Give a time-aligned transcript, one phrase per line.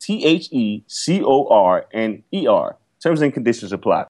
[0.00, 2.76] T H E C O R N E R.
[3.02, 4.06] Terms and conditions apply.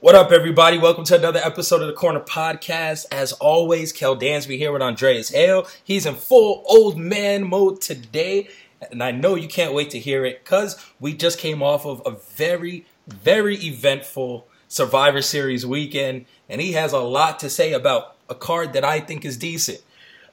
[0.00, 0.76] What up, everybody?
[0.76, 3.06] Welcome to another episode of the Corner Podcast.
[3.10, 5.66] As always, Kel Dansby here with Andreas Hale.
[5.82, 8.48] He's in full old man mode today,
[8.90, 12.02] and I know you can't wait to hear it because we just came off of
[12.04, 18.16] a very, very eventful Survivor Series weekend, and he has a lot to say about
[18.28, 19.80] a card that I think is decent.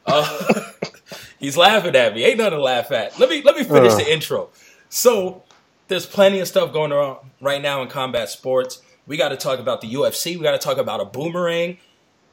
[0.05, 0.63] Uh,
[1.39, 2.23] he's laughing at me.
[2.25, 3.17] Ain't nothing to laugh at.
[3.19, 3.97] Let me let me finish uh.
[3.97, 4.49] the intro.
[4.89, 5.43] So
[5.87, 8.81] there's plenty of stuff going on right now in combat sports.
[9.07, 10.37] We got to talk about the UFC.
[10.37, 11.77] We got to talk about a boomerang,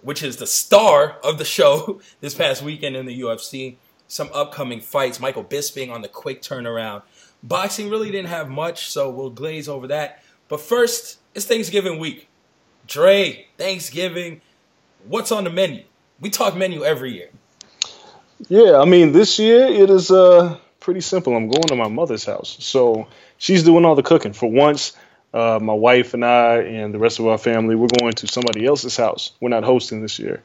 [0.02, 3.76] which is the star of the show this past weekend in the UFC.
[4.08, 5.18] Some upcoming fights.
[5.18, 7.02] Michael Bisping on the quick turnaround.
[7.42, 10.22] Boxing really didn't have much, so we'll glaze over that.
[10.48, 12.28] But first, it's Thanksgiving week.
[12.86, 14.40] Dre, Thanksgiving.
[15.06, 15.84] What's on the menu?
[16.20, 17.30] We talk menu every year.
[18.48, 21.34] Yeah, I mean, this year it is uh pretty simple.
[21.36, 23.08] I'm going to my mother's house, so
[23.38, 24.32] she's doing all the cooking.
[24.32, 24.92] For once,
[25.34, 28.66] uh, my wife and I and the rest of our family, we're going to somebody
[28.66, 29.32] else's house.
[29.40, 30.42] We're not hosting this year,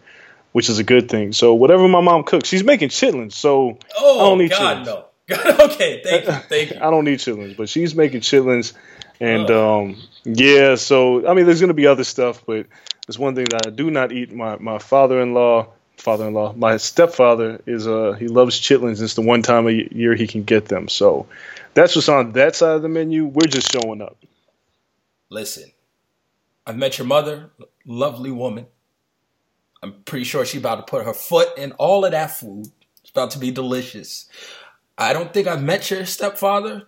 [0.51, 1.33] which is a good thing.
[1.33, 3.33] So whatever my mom cooks, she's making chitlins.
[3.33, 4.86] So Oh I don't need God, chitlins.
[4.86, 5.06] no.
[5.65, 6.77] okay, thank you, thank you.
[6.81, 8.74] I don't need chitlins, but she's making chitlins,
[9.19, 10.75] and um, yeah.
[10.75, 12.65] So I mean, there's gonna be other stuff, but
[13.07, 14.33] there's one thing that I do not eat.
[14.33, 15.68] My my father-in-law,
[16.01, 19.01] father-in-law, my stepfather is uh he loves chitlins.
[19.01, 20.88] It's the one time a year he can get them.
[20.88, 21.27] So
[21.74, 23.25] that's what's on that side of the menu.
[23.25, 24.18] We're just showing up.
[25.30, 25.71] Listen,
[26.65, 27.51] I've met your mother,
[27.86, 28.68] lovely woman.
[29.83, 32.68] I'm pretty sure she's about to put her foot in all of that food.
[33.01, 34.30] It's about to be delicious.
[34.98, 36.83] I don't think I've met your stepfather,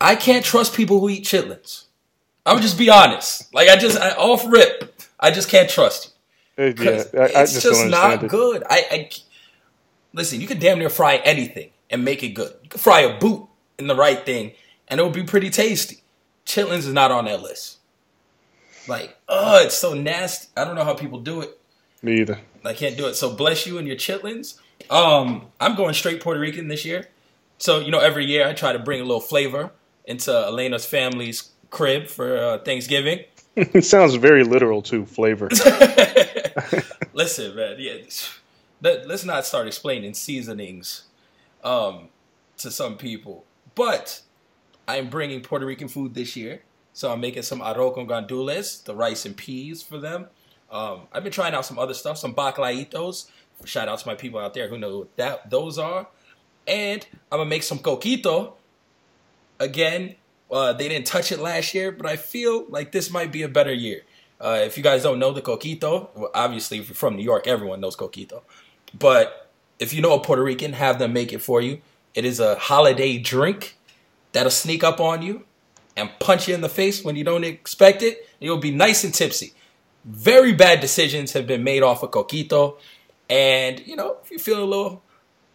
[0.00, 1.84] I can't trust people who eat chitlins.
[2.46, 3.52] I'm just be honest.
[3.52, 6.12] Like I just I, off rip, I just can't trust you.
[6.58, 8.28] Yeah, I, I it's just, just, don't it.
[8.28, 8.64] good.
[8.68, 9.10] I, I
[10.12, 10.40] listen.
[10.40, 12.52] You could damn near fry anything and make it good.
[12.62, 13.46] You could fry a boot
[13.78, 14.52] in the right thing,
[14.88, 16.02] and it would be pretty tasty.
[16.44, 17.78] Chitlins is not on that list.
[18.88, 20.48] Like, oh, it's so nasty.
[20.56, 21.60] I don't know how people do it.
[22.02, 22.40] Me either.
[22.64, 23.14] I can't do it.
[23.14, 24.58] So bless you and your chitlins.
[24.90, 27.08] Um, I'm going straight Puerto Rican this year.
[27.58, 29.70] So you know, every year I try to bring a little flavor
[30.06, 33.24] into Elena's family's crib for uh, Thanksgiving.
[33.58, 35.04] It sounds very literal too.
[35.04, 35.48] Flavor.
[37.12, 37.76] Listen, man.
[37.78, 37.94] Yeah,
[38.80, 41.04] let, let's not start explaining seasonings
[41.64, 42.08] um,
[42.58, 43.44] to some people.
[43.74, 44.22] But
[44.86, 46.62] I'm bringing Puerto Rican food this year,
[46.92, 50.26] so I'm making some arroz con gandules, the rice and peas for them.
[50.70, 53.28] Um, I've been trying out some other stuff, some bacalaitos.
[53.64, 56.06] Shout out to my people out there who know what that those are.
[56.66, 58.52] And I'm gonna make some coquito.
[59.58, 60.14] Again,
[60.50, 63.48] uh, they didn't touch it last year, but I feel like this might be a
[63.48, 64.02] better year.
[64.40, 67.46] Uh, if you guys don't know the coquito, well, obviously if you're from New York,
[67.46, 68.42] everyone knows coquito.
[68.96, 71.80] But if you know a Puerto Rican, have them make it for you.
[72.14, 73.76] It is a holiday drink
[74.32, 75.44] that'll sneak up on you
[75.96, 78.28] and punch you in the face when you don't expect it.
[78.40, 79.52] You'll be nice and tipsy.
[80.04, 82.78] Very bad decisions have been made off of coquito,
[83.28, 85.02] and you know if you feel a little,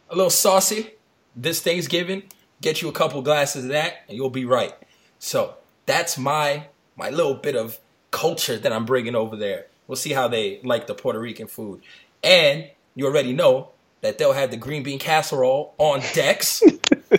[0.10, 0.92] a little saucy
[1.36, 2.24] this Thanksgiving,
[2.64, 4.74] get you a couple glasses of that, and you'll be right.
[5.20, 5.56] So
[5.86, 7.80] that's my my little bit of
[8.10, 9.68] culture that I'm bringing over there.
[9.88, 11.82] We'll see how they like the Puerto Rican food,
[12.24, 13.70] and you already know
[14.02, 16.62] that they'll have the green bean casserole on decks,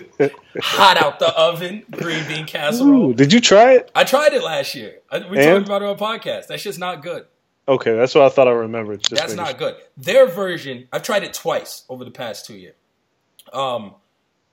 [0.61, 3.09] hot out the oven, green bean casserole.
[3.11, 3.89] Ooh, did you try it?
[3.95, 4.99] I tried it last year.
[5.11, 5.65] We And?
[5.65, 6.47] talked about it on podcast.
[6.47, 7.25] That's just not good.
[7.67, 8.99] Okay, that's what I thought I remembered.
[9.01, 9.75] Just That's making not good.
[9.97, 12.75] Their version, I've tried it twice over the past two years.
[13.51, 13.95] Um,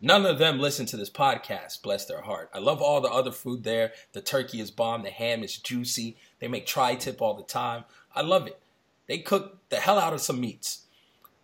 [0.03, 1.81] none of them listen to this podcast.
[1.81, 2.51] Bless their heart.
[2.53, 3.93] I love all the other food there.
[4.13, 5.03] The turkey is bomb.
[5.03, 6.17] The ham is juicy.
[6.41, 7.85] They make tri-tip all the time.
[8.15, 8.61] I love it.
[9.07, 10.83] They cook the hell out of some meats.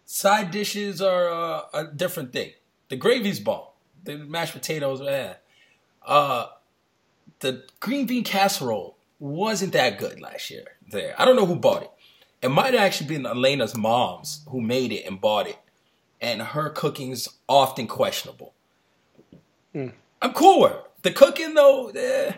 [0.05, 2.53] Side dishes are uh, a different thing.
[2.89, 3.65] The gravy's bomb.
[4.05, 5.35] The mashed potatoes, eh.
[6.07, 6.47] Uh,
[7.41, 10.65] the green bean casserole wasn't that good last year.
[10.91, 11.91] There, I don't know who bought it.
[12.41, 15.59] It might have actually been Elena's mom's who made it and bought it,
[16.21, 18.55] and her cooking's often questionable.
[20.21, 20.83] I'm cool with her.
[21.03, 22.33] The cooking though, eh,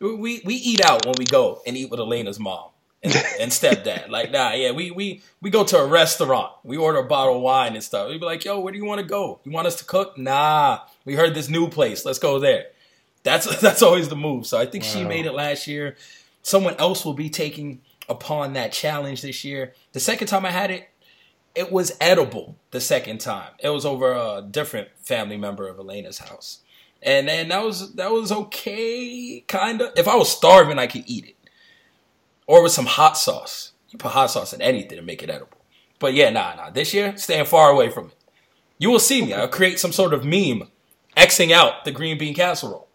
[0.00, 2.70] we we eat out when we go and eat with Elena's mom
[3.02, 4.08] and, and stepdad.
[4.08, 6.52] Like, nah, yeah, we we we go to a restaurant.
[6.64, 8.08] We order a bottle of wine and stuff.
[8.08, 9.40] We be like, yo, where do you want to go?
[9.44, 10.16] You want us to cook?
[10.16, 12.04] Nah, we heard this new place.
[12.04, 12.66] Let's go there.
[13.22, 14.46] That's that's always the move.
[14.46, 15.96] So I think she made it last year.
[16.42, 19.74] Someone else will be taking upon that challenge this year.
[19.92, 20.88] The second time I had it,
[21.56, 22.56] it was edible.
[22.70, 26.60] The second time, it was over a different family member of Elena's house,
[27.02, 29.92] and then that was that was okay, kind of.
[29.96, 31.36] If I was starving, I could eat it,
[32.46, 33.72] or with some hot sauce.
[33.88, 35.58] You put hot sauce in anything to make it edible.
[35.98, 36.70] But yeah, nah, nah.
[36.70, 38.14] This year, staying far away from it.
[38.78, 39.32] You will see me.
[39.32, 40.68] I'll create some sort of meme,
[41.16, 42.88] xing out the green bean casserole.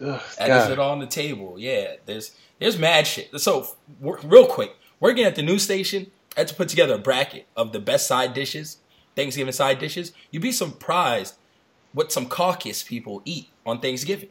[0.00, 1.56] Ugh, That is it on the table.
[1.58, 3.38] Yeah, there's there's mad shit.
[3.40, 3.66] So
[4.00, 7.72] real quick, working at the news station, I had to put together a bracket of
[7.72, 8.78] the best side dishes,
[9.16, 10.12] Thanksgiving side dishes.
[10.30, 11.34] You'd be surprised
[11.92, 14.28] what some caucus people eat on Thanksgiving.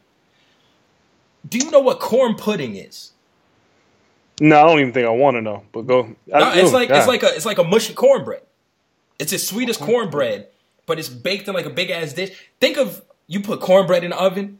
[1.48, 3.12] Do you know what corn pudding is?
[4.40, 5.64] No, I don't even think I want to know.
[5.72, 6.16] But go.
[6.34, 8.42] I- No, it's oh, like it's like a it's like a mushy cornbread.
[9.20, 10.48] It's as sweet as cornbread,
[10.86, 12.38] but it's baked in like a big ass dish.
[12.60, 14.60] Think of you put cornbread in the oven,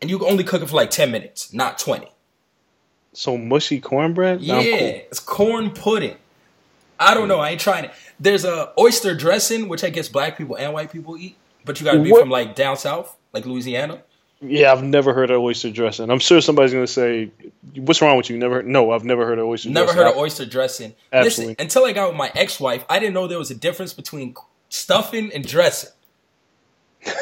[0.00, 2.08] and you only cook it for like ten minutes, not twenty.
[3.12, 4.40] so mushy cornbread.
[4.40, 4.62] Yeah, cool.
[4.62, 6.16] it's corn pudding.
[7.00, 7.40] I don't know.
[7.40, 7.90] I ain't trying it.
[8.20, 11.84] There's a oyster dressing, which I guess black people and white people eat, but you
[11.86, 12.20] got to be What?
[12.20, 14.02] from like down south, like Louisiana.
[14.42, 16.10] Yeah, I've never heard of oyster dressing.
[16.10, 17.30] I'm sure somebody's gonna say,
[17.76, 18.62] "What's wrong with you?" Never.
[18.62, 19.68] No, I've never heard of oyster.
[19.68, 20.02] Never dressing.
[20.02, 20.94] heard of oyster dressing.
[21.12, 21.52] Absolutely.
[21.52, 24.34] Listen, until I got with my ex-wife, I didn't know there was a difference between
[24.70, 25.90] stuffing and dressing.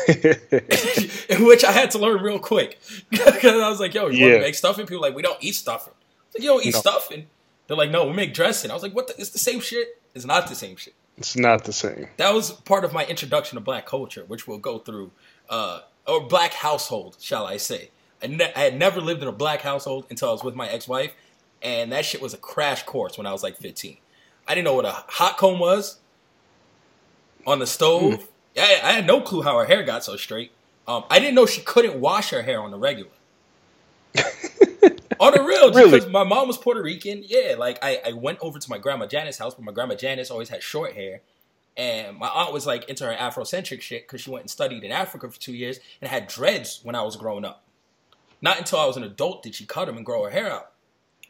[0.08, 2.78] in which I had to learn real quick
[3.10, 5.54] because I was like, "Yo, you want to make stuffing?" People like, "We don't eat
[5.56, 6.80] stuffing." I was like, "You don't eat No.
[6.80, 7.26] stuffing?"
[7.68, 9.06] They're like, "No, we make dressing." I was like, "What?
[9.06, 10.94] The, it's the same shit." It's not the same shit.
[11.16, 12.08] It's not the same.
[12.16, 15.12] That was part of my introduction to black culture, which we'll go through,
[15.48, 17.90] uh, or black household, shall I say?
[18.22, 20.68] I, ne- I had never lived in a black household until I was with my
[20.68, 21.12] ex-wife,
[21.62, 23.96] and that shit was a crash course when I was like 15.
[24.46, 25.98] I didn't know what a hot comb was
[27.46, 28.28] on the stove.
[28.56, 30.52] I, I had no clue how her hair got so straight.
[30.86, 33.10] Um, I didn't know she couldn't wash her hair on the regular.
[35.20, 35.90] on the real, Really?
[35.98, 37.22] because my mom was Puerto Rican.
[37.26, 40.30] Yeah, like I, I went over to my grandma Janice's house, but my grandma Janice
[40.30, 41.22] always had short hair.
[41.76, 44.90] And my aunt was like into her Afrocentric shit because she went and studied in
[44.90, 47.62] Africa for two years and had dreads when I was growing up.
[48.42, 50.72] Not until I was an adult did she cut them and grow her hair out.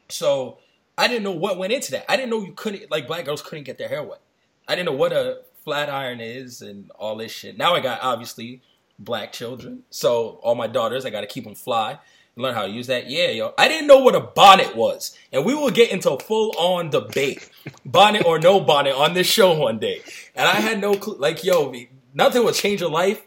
[0.08, 0.58] So
[0.96, 2.06] I didn't know what went into that.
[2.10, 4.20] I didn't know you couldn't like black girls couldn't get their hair wet.
[4.66, 7.58] I didn't know what a flat iron is and all this shit.
[7.58, 8.62] Now I got obviously
[8.98, 11.98] black children, so all my daughters I got to keep them fly
[12.38, 13.10] learn how to use that.
[13.10, 13.54] Yeah, yo.
[13.58, 15.16] I didn't know what a bonnet was.
[15.32, 17.50] And we will get into full on debate,
[17.84, 20.02] bonnet or no bonnet, on this show one day.
[20.34, 21.16] And I had no clue.
[21.18, 21.74] Like, yo,
[22.14, 23.22] nothing will change your life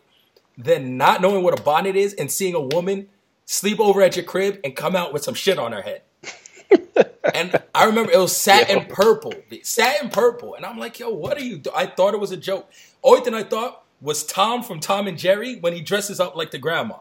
[0.58, 3.10] than not knowing what a bonnet is and seeing a woman
[3.46, 6.02] sleep over at your crib and come out with some shit on her head.
[7.34, 8.86] and I remember it was satin yo.
[8.86, 10.56] purple, satin purple.
[10.56, 11.72] And I'm like, yo, what are you do-?
[11.76, 12.72] I thought it was a joke.
[13.04, 16.52] Only thing I thought was Tom from Tom and Jerry when he dresses up like
[16.52, 16.98] the grandma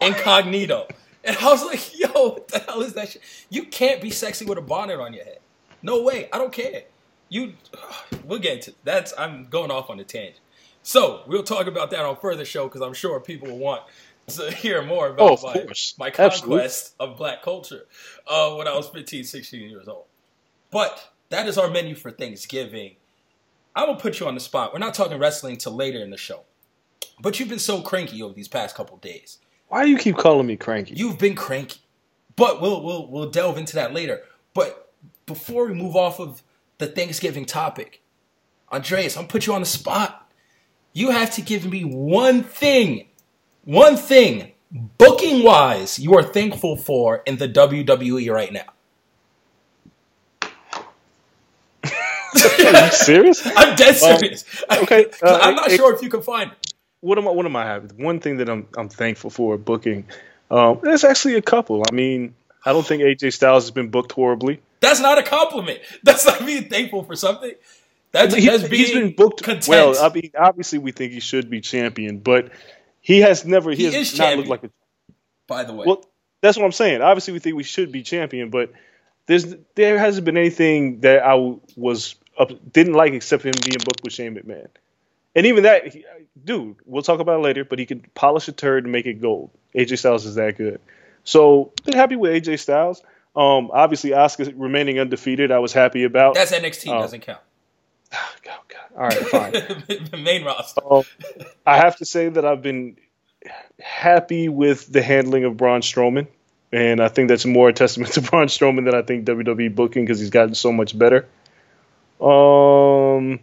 [0.00, 0.86] incognito.
[1.24, 3.22] And I was like, yo, what the hell is that shit?
[3.48, 5.38] You can't be sexy with a bonnet on your head.
[5.82, 6.28] No way.
[6.32, 6.84] I don't care.
[7.28, 7.54] You
[8.24, 10.40] we'll get into that's I'm going off on a tangent.
[10.82, 13.82] So we'll talk about that on further show because I'm sure people will want
[14.28, 15.66] to hear more about oh, my,
[15.98, 16.98] my conquest Absolutely.
[16.98, 17.86] of black culture
[18.26, 20.06] uh, when I was 15, 16 years old.
[20.70, 22.96] But that is our menu for Thanksgiving.
[23.74, 24.72] I will put you on the spot.
[24.72, 26.42] We're not talking wrestling till later in the show.
[27.20, 29.38] But you've been so cranky over these past couple days.
[29.72, 30.92] Why do you keep calling me cranky?
[30.96, 31.80] You've been cranky.
[32.36, 34.20] But we'll we'll we'll delve into that later.
[34.52, 34.92] But
[35.24, 36.42] before we move off of
[36.76, 38.02] the Thanksgiving topic,
[38.70, 40.30] Andreas, I'm gonna put you on the spot.
[40.92, 43.06] You have to give me one thing,
[43.64, 44.52] one thing,
[44.98, 48.74] booking wise, you are thankful for in the WWE right now.
[52.44, 53.42] are you serious?
[53.56, 54.44] I'm dead serious.
[54.68, 56.71] Um, okay, uh, I'm not it, sure if you can find it
[57.02, 57.30] what am I?
[57.32, 57.90] What am I having?
[58.02, 60.06] One thing that I'm I'm thankful for booking.
[60.50, 61.82] Um, there's actually a couple.
[61.90, 64.62] I mean, I don't think AJ Styles has been booked horribly.
[64.80, 65.80] That's not a compliment.
[66.02, 67.52] That's not being thankful for something.
[68.12, 69.68] That's, he, that's being he's been booked content.
[69.68, 69.96] well.
[69.98, 72.52] I mean, obviously, we think he should be champion, but
[73.00, 73.70] he has never.
[73.70, 75.14] He, he has not champion, looked like a.
[75.46, 76.04] By the way, well,
[76.42, 77.00] that's what I'm saying.
[77.00, 78.70] Obviously, we think we should be champion, but
[79.24, 84.04] there's there hasn't been anything that I was up, didn't like except him being booked
[84.04, 84.68] with Shane McMahon.
[85.34, 85.84] And even that,
[86.42, 89.20] dude, we'll talk about it later, but he can polish a turd and make it
[89.20, 89.50] gold.
[89.74, 90.80] AJ Styles is that good.
[91.24, 93.02] So, been happy with AJ Styles.
[93.34, 96.34] Um, obviously, Asuka remaining undefeated, I was happy about.
[96.34, 97.40] That's NXT, um, doesn't count.
[98.14, 98.98] Oh, God, God.
[98.98, 99.52] All right, fine.
[100.10, 100.82] the main roster.
[100.86, 101.04] Um,
[101.64, 102.98] I have to say that I've been
[103.80, 106.26] happy with the handling of Braun Strowman.
[106.72, 110.04] And I think that's more a testament to Braun Strowman than I think WWE booking
[110.04, 111.26] because he's gotten so much better.
[112.20, 113.40] Um,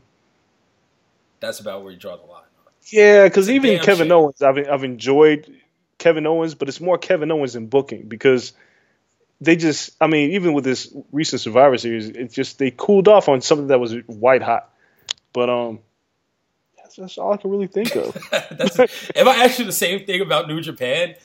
[1.40, 2.44] that's about where you draw the line.
[2.86, 4.12] Yeah, because even Kevin shame.
[4.12, 5.54] Owens, I've I've enjoyed
[6.00, 8.54] Kevin Owens, but it's more Kevin Owens in booking because
[9.42, 13.30] they just, I mean, even with this recent Survivor Series, it's just they cooled off
[13.30, 14.70] on something that was white hot.
[15.34, 15.80] But um,
[16.78, 18.16] that's, that's all I can really think of.
[18.32, 21.16] if I ask you the same thing about New Japan,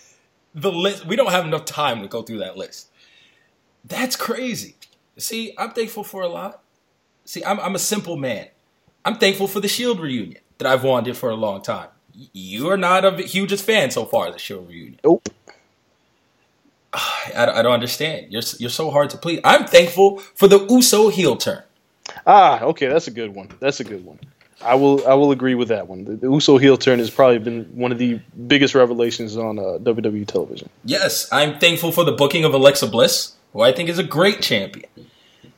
[0.54, 2.88] the list we don't have enough time to go through that list.
[3.84, 4.76] That's crazy.
[5.16, 6.62] See, I'm thankful for a lot.
[7.24, 8.48] See, I'm I'm a simple man.
[9.04, 11.88] I'm thankful for the Shield reunion that I've wanted for a long time.
[12.32, 15.00] You are not a hugest fan so far of the Shield reunion.
[15.02, 15.28] Nope.
[16.92, 18.32] I, I don't understand.
[18.32, 19.40] You're you're so hard to please.
[19.44, 21.62] I'm thankful for the Uso heel turn.
[22.26, 23.48] Ah, okay, that's a good one.
[23.60, 24.18] That's a good one.
[24.62, 26.04] I will I will agree with that one.
[26.04, 29.78] The, the Uso heel turn has probably been one of the biggest revelations on uh,
[29.80, 30.68] WWE television.
[30.84, 34.40] Yes, I'm thankful for the booking of Alexa Bliss, who I think is a great
[34.40, 34.88] champion.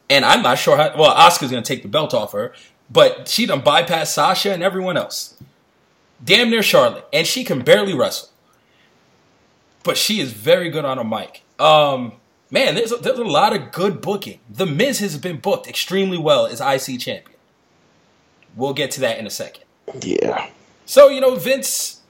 [0.08, 0.96] And I'm not sure how.
[0.98, 2.54] Well, Asuka's going to take the belt off her,
[2.90, 5.34] but she done bypassed Sasha and everyone else.
[6.22, 7.06] Damn near Charlotte.
[7.12, 8.30] And she can barely wrestle.
[9.82, 11.42] But she is very good on a mic.
[11.58, 12.14] Um,
[12.50, 14.40] man, there's a, there's a lot of good booking.
[14.48, 17.38] The Miz has been booked extremely well as IC champion.
[18.56, 19.64] We'll get to that in a second.
[20.00, 20.48] Yeah.
[20.86, 22.00] So, you know, Vince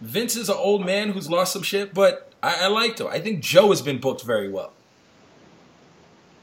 [0.00, 3.08] Vince is an old man who's lost some shit, but I, I liked him.
[3.08, 4.72] I think Joe has been booked very well.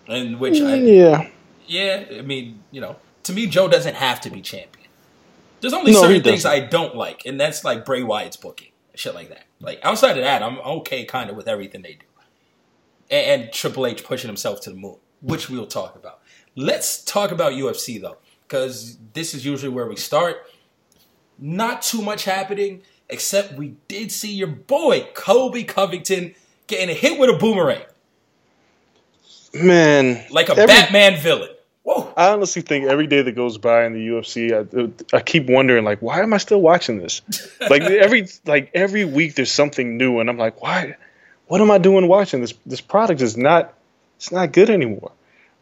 [0.07, 1.29] And which I Yeah.
[1.65, 4.88] Yeah, I mean, you know, to me, Joe doesn't have to be champion.
[5.62, 9.15] There's only no, certain things I don't like, and that's like Bray Wyatt's booking, shit
[9.15, 9.46] like that.
[9.62, 12.06] Like outside of that, I'm okay kind of with everything they do,
[13.10, 16.20] and, and Triple H pushing himself to the moon, which we'll talk about.
[16.56, 20.46] Let's talk about UFC though, because this is usually where we start.
[21.39, 26.36] Not too much happening, except we did see your boy Colby Covington
[26.68, 27.84] getting hit with a boomerang.
[29.53, 31.52] Man, like a every, Batman villain.
[31.83, 32.13] Whoa.
[32.15, 34.51] I honestly think every day that goes by in the UFC,
[35.13, 37.21] I, I keep wondering like, why am I still watching this?
[37.69, 40.95] like every like every week there's something new, and I'm like, why?
[41.47, 42.53] What am I doing watching this?
[42.65, 43.73] This product is not
[44.15, 45.11] it's not good anymore.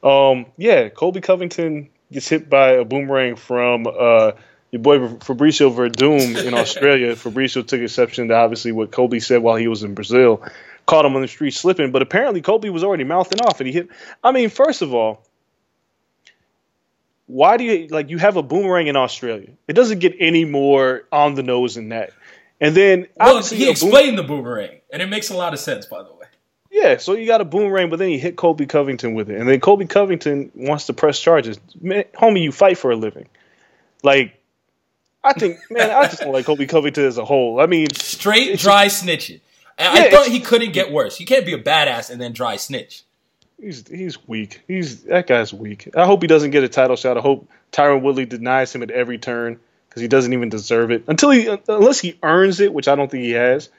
[0.03, 4.33] Um, yeah, Colby Covington gets hit by a boomerang from uh,
[4.71, 7.15] your boy Fabricio Werdum in Australia.
[7.15, 10.43] Fabricio took exception to obviously what Colby said while he was in Brazil.
[10.85, 11.91] caught him on the street slipping.
[11.91, 13.89] But apparently, Colby was already mouthing off, and he hit.
[14.23, 15.23] I mean, first of all,
[17.31, 19.47] why do you like you have a boomerang in Australia?
[19.67, 22.11] It doesn't get any more on the nose than that.
[22.59, 25.59] And then Well, he a boom- explained the boomerang, and it makes a lot of
[25.59, 26.25] sense, by the way.
[26.69, 29.47] Yeah, so you got a boomerang, but then you hit Colby Covington with it, and
[29.49, 31.59] then Colby Covington wants to press charges.
[31.81, 33.27] Man, homie, you fight for a living.
[34.03, 34.39] Like,
[35.23, 37.59] I think, man, I just don't like Colby Covington as a whole.
[37.59, 39.41] I mean, Straight dry snitching.
[39.77, 41.19] And Yeah, I thought he couldn't get worse.
[41.19, 43.03] You can't be a badass and then dry snitch.
[43.61, 44.61] He's he's weak.
[44.67, 45.89] He's that guy's weak.
[45.95, 47.17] I hope he doesn't get a title shot.
[47.17, 51.03] I hope Tyron Woodley denies him at every turn because he doesn't even deserve it
[51.07, 53.69] until he unless he earns it, which I don't think he has.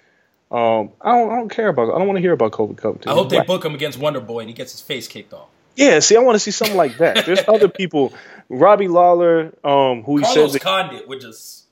[0.51, 1.95] Um, I don't I don't care about.
[1.95, 3.11] I don't want to hear about Colby Covington.
[3.11, 5.49] I hope they book him against Wonder Boy and he gets his face kicked off.
[5.75, 7.25] Yeah, see, I want to see something like that.
[7.25, 8.12] There's other people,
[8.51, 11.65] Robbie Lawler, um, who he Carlos says, Condit would just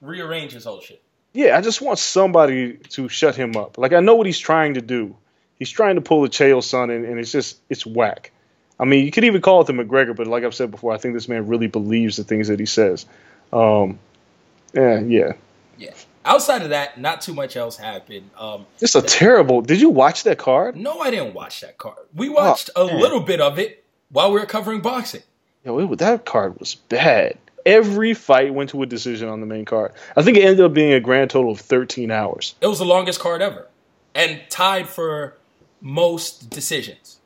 [0.00, 1.02] rearrange his whole shit.
[1.34, 3.76] yeah, I just want somebody to shut him up.
[3.76, 5.14] Like I know what he's trying to do.
[5.62, 8.32] He's trying to pull a Chael Sonnen, and, and it's just it's whack.
[8.80, 10.96] I mean, you could even call it the McGregor, but like I've said before, I
[10.98, 13.06] think this man really believes the things that he says.
[13.52, 14.00] Um,
[14.74, 15.32] yeah, yeah,
[15.78, 15.92] Yeah.
[16.24, 18.30] Outside of that, not too much else happened.
[18.36, 19.60] Um, just a terrible.
[19.62, 20.74] Did you watch that card?
[20.76, 21.98] no, I didn't watch that card.
[22.14, 25.22] We watched Oh, a little bit of it while we were covering boxing.
[25.64, 27.38] Yo, it, that card was bad.
[27.64, 29.92] Every fight went to a decision on the main card.
[30.16, 32.56] I think it ended up being a grand total of 13 hours.
[32.60, 33.68] It was the longest card ever,
[34.16, 35.36] and tied for
[35.82, 37.18] most decisions.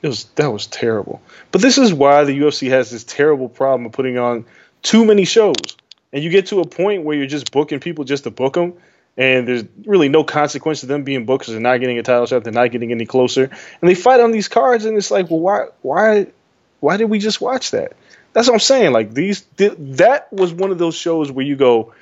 [0.00, 1.20] It was that was terrible.
[1.50, 4.46] But this is why the UFC has this terrible problem of putting on
[4.82, 5.76] too many shows,
[6.12, 8.74] and you get to a point where you're just booking people just to book them,
[9.16, 12.26] and there's really no consequence to them being booked because they're not getting a title
[12.26, 15.30] shot, they're not getting any closer, and they fight on these cards, and it's like,
[15.30, 16.26] well, why, why,
[16.80, 17.92] why did we just watch that?
[18.32, 18.92] That's what I'm saying.
[18.92, 21.92] Like these, th- that was one of those shows where you go,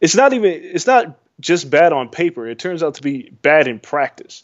[0.00, 2.48] it's not even, it's not just bad on paper.
[2.48, 4.42] It turns out to be bad in practice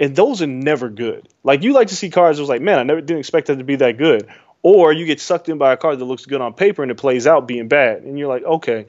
[0.00, 1.28] and those are never good.
[1.44, 3.58] Like you like to see cards that was like, man, I never didn't expect that
[3.58, 4.26] to be that good.
[4.62, 6.96] Or you get sucked in by a card that looks good on paper and it
[6.96, 8.86] plays out being bad, and you're like, okay.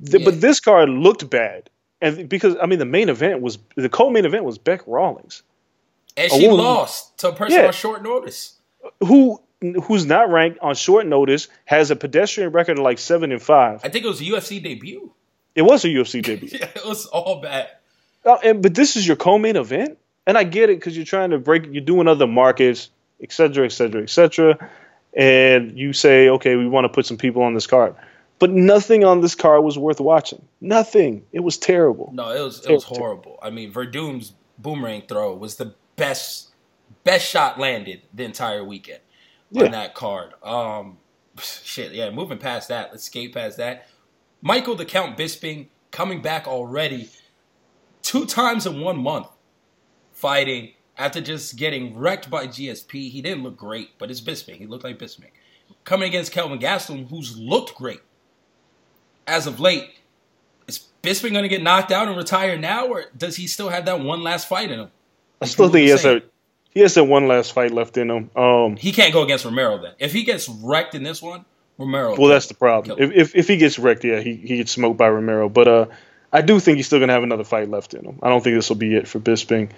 [0.00, 0.20] Yeah.
[0.24, 1.70] But this card looked bad,
[2.02, 5.42] and because I mean, the main event was the co-main event was Bec Rawlings,
[6.16, 7.66] And she woman- lost to a person Yeah.
[7.68, 8.54] on short notice.
[9.00, 9.40] who
[9.84, 13.80] who's not ranked on short notice, has a pedestrian record of like seven and five.
[13.82, 15.10] I think it was a UFC debut.
[15.54, 16.50] It was a UFC debut.
[16.52, 17.68] Yeah, it was all bad.
[18.26, 21.30] Uh, and, but this is your co-main event, and I get it because you're trying
[21.30, 22.90] to break, you're doing other markets,
[23.22, 24.70] et cetera, et cetera, et cetera,
[25.16, 27.94] and you say, okay, we want to put some people on this card,
[28.38, 30.42] but nothing on this card was worth watching.
[30.60, 31.24] Nothing.
[31.32, 32.10] It was terrible.
[32.14, 32.96] No, it was it was Terrible.
[32.98, 33.38] horrible.
[33.42, 36.48] I mean, Werdum's boomerang throw was the best
[37.04, 39.00] best shot landed the entire weekend
[39.50, 39.64] Yeah.
[39.66, 40.32] on that card.
[40.42, 40.98] Um,
[41.40, 42.10] shit, yeah.
[42.10, 43.86] Moving past that, let's skate past that.
[44.42, 47.08] Michael the Count Bisping coming back already,
[48.02, 49.28] two times in one month,
[50.24, 53.10] fighting after just getting wrecked by GSP.
[53.10, 54.56] He didn't look great, but it's Bisping.
[54.56, 55.28] He looked like Bisping.
[55.84, 58.00] Coming against Kelvin Gastelum, who's looked great
[59.26, 59.90] as of late.
[60.66, 63.84] Is Bisping going to get knocked out and retire now, or does he still have
[63.84, 64.90] that one last fight in him?
[65.42, 66.22] I still think he has a
[66.70, 68.30] he has that one last fight left in him.
[68.34, 69.92] Um, He can't go against Romero then.
[69.98, 71.44] If he gets wrecked in this one,
[71.76, 72.16] Romero.
[72.18, 72.98] well, that's the problem.
[72.98, 75.50] If, if if he gets wrecked, yeah, he he gets smoked by Romero.
[75.50, 75.86] But uh,
[76.32, 78.20] I do think he's still gonna have another fight left in him.
[78.22, 79.68] I don't think this will be it for Bisping.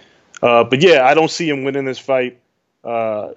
[0.42, 2.38] Uh, but yeah, I don't see him winning this fight.
[2.84, 3.32] Uh,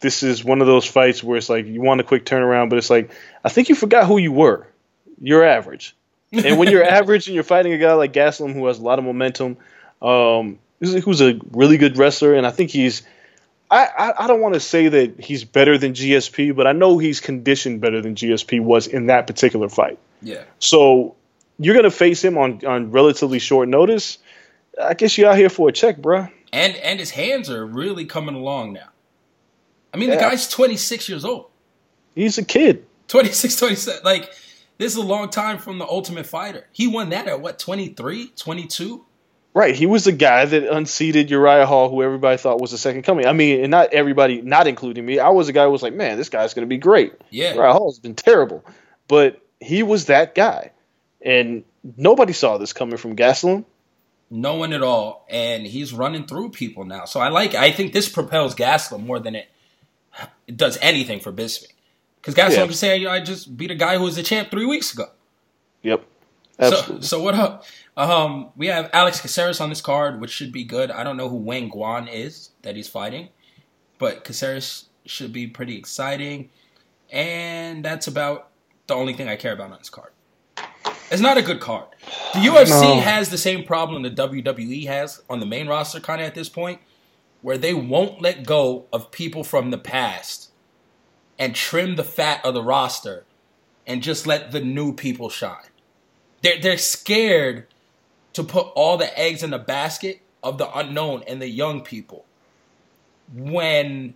[0.00, 2.78] this is one of those fights where it's like you want a quick turnaround, but
[2.78, 3.10] it's like
[3.44, 4.66] I think you forgot who you were.
[5.20, 5.96] You're average,
[6.32, 8.98] and when you're average and you're fighting a guy like Gastelum who has a lot
[8.98, 9.56] of momentum,
[10.02, 13.02] um, who's, a really good wrestler, and I think he's.
[13.70, 16.98] I, I, I don't want to say that he's better than GSP, but I know
[16.98, 19.98] he's conditioned better than GSP was in that particular fight.
[20.20, 20.42] yeah.
[20.58, 21.14] So
[21.58, 24.18] you're gonna face him on on relatively short notice.
[24.80, 26.30] I guess you out here for a check, bruh.
[26.52, 28.88] And and his hands are really coming along now.
[29.94, 31.50] I mean, the guy's 26 years old.
[32.14, 32.86] He's a kid.
[33.08, 34.00] 26, 27.
[34.04, 34.32] Like,
[34.78, 36.66] this is a long time from the Ultimate Fighter.
[36.72, 39.04] He won that at what, 23, 22?
[39.54, 43.02] Right, he was the guy that unseated Uriah Hall, who everybody thought was the second
[43.02, 43.26] coming.
[43.26, 45.18] I mean, and not everybody, not including me.
[45.18, 47.12] I was a guy who was like, man, this guy's going to be great.
[47.28, 47.52] Yeah.
[47.52, 48.64] Uriah Hall's been terrible,
[49.08, 50.72] but he was that guy,
[51.20, 51.64] and
[51.98, 53.66] nobody saw this coming from Gastelum.
[54.34, 55.26] No one at all.
[55.28, 57.04] And he's running through people now.
[57.04, 59.48] So I like I think this propels Gastelum more than it,
[60.46, 61.72] it does anything for Bisping.
[62.16, 62.64] Because Gastelum Yeah.
[62.66, 65.06] can say, I just beat a guy who was a champ three weeks ago.
[65.82, 66.04] Yep,
[66.60, 67.06] So, absolutely.
[67.06, 67.64] so what up?
[67.96, 70.90] Um, we have Alex Caceres on this card, which should be good.
[70.90, 73.28] I don't know who Wang Guan is that he's fighting,
[73.98, 76.48] but Caceres should be pretty exciting.
[77.10, 78.48] And that's about
[78.86, 80.12] the only thing I care about on this card.
[81.10, 81.86] It's not a good card.
[82.34, 83.00] The UFC No.
[83.00, 86.48] has the same problem the WWE has on the main roster, kind of at this
[86.48, 86.80] point,
[87.42, 90.50] where they won't let go of people from the past
[91.38, 93.24] and trim the fat of the roster
[93.86, 95.68] and just let the new people shine.
[96.42, 97.66] They're they're scared
[98.32, 102.24] to put all the eggs in the basket of the unknown and the young people
[103.34, 104.14] when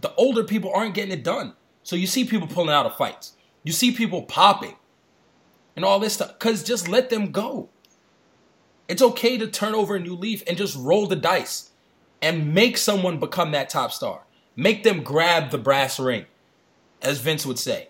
[0.00, 1.54] the older people aren't getting it done.
[1.82, 3.32] So you see people pulling out of fights.
[3.64, 4.76] You see people popping
[5.76, 6.38] and all this stuff.
[6.38, 7.68] Cause just let them go.
[8.88, 11.70] It's okay to turn over a new leaf and just roll the dice
[12.20, 14.22] and make someone become that top star.
[14.54, 16.26] Make them grab the brass ring,
[17.00, 17.88] as Vince would say.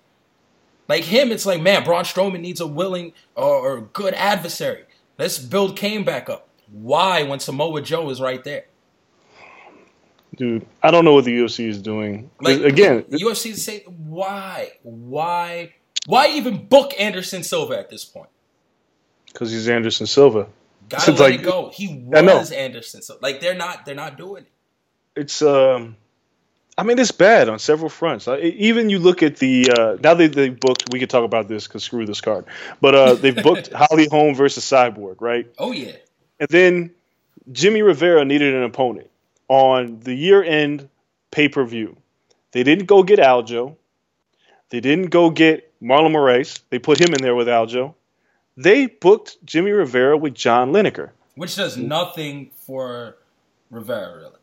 [0.89, 4.85] Like him, it's like, man, Braun Strowman needs a willing or, good adversary.
[5.19, 6.49] Let's build Kane back up.
[6.71, 8.65] Why when Samoa Joe is right there?
[10.37, 12.31] Dude, I don't know what the UFC is doing.
[12.41, 15.75] Like Again, UFC say why, why,
[16.07, 18.29] why even book Anderson Silva at this point?
[19.33, 20.47] because he's Anderson Silva.
[20.91, 21.71] Gotta It's let like- it go.
[21.73, 23.23] He was Anderson Silva.
[23.23, 24.49] Like they're not, they're not doing it.
[25.21, 25.97] It's um,
[26.77, 28.29] I mean, it's bad on several fronts.
[28.29, 30.85] Even you look at the uh, now they they booked.
[30.93, 32.45] We could talk about this because screw this card,
[32.81, 35.47] but uh, they booked Holly Holm versus Cyborg, right?
[35.59, 35.93] Oh yeah,
[36.41, 36.91] And then
[37.51, 39.09] Jimmy Rivera needed an opponent
[39.49, 40.89] on the year end
[41.31, 41.97] pay per view.
[42.53, 43.77] They didn't go get Aljo.
[44.71, 46.61] They didn't go get Marlon Moraes.
[46.71, 47.95] They put him in there with Aljo.
[48.57, 51.11] They booked Jimmy Rivera with John Lineker.
[51.35, 53.17] which does nothing for
[53.71, 54.37] Rivera really.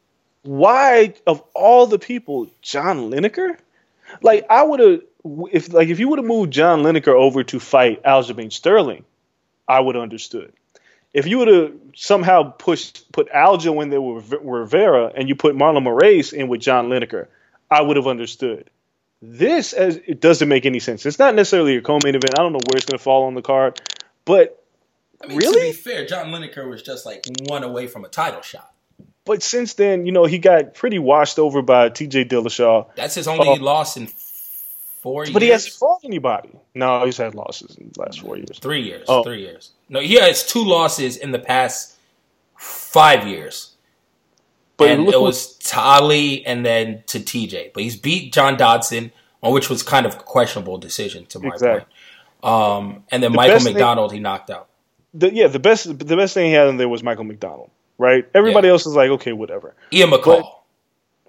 [0.43, 3.57] Why, of all the people, John Lineker?
[4.21, 5.01] Like I would have,
[5.51, 9.05] if like if you would have moved John Lineker over to fight Aljamain Sterling,
[9.67, 10.51] I would have understood.
[11.13, 15.55] If you would have somehow pushed put Aljo in there with Rivera and you put
[15.55, 17.27] Marlon Moraes in with John Lineker,
[17.69, 18.69] I would have understood.
[19.21, 21.05] This as it doesn't make any sense.
[21.05, 22.39] It's not necessarily a co-main event.
[22.39, 23.79] I don't know where it's going to fall on the card,
[24.25, 24.63] but
[25.21, 25.69] I mean, to Really?
[25.71, 28.71] be fair, John Lineker was just like one away from a title shot.
[29.25, 32.25] but since then, you know, he got pretty washed over by T.J.
[32.25, 32.87] Dillashaw.
[32.95, 33.53] That's his only Oh.
[33.55, 34.07] loss in
[35.01, 35.33] four years.
[35.33, 36.49] But he hasn't fought anybody.
[36.73, 38.57] No, he's had losses in the last four years.
[38.59, 39.05] Three years.
[39.09, 39.23] Oh.
[39.23, 39.71] Three years.
[39.89, 41.95] No, he has two losses in the past
[42.57, 43.68] five years.
[44.79, 47.71] But and it what- was to Ali and then to TJ.
[47.73, 49.11] But he's beat John Dodson,
[49.43, 51.85] which was kind of a questionable decision to my Exactly.
[52.41, 52.53] point.
[52.53, 54.67] Um, and then The Michael best thing- McDonald, he knocked out.
[55.13, 58.25] the, yeah, the best the best thing he had in there was Michael McDonald, right?
[58.33, 58.73] Everybody Yeah.
[58.73, 59.75] else is like, okay, whatever.
[59.91, 60.49] Ian McCall.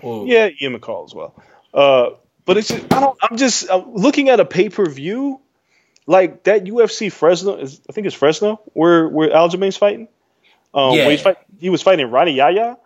[0.05, 0.25] Ooh.
[0.27, 1.35] Yeah, Ian McCall as well.
[1.75, 2.11] Uh,
[2.47, 3.19] but it's just, I don't.
[3.23, 5.41] I'm just uh, looking at a pay per view,
[6.07, 7.57] like that UFC Fresno.
[7.57, 10.09] Is, I think it's Fresno where where Aljamain's fighting.
[10.73, 11.17] Um, Yeah.
[11.17, 12.77] fight, he was fighting Ronnie Yaya.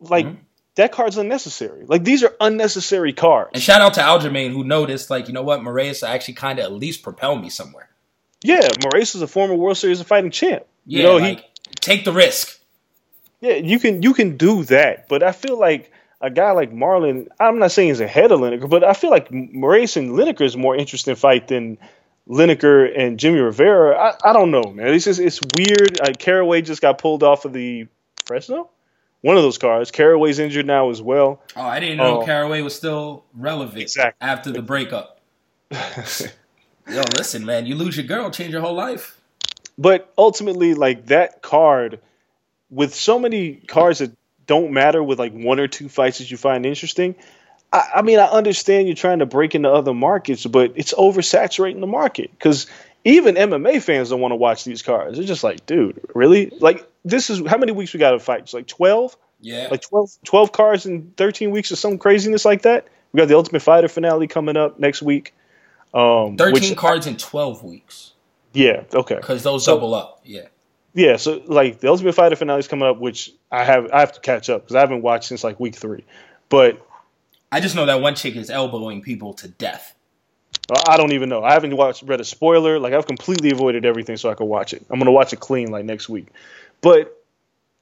[0.00, 0.40] Like Mm-hmm.
[0.76, 1.84] that card's unnecessary.
[1.86, 3.50] Like these are unnecessary cards.
[3.54, 6.64] And shout out to Aljamain who noticed, like, you know what, Moraes actually kind of
[6.66, 7.88] at least propel me somewhere.
[8.42, 10.64] Yeah, Moraes is a former World Series of Fighting champ.
[10.86, 12.60] Yeah, you know, like, he take the risk.
[13.40, 17.26] yeah, you can you can do that, but I feel like a guy like Marlon,
[17.40, 20.54] I'm not saying he's ahead of Lineker, but I feel like Moraes and Lineker is
[20.54, 21.78] a more interesting fight than
[22.28, 23.96] Lineker and Jimmy Rivera.
[23.96, 24.88] I, I don't know, man.
[24.94, 26.00] It's just it's weird.
[26.00, 27.86] Uh, Caraway just got pulled off of the
[28.26, 28.70] Fresno,
[29.22, 29.90] one of those cards.
[29.90, 31.42] Caraway's injured now as well.
[31.56, 32.24] Oh, I didn't know Oh.
[32.24, 34.26] Caraway was still relevant Exactly.
[34.26, 35.20] after the breakup.
[35.70, 39.20] Yo, listen, man, you lose your girl, change your whole life.
[39.76, 42.00] But ultimately, like that card,
[42.70, 44.12] with so many cards that
[44.46, 47.14] don't matter, with like one or two fights that you find interesting.
[47.72, 51.80] I, I mean, I understand you're trying to break into other markets, but it's oversaturating
[51.80, 52.66] the market because
[53.04, 55.18] even MMA fans don't want to watch these cards.
[55.18, 56.50] They're just like, dude, really?
[56.60, 58.40] Like, this is how many weeks we got to fight?
[58.40, 59.16] It's like 12?
[59.40, 59.68] Yeah.
[59.70, 62.88] Like 12, 12 cards in 13 weeks or some craziness like that?
[63.12, 65.34] We got the Ultimate Fighter finale coming up next week.
[65.94, 68.12] Um, 13 which- cards in 12 weeks
[68.52, 69.16] Yeah, okay.
[69.16, 70.20] because those So- double up.
[70.24, 70.46] Yeah.
[70.94, 74.12] Yeah, so like the Ultimate Fighter finale is coming up, which I have I have
[74.14, 76.04] to catch up because I haven't watched since like week three.
[76.48, 76.84] But
[77.52, 79.94] I just know that one chick is elbowing people to death.
[80.88, 81.44] I don't even know.
[81.44, 82.78] I haven't watched read a spoiler.
[82.80, 84.84] Like I've completely avoided everything so I could watch it.
[84.90, 86.28] I'm gonna watch it clean like next week.
[86.80, 87.14] But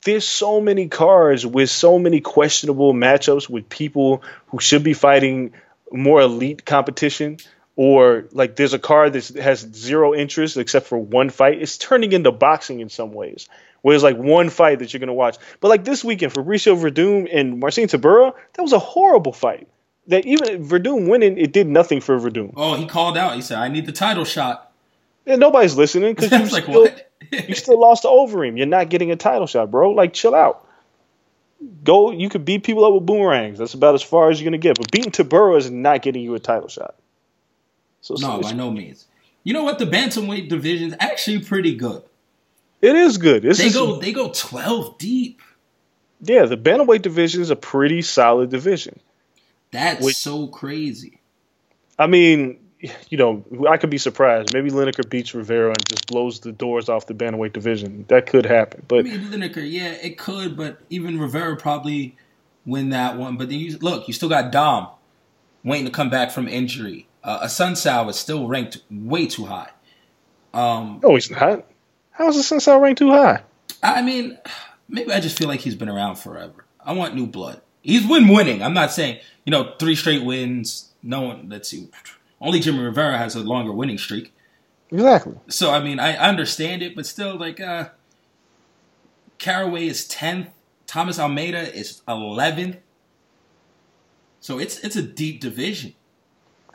[0.05, 5.53] there's so many cards with so many questionable matchups with people who should be fighting
[5.93, 7.39] more elite competition.
[7.75, 11.61] Or like there's a card that has zero interest except for one fight.
[11.61, 13.49] It's turning into boxing in some ways.
[13.83, 15.37] Where there's like one fight that you're gonna watch.
[15.61, 19.69] But like this weekend, Fabricio Werdum and Marcin Tybura, that was a horrible fight.
[20.07, 22.55] That even Werdum winning, it did nothing for Werdum.
[22.57, 23.35] Oh, he called out.
[23.35, 24.73] He said, I need the title shot.
[25.27, 27.06] And nobody's listening because you was like, still, what?
[27.31, 28.57] You still lost to Overeem.
[28.57, 29.91] You're not getting a title shot, bro.
[29.91, 30.67] Like, chill out.
[31.83, 32.11] Go.
[32.13, 33.59] You could beat people up with boomerangs.
[33.59, 34.79] That's about as far as you're gonna get.
[34.79, 36.95] But beating Tybura is not getting you a title shot.
[38.03, 39.07] So no, by no means.
[39.43, 39.79] You know what?
[39.79, 42.03] The bantamweight division is actually pretty good.
[42.83, 43.43] It is good.
[43.43, 45.41] This They go they go twelve deep.
[46.21, 49.01] yeah, the bantamweight division is a pretty solid division.
[49.71, 51.21] That's Which- so crazy.
[51.99, 54.53] I mean, you know, I could be surprised.
[54.53, 58.05] Maybe Lineker beats Rivera and just blows the doors off the bantamweight division.
[58.09, 58.83] That could happen.
[58.83, 62.17] I But mean, Lineker, yeah, it could, but even Rivera probably
[62.65, 63.37] win that one.
[63.37, 64.89] But then you look, you still got Dom
[65.65, 67.07] waiting to come back from injury.
[67.25, 69.71] Uh, Assunção is still ranked way too high.
[70.55, 71.67] Um, no, he's not.
[72.12, 73.43] How is the Sal ranked too high?
[73.83, 74.39] I mean,
[74.89, 76.65] maybe I just feel like he's been around forever.
[76.81, 77.61] I want new blood.
[77.83, 78.62] He's win winning.
[78.62, 80.93] I'm not saying you know three straight wins.
[81.03, 81.49] No one.
[81.49, 81.89] Let's see.
[82.40, 84.33] Only Jimmy Rivera has a longer winning streak.
[84.90, 85.35] Exactly.
[85.49, 87.90] So I mean, I understand it, but still, like, uh,
[89.38, 90.49] Caraway is tenth.
[90.87, 92.77] Thomas Almeida is eleventh.
[94.40, 95.94] So it's it's a deep division.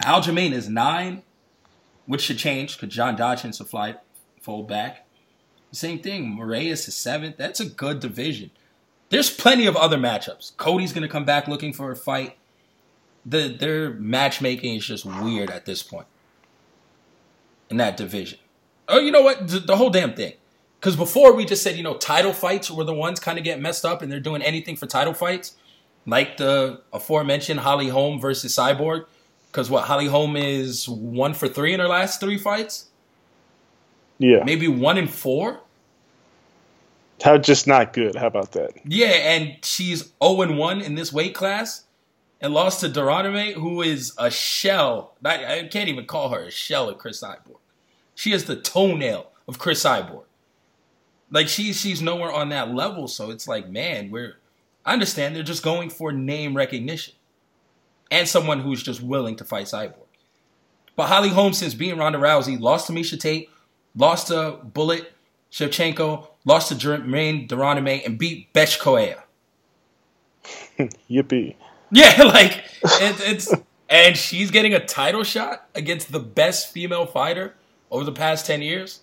[0.01, 1.23] Aljamain is nine,
[2.05, 3.95] which should change because John Dodson will fly
[4.41, 5.07] fold back.
[5.71, 6.35] Same thing.
[6.37, 7.37] Moraes is seventh.
[7.37, 8.51] That's a good division.
[9.09, 10.57] There's plenty of other matchups.
[10.57, 12.37] Cody's gonna come back looking for a fight.
[13.25, 16.07] The their matchmaking is just weird at this point
[17.69, 18.39] in that division.
[18.87, 19.47] Oh, you know what?
[19.47, 20.33] The, the whole damn thing.
[20.79, 23.61] Because before we just said, you know, title fights were the ones kind of get
[23.61, 25.55] messed up and they're doing anything for title fights.
[26.07, 29.05] Like the aforementioned Holly Holm versus Cyborg.
[29.51, 32.87] Because what, Holly Holm is one for three in her last three fights?
[34.17, 34.43] Yeah.
[34.43, 35.61] Maybe one in four?
[37.23, 38.15] How just not good.
[38.15, 38.71] How about that?
[38.83, 41.83] Yeah, and she's 0 and 1 in this weight class
[42.41, 45.15] and lost to de Randamie, who is a shell.
[45.23, 47.59] I, I can't even call her a shell of Cris Cyborg.
[48.15, 50.23] She is the toenail of Cris Cyborg.
[51.29, 54.37] Like she she's nowhere on that level, so it's like, man, we're
[54.85, 57.13] I understand they're just going for name recognition.
[58.09, 59.95] And someone who's just willing to fight Cyborg.
[60.97, 63.49] But Holly Holmes, since being Ronda Rousey, lost to Miesha Tate,
[63.95, 65.13] lost to Bullet,
[65.49, 69.23] Shevchenko, lost to Germaine de Randamie, and beat Bethe Correia.
[71.09, 71.55] Yippee.
[71.93, 73.53] Yeah, like it, it's
[73.89, 77.55] and she's getting a title shot against the best female fighter
[77.89, 79.01] over the past ten years.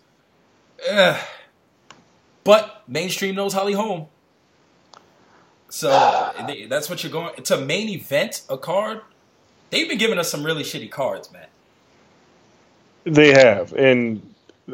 [0.91, 1.21] Ugh.
[2.45, 4.07] But mainstream knows Holly Holm,
[5.69, 5.89] so
[6.69, 7.35] that's what you're going.
[7.37, 9.03] It's a main event, a card.
[9.69, 11.47] They've been giving us some really shitty cards, man.
[13.05, 14.23] They have, and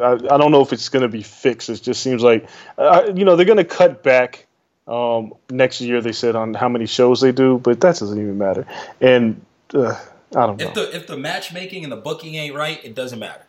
[0.00, 1.68] I, I don't know if it's going to be fixed.
[1.68, 2.48] It just seems like,
[2.79, 4.43] uh, you know, they're going to cut back
[4.86, 6.00] um, next year.
[6.00, 8.66] They said on how many shows they do, but that doesn't even matter.
[9.00, 9.98] And uh,
[10.34, 10.66] I don't know.
[10.66, 13.42] If the if the matchmaking and the booking ain't right, it doesn't matter.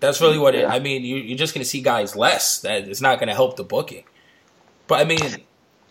[0.00, 0.64] That's really what it.
[0.64, 2.60] I mean, you, you're just going to see guys less.
[2.60, 4.04] That it's not going to help the booking.
[4.86, 5.18] But I mean,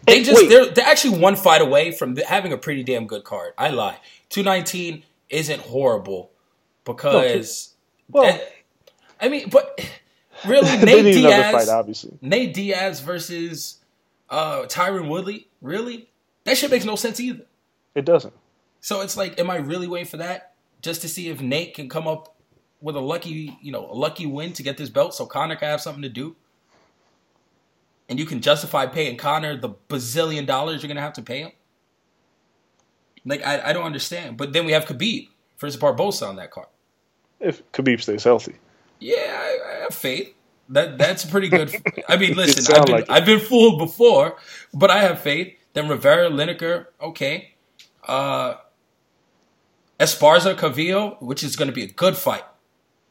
[0.05, 0.49] they Hey, just wait.
[0.49, 3.53] they're they're actually one fight away from having a pretty damn good card.
[3.57, 3.99] I lie.
[4.29, 6.31] Two nineteen isn't horrible
[6.85, 7.73] because.
[8.09, 8.39] well, eh,
[9.19, 9.79] I mean, but
[10.47, 12.17] really, they Nate need another Diaz, fight, obviously.
[12.21, 13.76] Nate Diaz versus
[14.29, 15.47] uh, Tyron Woodley.
[15.61, 16.09] Really,
[16.43, 17.45] that shit makes no sense either.
[17.95, 18.33] It doesn't.
[18.79, 21.89] So it's like, am I really waiting for that just to see if Nate can
[21.89, 22.35] come up
[22.79, 25.67] with a lucky, you know, a lucky win to get this belt, so Conor can
[25.67, 26.35] have something to do,
[28.07, 31.51] and you can justify paying Conor the bazillion dollars you're gonna have to pay him?
[33.25, 34.37] Like, I, I don't understand.
[34.37, 36.67] But then we have Khabib versus Barbosa on that card.
[37.39, 38.55] If Khabib stays healthy.
[38.99, 40.33] Yeah, I, I have faith.
[40.69, 41.73] That that's pretty good.
[42.09, 43.09] I mean, listen, I've been, like.
[43.09, 44.37] I've been fooled before,
[44.73, 45.53] but I have faith.
[45.73, 47.53] Then Rivera, Lineker, okay.
[48.03, 48.55] Uh,
[49.99, 52.43] Esparza, Calvillo, which is going to be a good fight.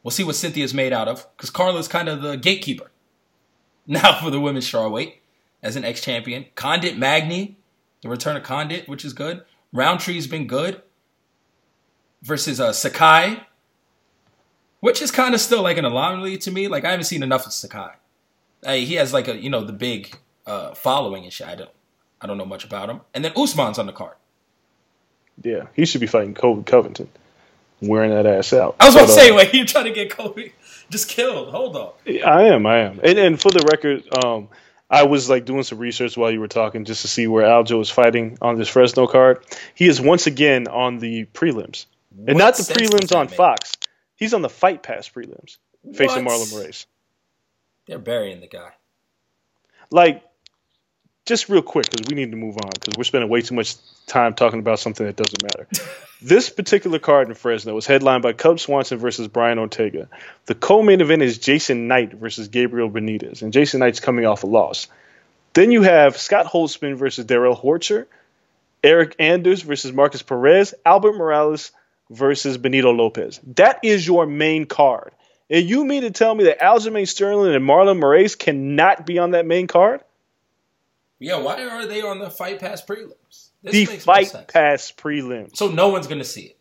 [0.03, 2.91] We'll see what Cynthia's made out of because Carla's kind of the gatekeeper
[3.87, 5.15] now for the women's strawweight
[5.63, 6.47] as an ex-champion.
[6.55, 7.57] Condit Magny,
[8.03, 9.45] the return of Condit, which is good.
[9.73, 10.83] Rountree's been good
[12.23, 13.46] versus uh, Sakai,
[14.81, 16.69] which is kind of still like an anomaly to me.
[16.69, 17.93] Like I haven't seen enough of Sakai.
[18.65, 21.47] Hey, he has like a you know the big uh, following and shit.
[21.47, 21.71] I don't
[22.21, 23.01] I don't know much about him.
[23.15, 24.17] And then Usman's on the card.
[25.43, 27.09] Yeah, he should be fighting Colby Covington,
[27.83, 28.77] wearing that ass out.
[28.81, 30.53] I was about But, to say, uh, wait, you're trying to get Colby
[30.91, 31.51] just killed.
[31.51, 31.93] Hold on.
[32.25, 33.01] I am, I am.
[33.03, 34.49] And, and for the record, um,
[34.89, 37.83] I was like doing some research while you were talking just to see where Aljo
[37.83, 39.45] is fighting on this Fresno card.
[39.75, 41.85] He is once again on the prelims,
[42.17, 43.35] and What not the prelims on make?
[43.35, 43.75] Fox.
[44.17, 45.59] He's on the Fight Pass prelims,
[45.95, 46.35] facing What?
[46.35, 46.87] Marlon Moraes.
[47.87, 48.71] They're burying the guy.
[49.91, 50.23] Like,
[51.27, 53.75] just real quick because we need to move on because we're spending way too much
[54.07, 55.69] time talking about something that doesn't matter.
[56.23, 60.09] this particular card in Fresno was headlined by Cub Swanson versus Brian Ortega.
[60.47, 64.47] The co-main event is Jason Knight versus Gabriel Benitez, and Jason Knight's coming off a
[64.47, 64.87] loss.
[65.53, 68.07] Then you have Scott Holtzman versus Darrell Horcher,
[68.85, 71.73] Eric Anders versus Markus Perez, Albert Morales
[72.11, 73.41] versus Benito Lopez.
[73.57, 75.13] That is your main card.
[75.49, 79.33] And you mean to tell me that Aljamain Sterling and Marlon Moraes cannot be on
[79.33, 80.01] that main card?
[81.19, 83.49] Yeah, why are they on the Fight Pass prelims?
[83.63, 84.45] This the makes no Fight sense.
[84.49, 85.57] Pass prelims.
[85.57, 86.59] So no one's gonna see it.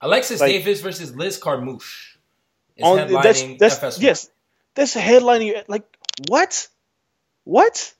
[0.00, 2.16] Alexis Like- Davis versus Liz Carmouche
[2.76, 4.02] is On headlining that's that's FS1.
[4.02, 4.30] yes,
[4.74, 5.64] that's headlining.
[5.68, 5.84] Like
[6.28, 6.68] what?
[7.44, 7.94] What?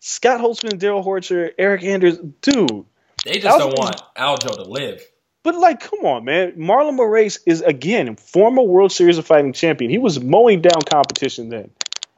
[0.00, 2.84] Scott Holtzman, Darrell Horcher, Eric Anders, dude.
[3.24, 5.02] They just don't want Aljo to live.
[5.48, 6.52] But like, come on, man.
[6.58, 9.90] Marlon Moraes is again former World Series of Fighting champion.
[9.90, 11.70] He was mowing down competition then.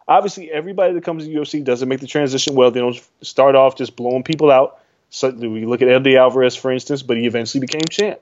[0.08, 2.72] Obviously, everybody that comes to UFC doesn't make the transition well.
[2.72, 4.80] They don't start off just blowing people out.
[5.10, 8.18] So we look at Eddie Alvarez, for instance, but he eventually became champ.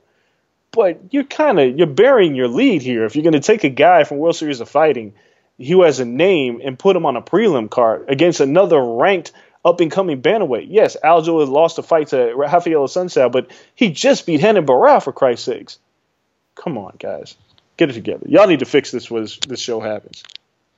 [0.73, 3.71] But you're kind of you're burying your lead here if you're going to take a
[3.71, 5.15] guy from World Series of Fighting
[5.57, 9.33] who has a name and put him on a prelim card against another ranked
[9.65, 10.67] up and coming bantamweight.
[10.69, 15.03] Yes, Aljo has lost a fight to Rafael Assunção, but he just beat Renan Barão
[15.03, 15.79] for Christ's sakes.
[16.55, 17.37] Come on, guys,
[17.77, 18.25] get it together.
[18.29, 20.23] Y'all need to fix this when this, show happens.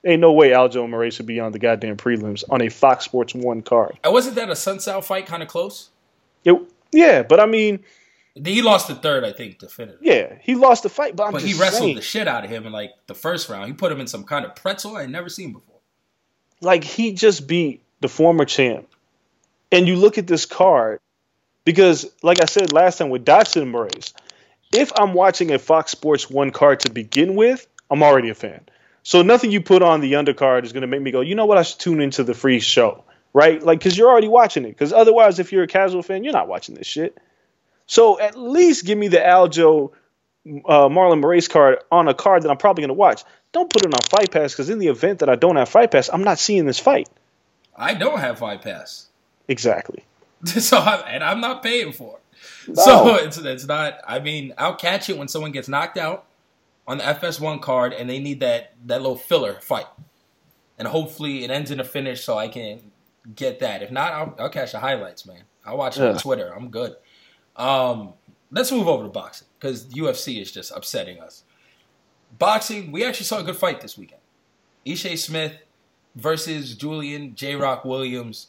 [0.05, 3.05] Ain't no way Aljo and Moraes should be on the goddamn prelims on a Fox
[3.05, 3.97] Sports One card.
[4.03, 5.89] And wasn't that Assunção fight kind of close?
[6.43, 6.59] It,
[6.91, 7.79] yeah, but I mean,
[8.33, 10.07] He lost the third, I think, definitively.
[10.07, 12.49] yeah, he lost the fight, but I'm But he wrestled saying, the shit out of
[12.49, 13.67] him in like the first round.
[13.67, 15.77] He put him in some kind of pretzel I had never seen before.
[16.61, 18.87] like he just beat the former champ.
[19.71, 20.99] And you look at this card,
[21.63, 24.13] because like I said last time with Dodson and Moraes,
[24.73, 28.61] if I'm watching a Fox Sports One card to begin with, I'm already a fan.
[29.03, 31.45] So nothing you put on the undercard is going to make me go, you know
[31.45, 33.61] what, I should tune into the free show, right?
[33.61, 34.69] Like, because you're already watching it.
[34.69, 37.17] Because otherwise, if you're a casual fan, you're not watching this shit.
[37.87, 39.91] So at least give me the Aljo
[40.45, 43.23] uh, Marlon Moraes card on a card that I'm probably going to watch.
[43.51, 45.91] Don't put it on Fight Pass because in the event that I don't have Fight
[45.91, 47.09] Pass, I'm not seeing this fight.
[47.75, 49.07] I don't have Fight Pass.
[49.47, 50.05] Exactly.
[50.45, 52.21] so I, and I'm not paying for it.
[52.67, 52.83] No.
[52.83, 53.99] So it's it's not.
[54.07, 56.25] I mean, I'll catch it when someone gets knocked out
[56.87, 59.87] on the FS1 card, and they need that that little filler fight,
[60.77, 62.91] and hopefully it ends in a finish, so I can
[63.35, 63.83] get that.
[63.83, 65.43] If not, I'll, I'll catch the highlights, man.
[65.65, 66.51] I'll watch it on Twitter.
[66.55, 66.95] I'm good.
[67.55, 68.13] Um,
[68.51, 71.43] let's move over to boxing because UFC is just upsetting us.
[72.39, 74.21] Boxing, we actually saw a good fight this weekend.
[74.85, 75.53] Ishe Smith
[76.15, 77.55] versus Julian J.
[77.55, 78.47] Rock Williams.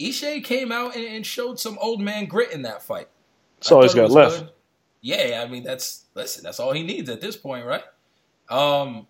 [0.00, 3.08] Ishe came out and, and showed some old man grit in that fight.
[3.58, 4.40] That's all he's got left.
[4.40, 4.50] good.
[5.00, 7.84] Yeah, I mean that's listen, that's all he needs at this point, right?
[8.48, 9.06] Um,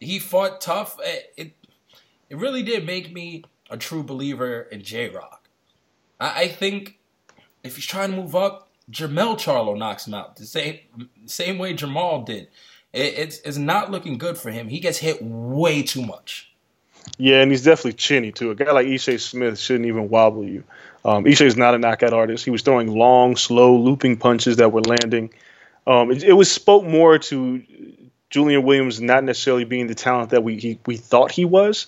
[0.00, 0.98] he fought tough.
[1.02, 1.52] It it,
[2.30, 5.48] it really did make me a true believer in J Rock.
[6.20, 6.98] I, I think
[7.62, 10.78] if he's trying to move up, Jamel Charlo knocks him out the same
[11.26, 12.48] same way Jamal did.
[12.92, 14.68] It, it's it's not looking good for him.
[14.68, 16.53] He gets hit way too much.
[17.18, 18.50] Yeah, and he's definitely chinny too.
[18.50, 20.64] A guy like Ishe Smith shouldn't even wobble you.
[21.04, 22.44] Um, is not a knockout artist.
[22.44, 25.30] He was throwing long, slow, looping punches that were landing.
[25.86, 27.62] Um, it, it was spoke more to
[28.30, 31.86] Julian Williams not necessarily being the talent that we he, we thought he was,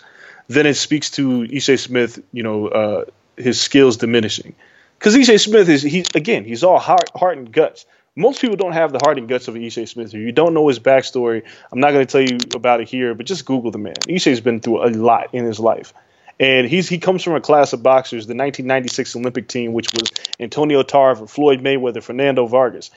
[0.48, 2.22] than it speaks to Ishe Smith.
[2.33, 3.05] You know, uh,
[3.37, 4.55] his skills diminishing.
[4.98, 7.87] Because Ishe Smith is he again, he's all heart, heart and guts.
[8.18, 10.09] Most people don't have the heart and guts of Ishe Smith.
[10.09, 13.14] If you don't know his backstory, I'm not going to tell you about it here,
[13.14, 13.94] but just Google the man.
[14.09, 15.92] Ishe's been through a lot in his life.
[16.40, 20.11] And he's he comes from a class of boxers, the 1996 Olympic team, which was
[20.40, 22.90] Antonio Tarver, Floyd Mayweather, Fernando Vargas.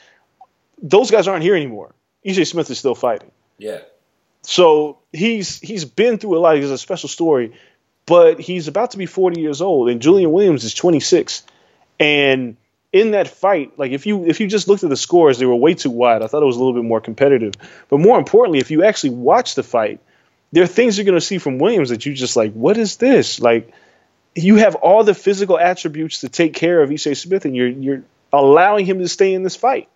[0.81, 1.93] Those guys aren't here anymore.
[2.25, 3.31] Ishe Smith is still fighting.
[3.57, 3.79] Yeah.
[4.41, 6.57] So he's he's been through a lot.
[6.57, 7.53] He's a special story,
[8.05, 11.43] but he's about to be 40 years old, and Julian Williams is 26.
[11.99, 12.57] And
[12.91, 15.55] in that fight, like if you if you just looked at the scores, they were
[15.55, 16.21] way too wide.
[16.23, 17.53] I thought it was a little bit more competitive.
[17.87, 19.99] But more importantly, if you actually watch the fight,
[20.51, 22.97] there are things you're going to see from Williams that you just like, what is
[22.97, 23.39] this?
[23.39, 23.71] Like
[24.35, 28.03] you have all the physical attributes to take care of Ishe Smith, and you're you're
[28.33, 29.87] allowing him to stay in this fight.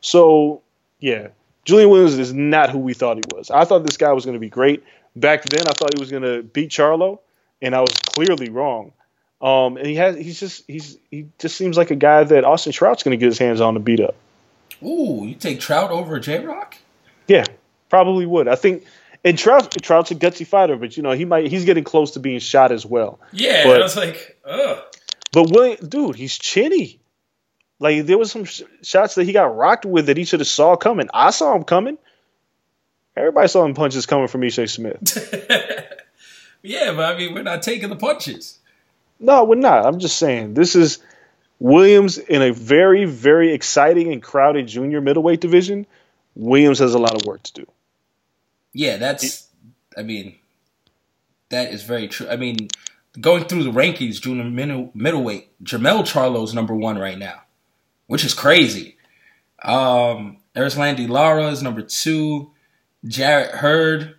[0.00, 0.62] So
[1.00, 1.28] yeah,
[1.64, 3.50] Julian Williams is not who we thought he was.
[3.50, 4.84] I thought this guy was going to be great.
[5.14, 7.20] Back then, I thought he was going to beat Charlo,
[7.62, 8.92] and I was clearly wrong.
[9.40, 12.72] Um, and he has he's just he's he just seems like a guy that Austin
[12.72, 14.14] Trout's going to get his hands on to beat up.
[14.82, 16.76] Ooh, you take Trout over J Rock?
[17.28, 17.44] Yeah,
[17.90, 18.48] probably would.
[18.48, 18.84] I think.
[19.24, 22.20] And Trout, Trout's a gutsy fighter, but you know he might he's getting close to
[22.20, 23.18] being shot as well.
[23.32, 24.78] Yeah, But- I was like, ugh.
[25.32, 26.98] But William, dude, he's chinny.
[27.78, 30.46] Like there was some sh- shots that he got rocked with that he should have
[30.46, 31.08] saw coming.
[31.12, 31.98] I saw him coming.
[33.16, 34.98] Everybody saw him punches coming from Ishe Smith.
[36.62, 38.58] yeah, but I mean, we're not taking the punches.
[39.18, 39.86] No, we're not.
[39.86, 40.98] I'm just saying this is
[41.58, 45.86] Williams in a very, very exciting and crowded junior middleweight division.
[46.34, 47.66] Williams has a lot of work to do.
[48.72, 49.48] Yeah, that's.
[49.96, 50.36] I mean,
[51.48, 52.28] that is very true.
[52.28, 52.68] I mean,
[53.18, 57.42] going through the rankings, junior middle, middleweight, Jermell Charlo's number one right now,
[58.06, 58.96] which is crazy.
[59.62, 62.50] Um, Erislandy Lara is number two.
[63.06, 64.16] Jarrett Hurd.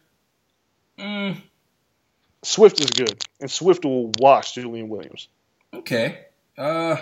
[2.43, 5.27] Swift is good, and Swift will wash Julian Williams.
[5.73, 6.25] Okay.
[6.57, 6.97] Uh,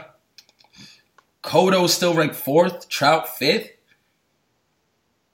[1.44, 2.90] Cotto still ranked fourth.
[2.90, 3.70] Trout fifth.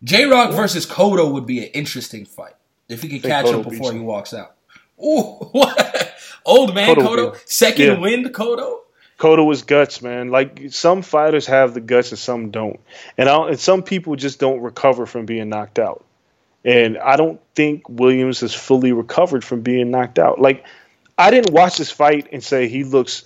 [0.03, 2.55] J Rock versus Cotto would be an interesting fight
[2.89, 4.55] if he could catch Cotto him before he walks out.
[5.03, 5.21] Ooh,
[5.51, 6.15] what?
[6.45, 7.99] Old man Cotto Kodo, second yeah.
[7.99, 8.79] wind Kodo.
[9.17, 10.29] Cotto was guts, man.
[10.29, 12.79] Like some fighters have the guts and some don't,
[13.17, 16.03] and, and some people just don't recover from being knocked out.
[16.65, 20.39] And I don't think Williams has fully recovered from being knocked out.
[20.39, 20.65] Like
[21.21, 23.23] I didn't watch this fight and say he looks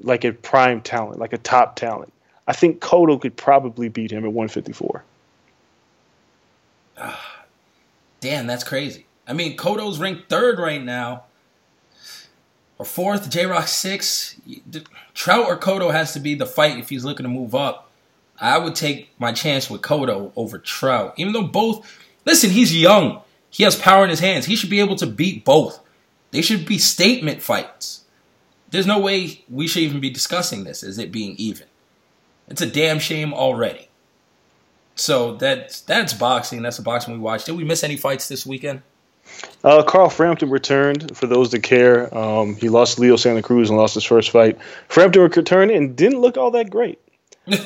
[0.00, 2.12] like a prime talent, like a top talent.
[2.48, 5.04] I think Cotto could probably beat him at 154.
[8.20, 9.06] Damn, that's crazy.
[9.26, 11.24] I mean, Cotto's ranked third right now,
[12.78, 13.30] or fourth.
[13.30, 14.34] J Rock six.
[15.14, 17.90] Trout or Cotto has to be the fight if he's looking to move up.
[18.40, 21.86] I would take my chance with Cotto over Trout, even though both.
[22.24, 23.22] Listen, he's young.
[23.50, 24.46] He has power in his hands.
[24.46, 25.80] He should be able to beat both.
[26.30, 28.04] They should be statement fights.
[28.70, 31.66] There's no way we should even be discussing this as it being even.
[32.48, 33.88] It's a damn shame already.
[34.94, 36.62] So that's that's boxing.
[36.62, 37.46] That's the boxing we watched.
[37.46, 38.82] Did we miss any fights this weekend?
[39.62, 41.16] Uh, Carl Frampton returned.
[41.16, 44.58] For those that care, um, he lost Leo Santa Cruz and lost his first fight.
[44.88, 46.98] Frampton returned and didn't look all that great.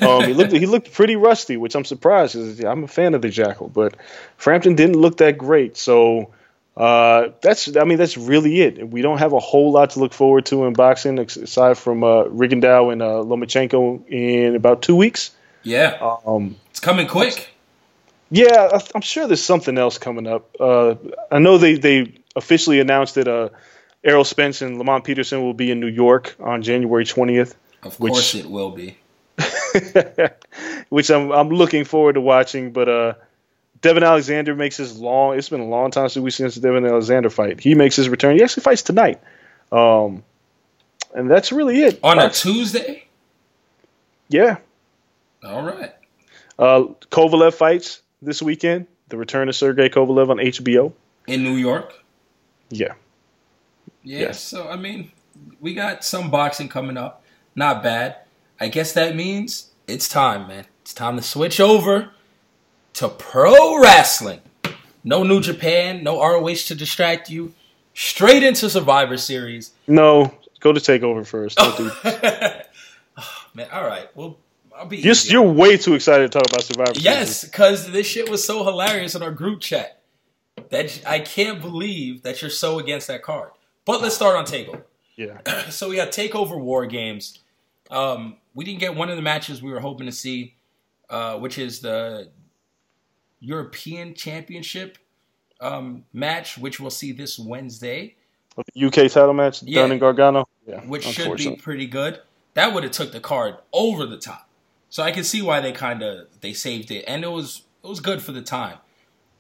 [0.00, 2.34] Um, he looked he looked pretty rusty, which I'm surprised.
[2.34, 3.96] Cause I'm a fan of the Jackal, but
[4.36, 5.76] Frampton didn't look that great.
[5.76, 6.30] So
[6.76, 8.88] uh, that's I mean that's really it.
[8.88, 12.24] We don't have a whole lot to look forward to in boxing aside from uh,
[12.24, 15.30] Rigondeaux and uh, Lomachenko in about two weeks.
[15.64, 17.50] Yeah, Um, it's coming quick.
[18.30, 20.48] yeah, I'm sure there's something else coming up.
[20.58, 20.94] Uh,
[21.30, 23.50] I know they, they officially announced that uh,
[24.02, 27.54] Errol Spence and Lamont Peterson will be in New York on January 20th,
[27.84, 28.96] Of Which- course, it will be.
[30.88, 32.72] which I'm I'm looking forward to watching.
[32.72, 33.14] But uh,
[33.82, 35.36] Devon Alexander makes his long.
[35.36, 37.60] It's been a long time since we've seen this Devon Alexander fight.
[37.60, 38.36] He makes his return.
[38.36, 39.20] He actually fights tonight,
[39.70, 40.22] um,
[41.14, 42.00] and that's really it.
[42.02, 43.04] On a Tuesday.
[44.28, 44.58] yeah,
[45.44, 45.92] All right.
[46.58, 48.86] uh, Kovalev fights this weekend.
[49.08, 50.92] The return of Sergey Kovalev on HBO.
[51.26, 51.92] In New York.
[52.70, 52.94] Yeah.
[54.02, 54.20] Yeah.
[54.20, 54.40] Yes.
[54.40, 55.10] So I mean,
[55.60, 57.22] we got some boxing coming up.
[57.54, 58.16] Not bad.
[58.60, 60.66] I guess that means it's time, man.
[60.82, 62.10] It's time to switch over
[62.94, 64.40] to pro wrestling.
[65.04, 67.54] No New Japan, no ROH to distract you.
[67.94, 69.72] Straight into Survivor Series.
[69.86, 71.58] No, go to Takeover first.
[71.58, 71.90] Don't do
[73.54, 74.08] Man, all right.
[74.16, 74.38] Well,
[74.74, 74.98] I'll be.
[74.98, 76.92] You're, you're way too excited to talk about Survivor.
[76.94, 80.00] Yes, because this shit was so hilarious in our group chat
[80.70, 83.50] that I can't believe that you're so against that card.
[83.84, 84.82] But let's start on Takeover.
[85.16, 85.38] Yeah.
[85.70, 87.38] So we had Takeover War Games.
[87.90, 90.56] Um, we didn't get one of the matches we were hoping to see,
[91.10, 92.30] uh, which is the
[93.42, 94.98] European Championship
[95.60, 98.16] um, match, which we'll see this Wednesday,
[98.80, 99.82] UK title match, Yeah.
[99.82, 100.48] Dunne and Gargano.
[100.66, 100.80] Yeah.
[100.80, 102.20] which should be pretty good.
[102.54, 104.48] That would have took the card over the top.
[104.90, 107.88] So I can see why they kind of they saved it, and it was it
[107.88, 108.78] was good for the time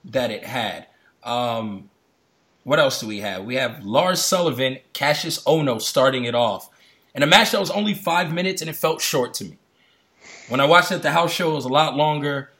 [0.04, 0.86] that it had.
[1.22, 1.90] Um,
[2.64, 3.44] what else do we have?
[3.44, 6.70] We have Lars Sullivan, Cassius Ohno starting it off,
[7.14, 9.58] and a match that was only five minutes and it felt short to me.
[10.48, 12.50] When I watched it at the house show, it was a lot longer.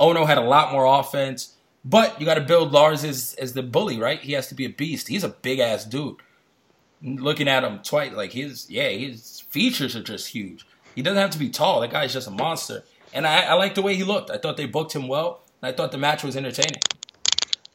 [0.00, 3.62] Ohno had a lot more offense, but you got to build Lars as as the
[3.62, 4.20] bully, right?
[4.20, 5.08] He has to be a beast.
[5.08, 6.16] He's a big ass dude.
[7.02, 10.66] Looking at him twice, like his yeah, his features are just huge.
[10.94, 11.80] He doesn't have to be tall.
[11.80, 12.82] That guy's just a monster.
[13.14, 14.30] And I, I like the way he looked.
[14.30, 15.40] I thought they booked him well.
[15.62, 16.80] I thought the match was entertaining.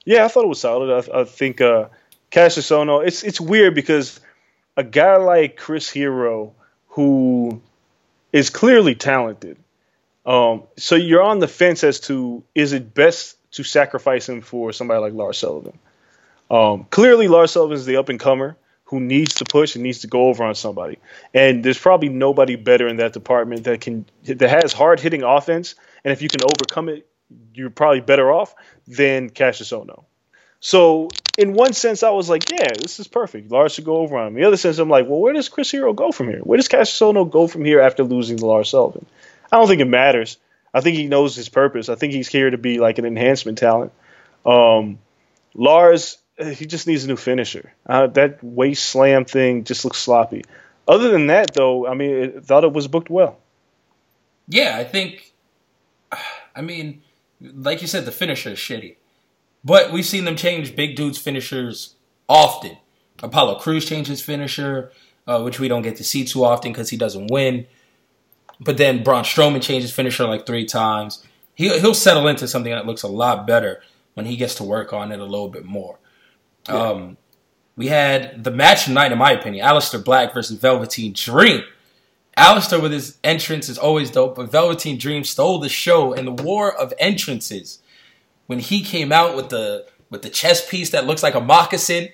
[0.05, 1.09] Yeah, I thought it was solid.
[1.09, 1.87] I, I think uh,
[2.29, 3.05] Cassius Ohno.
[3.05, 4.19] It's it's weird because
[4.75, 6.53] a guy like Chris Hero,
[6.89, 7.61] who
[8.31, 9.57] is clearly talented,
[10.25, 14.71] um, so you're on the fence as to is it best to sacrifice him for
[14.71, 15.77] somebody like Lars Sullivan.
[16.49, 19.99] Um, clearly, Lars Sullivan is the up and comer who needs to push and needs
[19.99, 20.99] to go over on somebody.
[21.33, 25.75] And there's probably nobody better in that department that can that has hard hitting offense.
[26.03, 27.07] And if you can overcome it,
[27.53, 28.53] you're probably better off
[28.87, 30.03] than Cassius Ohno.
[30.59, 33.51] So in one sense, I was like, yeah, this is perfect.
[33.51, 34.35] Lars should go over on him.
[34.35, 36.39] In the other sense, I'm like, well, where does Chris Hero go from here?
[36.39, 39.05] Where does Cassius Ohno go from here after losing to Lars Sullivan?
[39.53, 40.37] I don't think it matters.
[40.73, 41.87] I think he knows his purpose.
[41.87, 43.91] I think he's here to be like an enhancement talent.
[44.43, 44.97] Um,
[45.53, 47.71] Lars, uh, he just needs a new finisher.
[47.85, 50.41] Uh, that waist slam thing just looks sloppy.
[50.87, 53.37] Other than that, though, I mean, I thought it was booked well.
[54.47, 55.31] Yeah, I think.
[56.55, 57.03] I mean,
[57.39, 58.95] like you said, the finisher is shitty,
[59.63, 61.93] but we've seen them change big dudes' finishers
[62.27, 62.77] often.
[63.21, 64.91] Apollo Crews changed his finisher,
[65.27, 67.67] uh, which we don't get to see too often because he doesn't win.
[68.59, 71.25] But then Braun Strowman changed his finisher like three times.
[71.55, 73.81] He he'll settle into something that looks a lot better
[74.13, 75.99] when he gets to work on it a little bit more.
[76.67, 77.17] Um,
[77.75, 81.63] we had the match tonight, in my opinion, Aleister Black versus Velveteen Dream.
[82.37, 86.31] Aleister with his entrance is always dope, but Velveteen Dream stole the show in the
[86.31, 87.79] war of entrances
[88.47, 92.09] when he came out with the with the chest piece that looks like a moccasin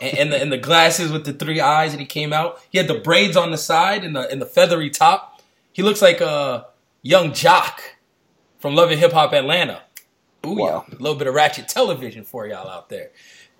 [0.00, 2.60] and, and the and the glasses with the three eyes, and he came out.
[2.70, 5.29] He had the braids on the side and the and the feathery top.
[5.72, 6.66] He looks like a
[7.02, 7.78] Yung Joc
[8.58, 9.82] from Love and Hip Hop Atlanta.
[10.46, 10.84] Ooh, Wow.
[10.88, 10.94] yeah.
[10.98, 13.10] A little bit of ratchet television for y'all out there.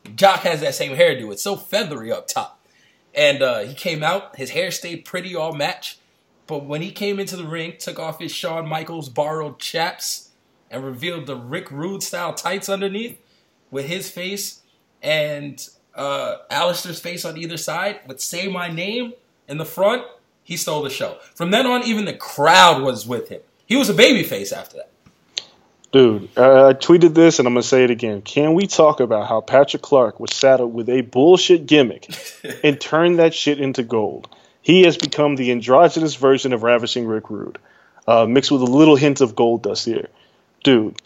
[0.04, 1.30] Joc has that same hairdo.
[1.32, 2.64] It's so feathery up top.
[3.14, 4.36] And uh, he came out.
[4.36, 5.98] His hair stayed pretty all match.
[6.46, 10.30] But when he came into the ring, took off his Shawn Michaels borrowed chaps
[10.70, 13.18] and revealed the Rick Rude style tights underneath
[13.70, 14.62] with his face
[15.02, 19.12] and uh, Aleister's face on either side with Say My Name
[19.48, 20.02] in the front,
[20.50, 21.16] he stole the show.
[21.36, 23.40] From then on, even the crowd was with him.
[23.66, 24.90] He was a baby face after that.
[25.92, 28.20] Dude, uh, I tweeted this and I'm going to say it again.
[28.20, 32.12] Can we talk about how Patrick Clark was saddled with a bullshit gimmick
[32.64, 34.28] and turned that shit into gold?
[34.60, 37.58] He has become the androgynous version of Ravishing Rick Rude,
[38.08, 40.08] uh, mixed with a little hint of gold dust here.
[40.64, 41.00] Dude,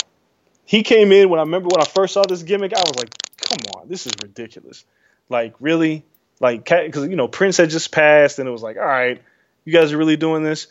[0.64, 3.10] he came in when I remember when I first saw this gimmick, I was like,
[3.36, 4.86] come on, this is ridiculous.
[5.28, 6.02] Like, really?
[6.40, 9.20] Like, because, you know, Prince had just passed and it was like, all right,
[9.64, 10.66] you guys are really doing this?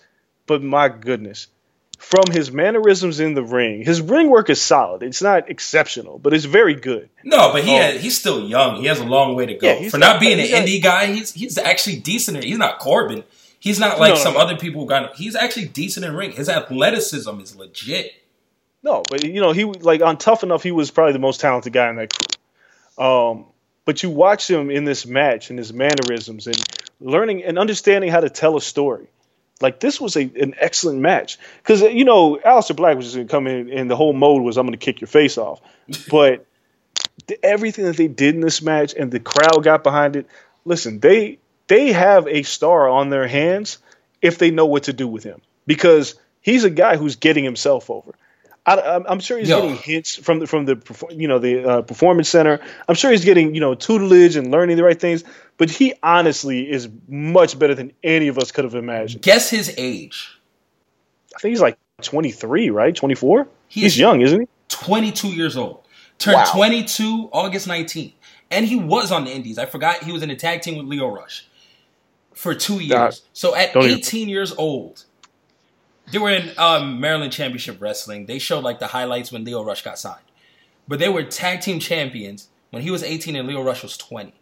[0.48, 1.48] But my goodness
[2.00, 3.82] from his mannerisms in the ring.
[3.82, 5.04] His ring work is solid.
[5.04, 7.08] It's not exceptional, but it's very good.
[7.24, 7.78] No, but he Oh.
[7.78, 8.82] had, he's still young.
[8.82, 9.80] He has a long way to go.
[9.80, 12.44] Yeah, For not got- being an indie guy, he's he's actually decent.
[12.44, 13.24] He's not Corbin.
[13.58, 14.42] He's not like No, some no.
[14.42, 15.16] other people who got.
[15.16, 16.34] He's actually decent in ring.
[16.34, 18.12] His athleticism is legit.
[18.84, 21.72] No, but you know, he like on Tough Enough, he was probably the most talented
[21.72, 23.06] guy in that crew.
[23.06, 23.46] Um,
[23.86, 26.58] but you watch him in this match and his mannerisms and
[27.04, 29.08] learning and understanding how to tell a story.
[29.62, 33.16] Like this was a, an excellent match because uh, you know Aleister Black was just
[33.16, 35.62] gonna come in and the whole mode was I'm gonna kick your face off,
[36.10, 36.46] but
[37.42, 40.28] everything that they did in this match and the crowd got behind it.
[40.66, 43.78] Listen, they they have a star on their hands
[44.22, 47.90] if they know what to do with him because he's a guy who's getting himself
[47.90, 48.14] over.
[48.66, 49.60] I, I'm- I'm sure he's Yo.
[49.62, 52.60] getting hints from the from the you know the uh, performance center.
[52.88, 55.24] I'm sure he's getting you know tutelage and learning the right things.
[55.58, 59.22] But he honestly is much better than any of us could have imagined.
[59.22, 60.40] Guess his age.
[61.36, 62.96] I think he's like 23, right?
[62.96, 63.48] 24.
[63.68, 64.48] He's- He's young, isn't he?
[64.70, 65.84] 22 years old.
[66.18, 66.52] Turned Wow.
[66.54, 68.14] 22 August 19th.
[68.50, 69.58] And he was on the Indies.
[69.60, 71.48] I forgot he was in a tag team with Lio Rush
[72.34, 73.22] for two years.
[73.34, 75.04] so at don't even- 18 years old,
[76.14, 78.28] they were in um, Maryland Championship Wrestling.
[78.28, 80.24] They showed like the highlights when Lio Rush got signed.
[80.88, 84.34] But they were tag team champions when he was 18 and Lio Rush was 20.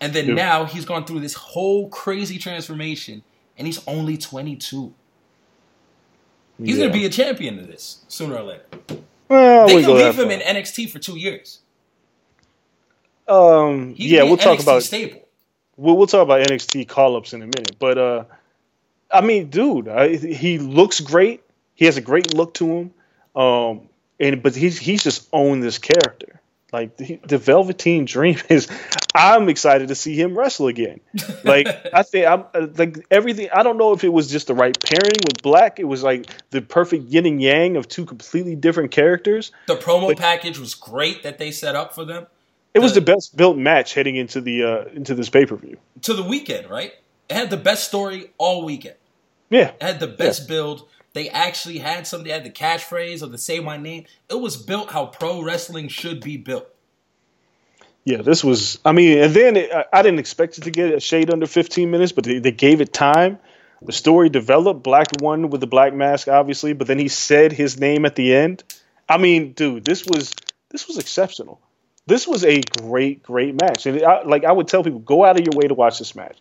[0.00, 0.34] And then Yeah.
[0.34, 3.22] now he's gone through this whole crazy transformation
[3.58, 4.94] and he's only 22.
[6.62, 8.64] He's gonna be a champion of this sooner or later.
[9.28, 10.32] Well, They can leave him far.
[10.32, 11.60] in NXT for two years.
[13.28, 15.20] Um, yeah, we'll an talk about staple.
[15.76, 17.76] we'll, we'll talk about NXT call ups in a minute.
[17.78, 18.24] But uh,
[19.10, 21.42] I mean, dude, I, he looks great.
[21.74, 22.94] He has a great look to him.
[23.34, 23.88] Um,
[24.18, 26.40] and but he's he's just owned this character.
[26.72, 28.68] Like the, the Velveteen Dream is.
[29.14, 31.00] I'm excited to see him wrestle again.
[31.44, 32.44] Like I think I'm
[32.76, 33.48] like everything.
[33.54, 35.78] I don't know if it was just the right pairing with Black.
[35.78, 39.52] It was like the perfect yin and yang of two completely different characters.
[39.68, 42.26] The promo But- package was great that they set up for them
[42.74, 45.56] It was The- the best built match heading into the uh, into this pay per
[45.56, 45.78] view.
[46.02, 46.92] to the weekend, right?
[47.28, 48.96] It had the best story all weekend.
[49.50, 50.88] Yeah, It had the best build.
[51.12, 52.26] They actually had something.
[52.26, 55.88] They had the catchphrase of the "Say My Name." It was built how pro wrestling
[55.88, 56.68] should be built.
[58.04, 58.78] Yeah, this was.
[58.84, 61.46] I mean, and then it, I, I didn't expect it to get a shade under
[61.46, 63.38] 15 minutes, but they, they gave it time.
[63.82, 64.82] The story developed.
[64.82, 68.34] Black won with the black mask, obviously, but then he said his name at the
[68.34, 68.62] end.
[69.08, 70.32] I mean, dude, this was
[70.70, 71.60] this was exceptional.
[72.06, 75.38] This was a great, great match, and I, like I would tell people, go out
[75.38, 76.38] of your way to watch this match.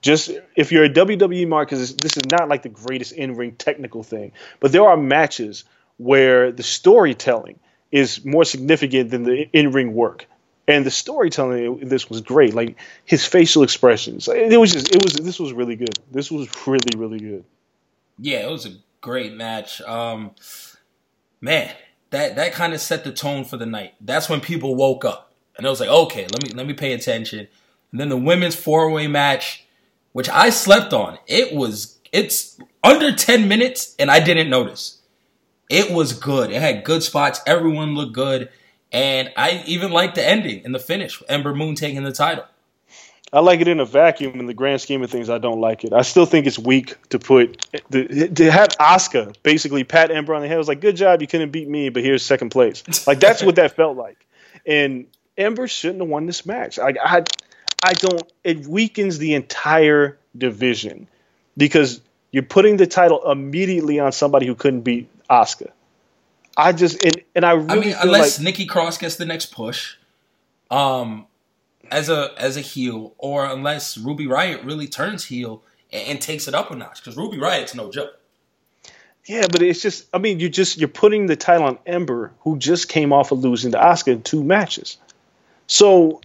[0.00, 4.02] Just if you're a WWE mark, because this is not like the greatest in-ring technical
[4.02, 5.64] thing, but there are matches
[5.98, 7.58] where the storytelling
[7.92, 10.26] is more significant than the in-ring work
[10.70, 12.54] and the storytelling in this was great.
[12.54, 15.98] Like his facial expressions, it was just it was this was really good.
[16.10, 17.44] This was really really good.
[18.18, 19.80] Yeah, it was a great match.
[19.82, 20.32] Um,
[21.40, 21.74] man,
[22.10, 23.94] that that kind of set the tone for the night.
[24.00, 26.92] That's when people woke up, and it was like, okay, let me let me pay
[26.92, 27.48] attention.
[27.90, 29.64] And then the women's four way match,
[30.12, 31.18] which I slept on.
[31.26, 34.98] It was it's under ten minutes, and I didn't notice.
[35.68, 36.50] It was good.
[36.50, 37.40] It had good spots.
[37.46, 38.50] Everyone looked good,
[38.90, 41.22] and I even liked the ending and the finish.
[41.28, 42.44] Ember Moon taking the title.
[43.32, 44.40] I like it in a vacuum.
[44.40, 45.92] In the grand scheme of things, I don't like it.
[45.92, 50.42] I still think it's weak to put the, to have Asuka basically pat Ember on
[50.42, 50.56] the head.
[50.56, 52.82] It was like, good job, you couldn't beat me, but here's second place.
[53.06, 54.24] Like that's what that felt like.
[54.66, 55.06] And
[55.36, 56.78] Ember shouldn't have won this match.
[56.78, 57.24] I, I,
[57.82, 58.22] I don't.
[58.44, 61.08] It weakens the entire division
[61.56, 62.00] because
[62.30, 65.70] you're putting the title immediately on somebody who couldn't beat Asuka.
[66.56, 69.46] I just and, and I really I mean, unless like Nikki Cross gets the next
[69.46, 69.96] push,
[70.70, 71.26] um,
[71.90, 75.62] as a as a heel, or unless Ruby Riot really turns heel
[75.92, 78.18] and, and takes it up a notch, because Ruby Riot's no joke.
[79.26, 82.58] Yeah, but it's just I mean, you're just you're putting the title on Ember, who
[82.58, 84.98] just came off of losing to Asuka in two matches.
[85.66, 86.20] So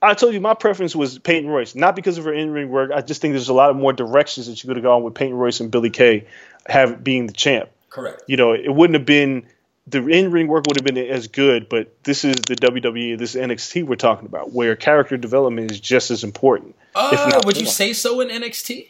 [0.00, 2.90] I told you my preference was Peyton Royce, not because of her in-ring work.
[2.94, 5.14] I just think there's a lot of more directions that you could have gone with
[5.14, 6.26] Peyton Royce and Billy Kay
[6.66, 7.70] have being the champ.
[7.90, 8.22] Correct.
[8.26, 9.46] You know, it wouldn't have been
[9.86, 13.42] the in-ring work would have been as good, but this is the WWE, this is
[13.42, 16.76] NXT we're talking about, where character development is just as important.
[16.94, 18.88] Uh, would you say so in NXT?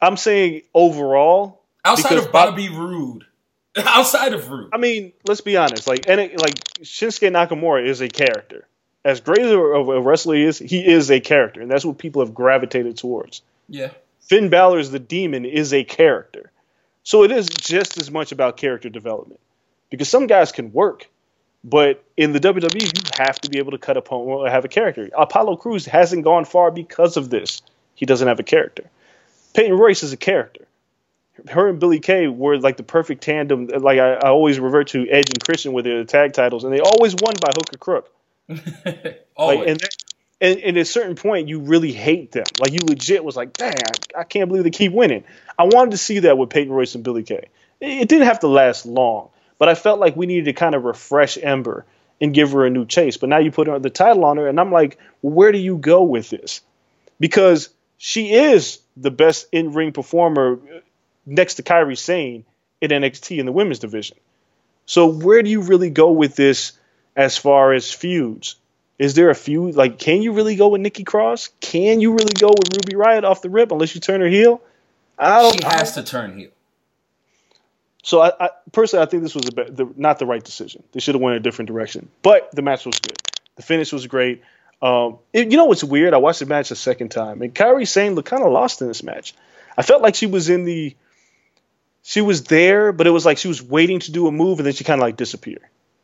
[0.00, 3.24] I'm saying overall, Outside of Bob- Bobby Roode,
[3.76, 5.86] outside of Roode, I mean, let's be honest.
[5.86, 8.66] Like, and like Shinsuke Nakamura is a character.
[9.04, 12.24] As great of a wrestler he is, he is a character, and that's what people
[12.24, 13.42] have gravitated towards.
[13.68, 13.90] yeah.
[14.20, 16.50] Finn Balor's the demon is a character,
[17.02, 19.40] so it is just as much about character development.
[19.90, 21.08] Because some guys can work,
[21.64, 24.64] but in the WWE, you have to be able to cut a promo or have
[24.64, 25.10] a character.
[25.16, 27.62] Apollo Crews hasn't gone far because of this.
[27.94, 28.84] He doesn't have a character.
[29.54, 30.66] Peyton Royce is a character.
[31.48, 33.66] Her and Billy Kay were like the perfect tandem.
[33.66, 36.80] Like I, I always revert to Edge and Christian with their tag titles, and they
[36.80, 38.10] always won by hook or crook.
[39.36, 39.58] Always.
[39.58, 39.96] Like, and, that,
[40.40, 42.44] and, and at a certain point, you really hate them.
[42.60, 43.74] Like, you legit was like, dang,
[44.16, 45.24] I, can't believe they keep winning.
[45.58, 47.48] I wanted to see that with Peyton Royce and Billy Kay.
[47.80, 50.74] It, it didn't have to last long, but I felt like we needed to kind
[50.74, 51.84] of refresh Ember
[52.20, 53.16] and give her a new chase.
[53.16, 55.76] But now you put her, the title on her, and I'm like, where do you
[55.76, 56.60] go with this?
[57.18, 60.58] Because she is the best in ring performer
[61.26, 62.44] next to Kairi Sane
[62.80, 64.16] in NXT in the women's division.
[64.86, 66.72] So where do you really go with this
[67.16, 68.56] as far as feuds?
[68.98, 69.74] Is there a feud?
[69.74, 71.50] Like, can you really go with Nikki Cross?
[71.60, 74.60] Can you really go with Ruby Riot off the rip unless you turn her heel?
[75.18, 75.58] I don't.
[75.60, 76.50] she I- has to turn heel.
[78.02, 80.82] so I, I personally, I think this was a, the, not the right decision.
[80.92, 82.08] They should have went a different direction.
[82.22, 83.18] But the match was good.
[83.56, 84.42] The finish was great.
[84.80, 86.14] Um, it- you know what's weird?
[86.14, 88.88] I watched the match a second time, and Kairi Sane looked kind of lost in
[88.88, 89.34] this match.
[89.76, 90.94] I felt like she was in the,
[92.02, 94.66] she was there, but it was like she was waiting to do a move, and
[94.66, 95.62] then she kind of like disappeared.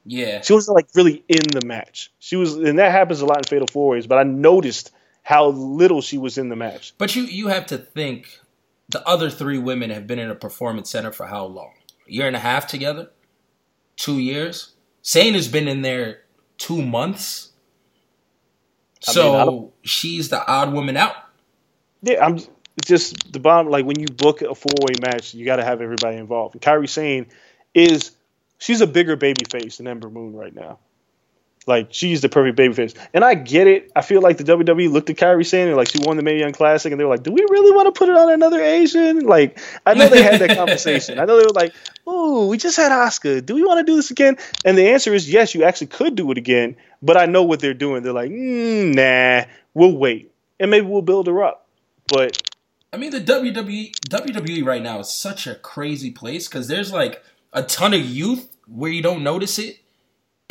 [0.08, 0.40] Yeah.
[0.42, 2.10] She wasn't like really in the match.
[2.18, 4.06] She was, and that happens a lot in Fatal Four Ways.
[4.06, 4.90] But I noticed
[5.22, 6.94] how little she was in the match.
[6.98, 8.40] But you you have to think
[8.88, 11.72] the other three women have been in a performance center for how long?
[12.08, 13.10] A year and a half together?
[13.96, 14.74] Two years?
[15.02, 16.22] Sane has been in there
[16.56, 17.52] two months.
[19.06, 21.14] I So mean, she's the odd woman out.
[22.02, 22.38] Yeah, I'm
[22.84, 23.70] just the bottom.
[23.70, 26.54] Like when you book a four way match, you got to have everybody involved.
[26.54, 27.28] And Kairi Sane
[27.74, 28.12] is
[28.58, 30.78] she's a bigger baby face than Ember Moon right now.
[31.68, 33.92] Like she's the perfect baby face, and I get it.
[33.94, 36.52] I feel like the WWE looked at Kairi and like she won the Mae Young
[36.52, 39.20] Classic, and they were like, "Do we really want to put it on another Asian?"
[39.20, 41.18] Like I know they had that conversation.
[41.18, 41.74] I know they were like,
[42.06, 43.44] "Oh, we just had Asuka.
[43.44, 46.14] Do we want to do this again?" And the answer is yes, you actually could
[46.14, 46.74] do it again.
[47.02, 48.02] But I know what they're doing.
[48.02, 49.44] They're like, mm, "Nah,
[49.74, 51.66] we'll wait, and maybe we'll build her up."
[52.06, 52.40] But
[52.94, 57.22] I mean, the WWE WWE right now is such a crazy place because there's like
[57.52, 59.78] a ton of youth where you don't notice it,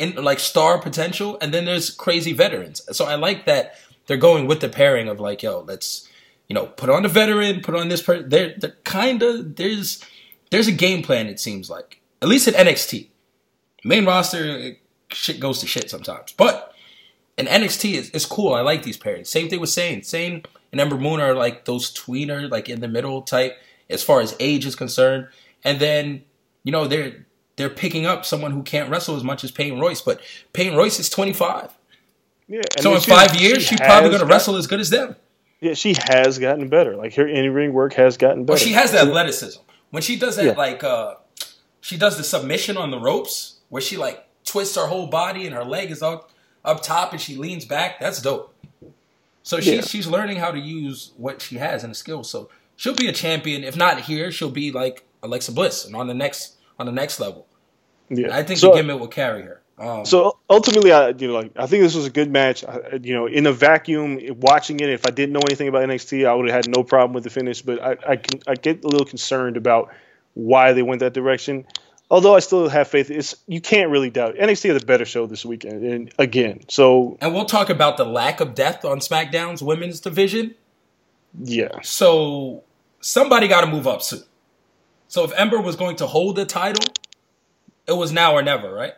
[0.00, 2.82] and like star potential, and then there's crazy veterans.
[2.96, 3.74] So I like that
[4.06, 6.08] they're going with the pairing of like, yo, let's
[6.48, 8.28] you know put on the veteran, put on this person.
[8.28, 10.04] They're they're kind of there's
[10.50, 11.26] there's a game plan.
[11.26, 13.08] It seems like at least at NXT,
[13.84, 14.76] main roster
[15.10, 16.74] shit goes to shit sometimes, but
[17.36, 18.54] in NXT is it's cool.
[18.54, 19.28] I like these pairings.
[19.28, 20.02] Same thing with Sane.
[20.02, 20.42] Sane
[20.72, 23.56] and Ember Moon are like those tweener, like in the middle type
[23.88, 25.28] as far as age is concerned.
[25.64, 26.24] And then,
[26.68, 27.24] you know, they're
[27.56, 30.20] they're picking up someone who can't wrestle as much as Peyton Royce, but
[30.52, 31.70] Peyton Royce is 25.
[32.46, 34.78] yeah, and So in she- five years, she she's probably going to wrestle as good
[34.78, 35.16] as them.
[35.60, 36.94] Yeah, she has gotten better.
[36.94, 38.56] Like her in ring work has gotten better.
[38.56, 39.60] Well, she has the athleticism.
[39.92, 40.52] When she does that, Yeah.
[40.52, 41.14] like, uh,
[41.80, 45.54] she does the submission on the ropes, where she like twists her whole body and
[45.54, 46.30] her leg is up
[46.66, 47.98] up top, and she leans back.
[47.98, 48.54] That's dope.
[49.42, 49.80] So she's Yeah.
[49.80, 52.28] she's learning how to use what she has and the skills.
[52.30, 53.64] So she'll be a champion.
[53.64, 57.20] If not here, she'll be like Alexa Bliss, and on the next on the next
[57.20, 57.46] level.
[58.08, 58.34] Yeah.
[58.36, 59.60] I think so, the gimmick will carry her.
[59.78, 62.64] Um, So ultimately, I you know like I think this was a good match.
[62.64, 66.26] I, you know, in a vacuum, watching it, if I didn't know anything about NXT,
[66.26, 67.62] I would have had no problem with the finish.
[67.62, 69.92] But I I, can, I get a little concerned about
[70.34, 71.64] why they went that direction.
[72.10, 74.40] although I still have faith, it's you can't really doubt it.
[74.40, 78.04] NXT had a better show this weekend, and again, so And we'll talk about the
[78.06, 80.54] lack of depth on SmackDown's women's division.
[81.40, 82.62] yeah, So
[83.00, 84.22] somebody got to move up soon.
[85.08, 86.84] So if Ember was going to hold the title,
[87.86, 88.92] it was now or never, right?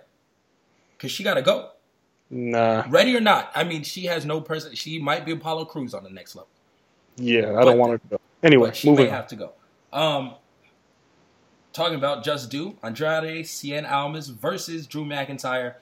[0.97, 1.71] Because she got to go.
[2.29, 4.75] nah, Ready or not, I mean, she has no person.
[4.75, 6.49] She might be Apollo Crews on the next level.
[7.17, 8.21] yeah, I But- don't want her to go.
[8.43, 9.11] Anyway, she may on.
[9.11, 9.53] have to go.
[9.93, 10.35] Um,
[11.73, 15.75] talking about Just Do, Andrade Cien Almas versus Drew McIntyre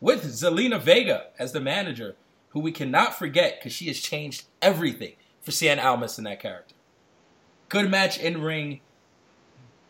[0.00, 2.16] with Zelina Vega as the manager,
[2.50, 6.74] who we cannot forget because she has changed everything for Cien Almas in that character.
[7.68, 8.80] Good match in ring,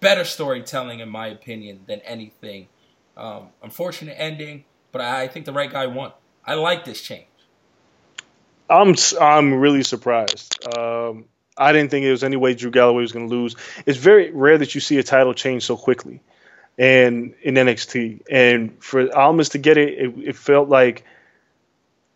[0.00, 2.68] better storytelling in my opinion than anything.
[3.16, 6.12] Um, unfortunate ending, but I think the right guy won.
[6.46, 7.26] I like this change.
[8.70, 10.64] I'm I'm really surprised.
[10.76, 11.24] Um,
[11.56, 13.56] I didn't think there was any way Drew Galloway was going to lose.
[13.86, 16.20] It's very rare that you see a title change so quickly,
[16.78, 21.04] and in NXT, and for Almas to get it, it, it felt like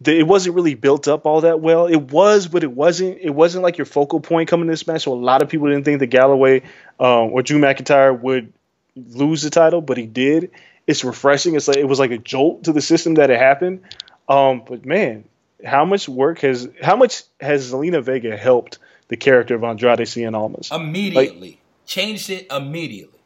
[0.05, 1.87] the, it wasn't really built up all that well.
[1.87, 3.19] It was, but it wasn't.
[3.21, 5.03] It wasn't like your focal point coming to this match.
[5.03, 6.63] So a lot of people didn't think that Galloway
[7.01, 8.53] um, or Drew McIntyre would
[8.97, 10.51] lose the title, but he did.
[10.87, 11.55] It's refreshing.
[11.55, 13.83] It's like it was like a jolt to the system that it happened.
[14.29, 15.25] Um, but man,
[15.65, 18.79] how much work has how much has Zelina Vega helped
[19.09, 20.71] the character of Andrade Cien Almas?
[20.73, 21.61] Immediately.
[21.87, 23.19] Changed it immediately.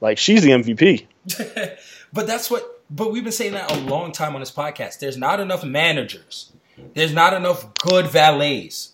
[0.00, 1.06] Like she's the MVP.
[2.12, 2.79] But that's what.
[2.90, 4.98] But we've been saying that a long time on this podcast.
[4.98, 6.52] There's not enough managers.
[6.94, 8.92] There's not enough good valets.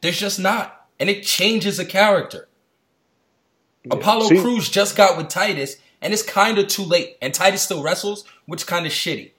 [0.00, 2.48] There's just not, and it changes a character.
[3.90, 7.16] Apollo See- Crews just got with Titus, and it's kind of too late.
[7.22, 9.32] And Titus still wrestles, which kind of shitty.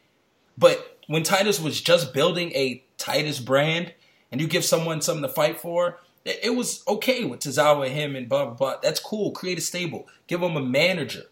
[0.58, 3.94] But when Titus was just building a Titus brand,
[4.32, 8.16] and you give someone something to fight for, it, was okay with Tozawa and him
[8.16, 8.76] and blah blah blah.
[8.82, 9.32] That's cool.
[9.32, 10.08] Create a stable.
[10.28, 11.24] Give him a manager,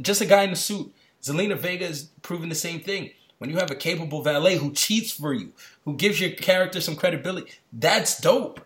[0.00, 0.92] just a guy in a suit.
[1.28, 3.10] Zelina Vega is proving the same thing.
[3.38, 5.52] When you have a capable valet who cheats for you,
[5.84, 8.60] who gives your character some credibility, that's dope.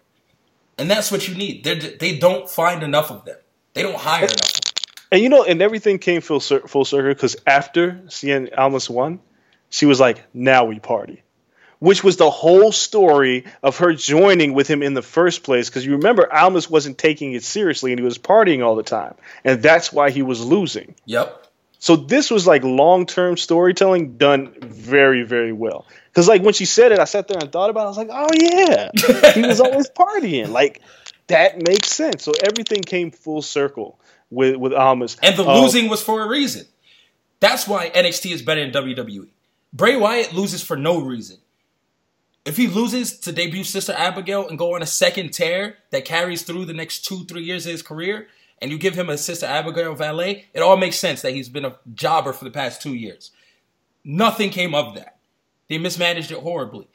[0.78, 1.64] And that's what you need.
[1.64, 3.36] They're, they don't find enough of them.
[3.74, 4.60] They don't hire enough.
[5.10, 9.20] And you know, and everything came full, full circle because after Cien Almas won,
[9.68, 11.22] she was like, "Now we party,"
[11.80, 15.68] which was the whole story of her joining with him in the first place.
[15.68, 19.14] Because you remember, Almas wasn't taking it seriously and he was partying all the time,
[19.44, 20.94] and that's why he was losing.
[21.04, 21.46] Yep.
[21.83, 25.85] So this was like long term storytelling done very, very well.
[26.07, 27.85] Because like when she said it, I sat there and thought about it.
[27.87, 30.51] I was like, oh yeah, he was always partying.
[30.51, 30.80] Like
[31.26, 32.22] that makes sense.
[32.22, 33.99] So everything came full circle
[34.30, 35.16] with with Almas.
[35.24, 36.66] And the Um, losing was for a reason.
[37.41, 39.30] That's why NXT is better than WWE.
[39.72, 41.39] Bray Wyatt loses for no reason.
[42.45, 46.43] If he loses to debut Sister Abigail and go on a second tear that carries
[46.43, 48.28] through the next two, three years of his career,
[48.62, 51.66] and you give him a Sister Abigail valet, it all makes sense that he's been
[51.66, 53.30] a jobber for the past two years.
[54.04, 55.18] Nothing came of that.
[55.68, 56.88] They mismanaged it horribly.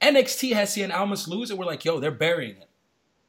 [0.00, 2.66] NXT has seen Almas lose, and we're like, yo, they're burying him.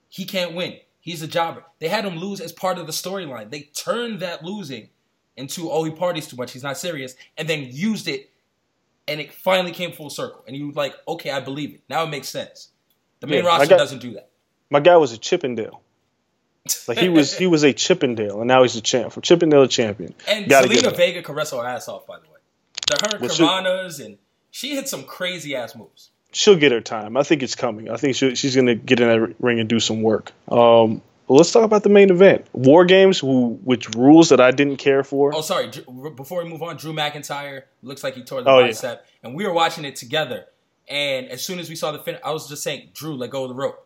[0.09, 0.77] He can't win.
[0.99, 1.63] He's a jobber.
[1.79, 3.51] They had him lose as part of the storyline.
[3.51, 4.89] They turned that losing
[5.38, 6.51] into, oh, he parties too much.
[6.53, 7.15] He's not serious.
[7.38, 8.31] And then used it,
[9.07, 10.43] and it finally came full circle.
[10.47, 11.81] And you were like, okay, I believe it.
[11.89, 12.69] Now it makes sense.
[13.19, 14.29] The main Yeah, roster got- doesn't do that.
[14.69, 15.82] my guy was a Chippendale.
[16.88, 19.11] Like he was he was a Chippendale, and now he's a champ.
[19.11, 20.14] From Chippendale to champion.
[20.28, 20.95] And Gotta it.
[20.95, 22.39] Vega can wrestle her ass off, by the way.
[22.88, 24.18] The her Well, Karanas, and
[24.51, 26.11] she hit some crazy ass moves.
[26.32, 27.18] She'll get her time.
[27.18, 27.89] I think it's coming.
[27.89, 30.32] I think she, she's going to get in that ring and do some work.
[30.49, 32.47] Um, let's talk about the main event.
[32.53, 35.36] War Games, who which rules that I didn't care for.
[35.36, 35.70] Oh, sorry.
[36.16, 38.68] Before we move on, Drew McIntyre looks like he tore the Oh, yeah.
[38.68, 40.45] bicep, and we were watching it together.
[40.88, 43.43] And as soon as we saw the finish, I was just saying, "Drew, let go
[43.43, 43.82] of the rope.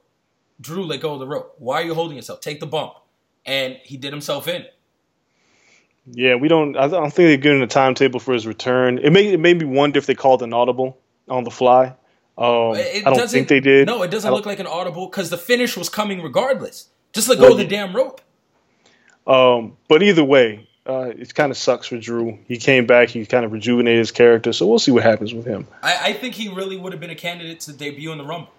[0.59, 1.55] Drew, let go of the rope.
[1.57, 2.41] Why are you holding yourself?
[2.41, 2.93] Take the bump."
[3.45, 4.65] And he did himself in.
[6.11, 6.77] Yeah, we don't.
[6.77, 8.97] I don't think they're giving a timetable for his return.
[8.97, 10.97] It made it made me wonder if they called an audible
[11.27, 11.95] on the fly.
[12.37, 13.87] Um, It I don't think they did.
[13.87, 16.89] No, it doesn't look like an audible because the finish was coming regardless.
[17.13, 18.21] Just let go of the damn rope.
[19.25, 22.37] Um, but either way, uh, it kind of sucks for Drew.
[22.47, 23.09] He came back.
[23.09, 24.53] He kind of rejuvenated his character.
[24.53, 25.67] So we'll see what happens with him.
[25.83, 28.51] I, I think he really would have been a candidate to debut in the Rumble,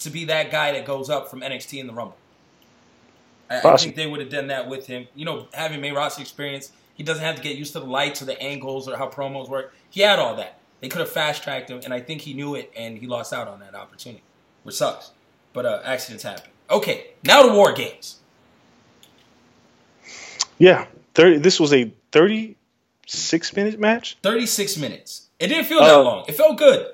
[0.00, 2.16] to be that guy that goes up from NXT in the Rumble.
[3.48, 5.06] I, I think they would have done that with him.
[5.14, 8.20] You know, having main roster experience, he doesn't have to get used to the lights
[8.20, 9.72] or the angles or how promos work.
[9.90, 10.58] He had all that.
[10.80, 13.32] They could have fast tracked him, and I think he knew it, and he lost
[13.32, 14.22] out on that opportunity,
[14.64, 15.12] which sucks.
[15.52, 16.50] But uh, accidents happen.
[16.70, 18.16] Okay, now the War Games.
[20.58, 24.16] Yeah, 30, this was a 36 minute match.
[24.22, 25.28] 36 minutes.
[25.38, 26.24] It didn't feel that Uh, long.
[26.28, 26.86] It felt good.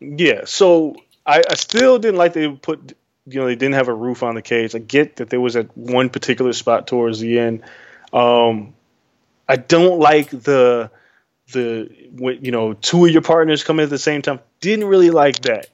[0.00, 0.96] Yeah, so
[1.30, 4.34] I, I still didn't like they put you know they didn't have a roof on
[4.34, 4.74] the cage.
[4.74, 7.62] I get that there was at one particular spot towards the end.
[8.12, 8.74] Um,
[9.48, 10.90] I don't like the
[11.52, 11.88] the
[12.40, 14.40] you know two of your partners coming at the same time.
[14.60, 15.68] Didn't really like that.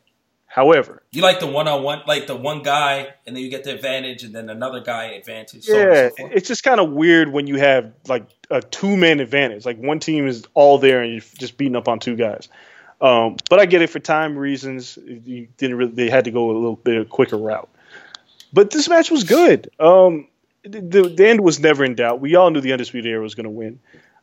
[0.44, 3.64] However, You like the one on one, like the one guy, and then you get
[3.64, 5.64] the advantage, and then another guy advantage.
[5.64, 9.20] so yeah, so it's just kind of weird when you have like a two man
[9.20, 9.66] advantage.
[9.66, 12.48] Like one team is all there and you're just beating up on two guys.
[13.00, 14.98] Um, but I get it for time reasons.
[15.04, 15.92] You didn't really.
[15.92, 17.68] They had to go a little bit of quicker route.
[18.52, 19.70] But this match was good.
[19.78, 20.28] Um,
[20.62, 22.20] the, the end was never in doubt.
[22.20, 23.78] We all knew the undisputed era was going to win.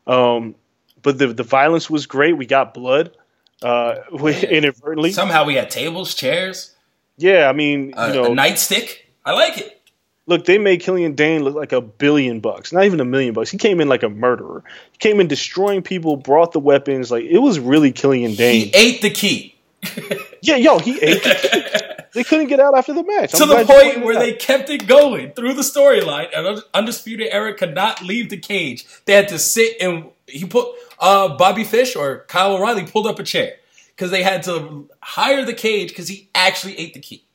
[0.08, 0.56] Um,
[1.02, 2.36] but the the violence was great.
[2.36, 3.16] We got blood
[3.62, 5.12] uh, inadvertently.
[5.12, 6.74] somehow we had tables, chairs,
[7.18, 8.98] yeah, I mean, a, you know, a nightstick.
[9.26, 9.82] I like it.
[10.26, 13.50] Look, they made Killian Dain look like a billion bucks, not even a million bucks.
[13.50, 14.64] He came in like a murderer.
[14.94, 17.12] He came in destroying people, brought the weapons.
[17.12, 18.68] Like it was really Killian Dain.
[18.68, 19.54] He ate the key
[20.42, 21.24] yeah, yo, he ate.
[21.24, 23.32] The they couldn't get out after the match.
[23.32, 27.54] to I'm the point where they kept it going through the storyline, and Undisputed Era
[27.54, 28.86] could not leave the cage.
[29.06, 30.68] They had to sit and he put
[31.00, 33.56] uh, Bobby Fish or Kyle O'Reilly pulled up a chair
[33.88, 37.26] because they had to hire the cage because he actually ate the key.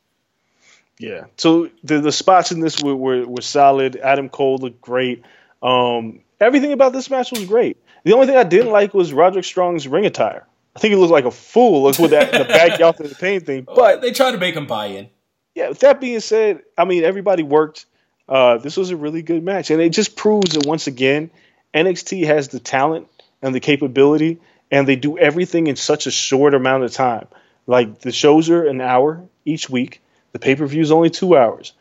[0.98, 1.26] Yeah.
[1.36, 3.96] So the the spots in this were were, were solid.
[3.96, 5.24] Adam Cole looked great.
[5.62, 7.76] Um, everything about this match was great.
[8.04, 10.46] The only thing I didn't like was Roderick Strong's ring attire.
[10.74, 13.40] I think he looked like a fool with that the back out to the pain
[13.40, 13.62] thing.
[13.62, 15.08] But But they tried to make him buy in.
[15.54, 17.86] yeah, with that being said, I mean everybody worked.
[18.28, 21.30] Uh, this was a really good match, and it just proves that once again,
[21.74, 23.08] NXT has the talent
[23.40, 24.38] and the capability,
[24.70, 27.26] and they do everything in such a short amount of time.
[27.66, 30.02] Like the shows are an hour each week.
[30.32, 31.72] The pay per view is only two hours.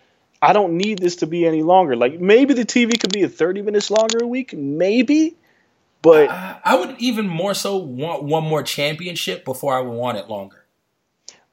[0.41, 1.95] I don't need this to be any longer.
[1.95, 5.35] Like maybe the TV could be a thirty minutes longer a week, maybe,
[6.01, 10.29] but I would even more so want one more championship before I would want it
[10.29, 10.63] longer.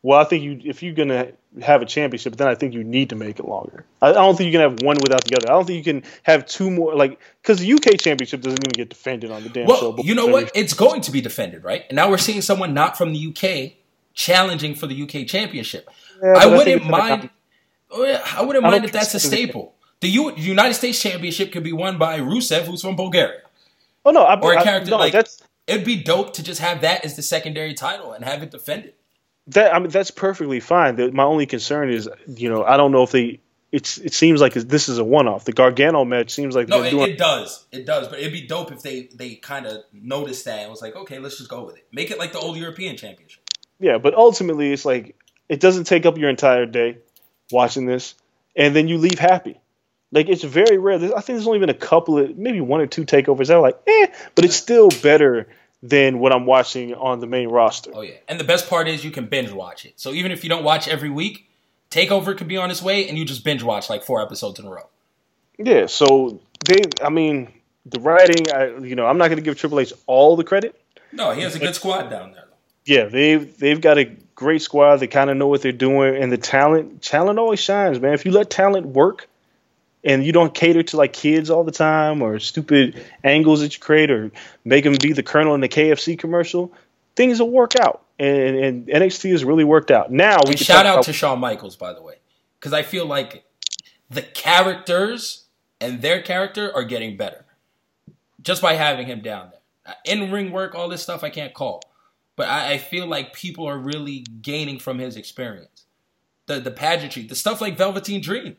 [0.03, 1.29] well, I think you if you're gonna
[1.63, 3.85] have a championship, then I think you need to make it longer.
[4.03, 5.49] I, I don't think you can have one without the other.
[5.49, 8.73] I don't think you can have two more like because the UK championship doesn't even
[8.73, 9.91] get defended on the damn show.
[9.91, 10.51] Well, you know what?
[10.55, 11.85] It's going to be defended, right?
[11.89, 13.79] And now we're seeing someone not from the UK
[14.15, 15.89] challenging for the UK championship.
[16.23, 17.31] Yeah, I I wouldn't mind.
[17.91, 18.05] oh,
[18.37, 19.75] I wouldn't I mind if that's a staple.
[20.01, 23.41] The U- United States Championship could be won by Rusev, who's from Bulgaria.
[24.05, 26.83] Oh no, I, Or a character no, like that's it'd be dope to just have
[26.83, 28.95] that as the secondary title and have it defended.
[29.49, 29.75] that.
[29.75, 30.97] I mean, that's perfectly fine.
[30.97, 33.41] The, my only concern is, you know, I don't know if they.
[33.73, 35.47] It's it seems like this is a one off.
[35.47, 37.11] The Gargano match seems like No, it, doing.
[37.13, 37.67] it does.
[37.73, 38.07] It does.
[38.09, 41.19] But it'd be dope if they they kind of noticed that and was like, okay,
[41.19, 41.87] let's just go with it.
[41.91, 43.43] Make it like the old European Championship.
[43.81, 45.17] Yeah, but ultimately, it's like
[45.49, 46.99] it doesn't take up your entire day
[47.51, 48.15] watching this,
[48.57, 49.61] and then you leave happy.
[50.13, 50.99] Like it's very rare.
[50.99, 53.57] There's- I think there's only been a couple of maybe one or two takeovers that
[53.57, 55.49] are like, eh, but it's still better
[55.83, 57.91] than what I'm watching on the main roster.
[57.93, 59.95] Oh yeah, and the best part is you can binge watch it.
[59.97, 61.49] So even if you don't watch every week,
[61.91, 64.67] Takeover could be on its way, and you just binge watch like four episodes in
[64.67, 64.89] a row.
[65.59, 67.53] Yeah, so they, I mean,
[67.87, 70.75] the writing, I, you know, I'm not going to give Triple H all the credit.
[71.13, 72.44] No, he has a good squad down there.
[72.85, 74.05] Yeah, they've they've got a
[74.35, 74.97] great squad.
[74.97, 78.13] They kind of know what they're doing, and the talent talent always shines, man.
[78.15, 79.29] If you let talent work,
[80.05, 83.81] and you don't cater to like kids all the time or stupid angles that you
[83.81, 84.31] create or
[84.65, 86.73] make them be the colonel in the KFC commercial,
[87.17, 88.03] things will work out.
[88.19, 90.13] And, and NXT has really worked out.
[90.13, 92.17] Now we shout out to Shawn Michaels, by the way,
[92.61, 93.45] because I feel like
[94.11, 95.45] the characters
[95.81, 97.45] and their character are getting better
[98.41, 99.97] just by having him down there.
[100.05, 101.83] In ring work, all this stuff I can't call,
[102.37, 105.85] but I, I feel like people are really gaining from his experience.
[106.47, 108.57] The the pageantry, the stuff like Velveteen Dream,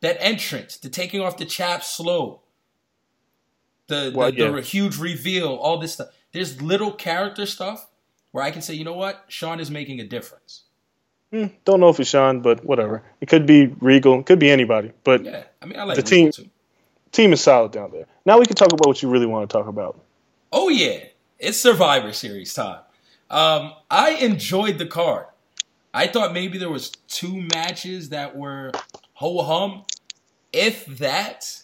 [0.00, 2.40] that entrance, the taking off the chap slow,
[3.88, 4.50] the Well, the, yeah.
[4.50, 6.08] the huge reveal, all this stuff.
[6.32, 7.88] There's little character stuff
[8.30, 10.62] where I can say, you know what, Shawn is making a difference.
[11.32, 13.02] Hmm, don't know if it's Shawn, but whatever.
[13.20, 14.92] It could be Regal, it could be anybody.
[15.04, 16.50] But Yeah, I mean, I like The Regal team- too.
[17.12, 18.06] team is solid down there.
[18.24, 20.00] Now we can talk about what you really want to talk about.
[20.52, 20.98] Oh yeah,
[21.40, 22.80] it's Survivor Series time.
[23.30, 25.26] Um, I enjoyed the card.
[25.92, 28.70] I thought maybe there was two matches that were
[29.14, 29.84] ho hum,
[30.52, 31.62] if that.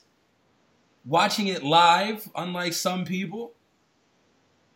[1.04, 3.52] Watching it live, unlike some people,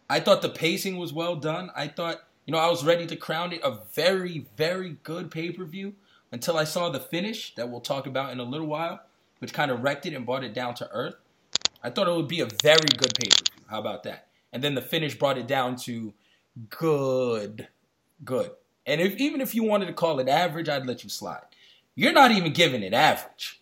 [0.08, 1.70] I thought the pacing was well done.
[1.74, 5.50] I thought, you know, I was ready to crown it a very, very good pay
[5.50, 5.94] per view
[6.30, 9.00] until I saw the finish that we'll talk about in a little while,
[9.40, 11.16] which kind of wrecked it and brought it down to earth.
[11.82, 13.64] I thought it would be a very good pay per view.
[13.68, 14.29] How about that?
[14.52, 16.12] And then the finish brought it down to
[16.68, 17.68] good,
[18.24, 18.50] good.
[18.86, 21.42] And if even if you wanted to call it average, I'd let you slide.
[21.94, 23.60] You're not even giving it average.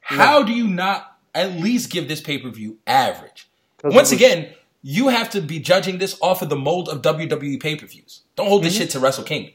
[0.00, 3.48] How do you not at least give this pay per view average?
[3.84, 4.52] Once was- again,
[4.82, 8.22] you have to be judging this off of the mold of WWE pay per views.
[8.36, 8.82] Don't hold this Mm-hmm.
[8.82, 9.54] shit to Wrestle Kingdom.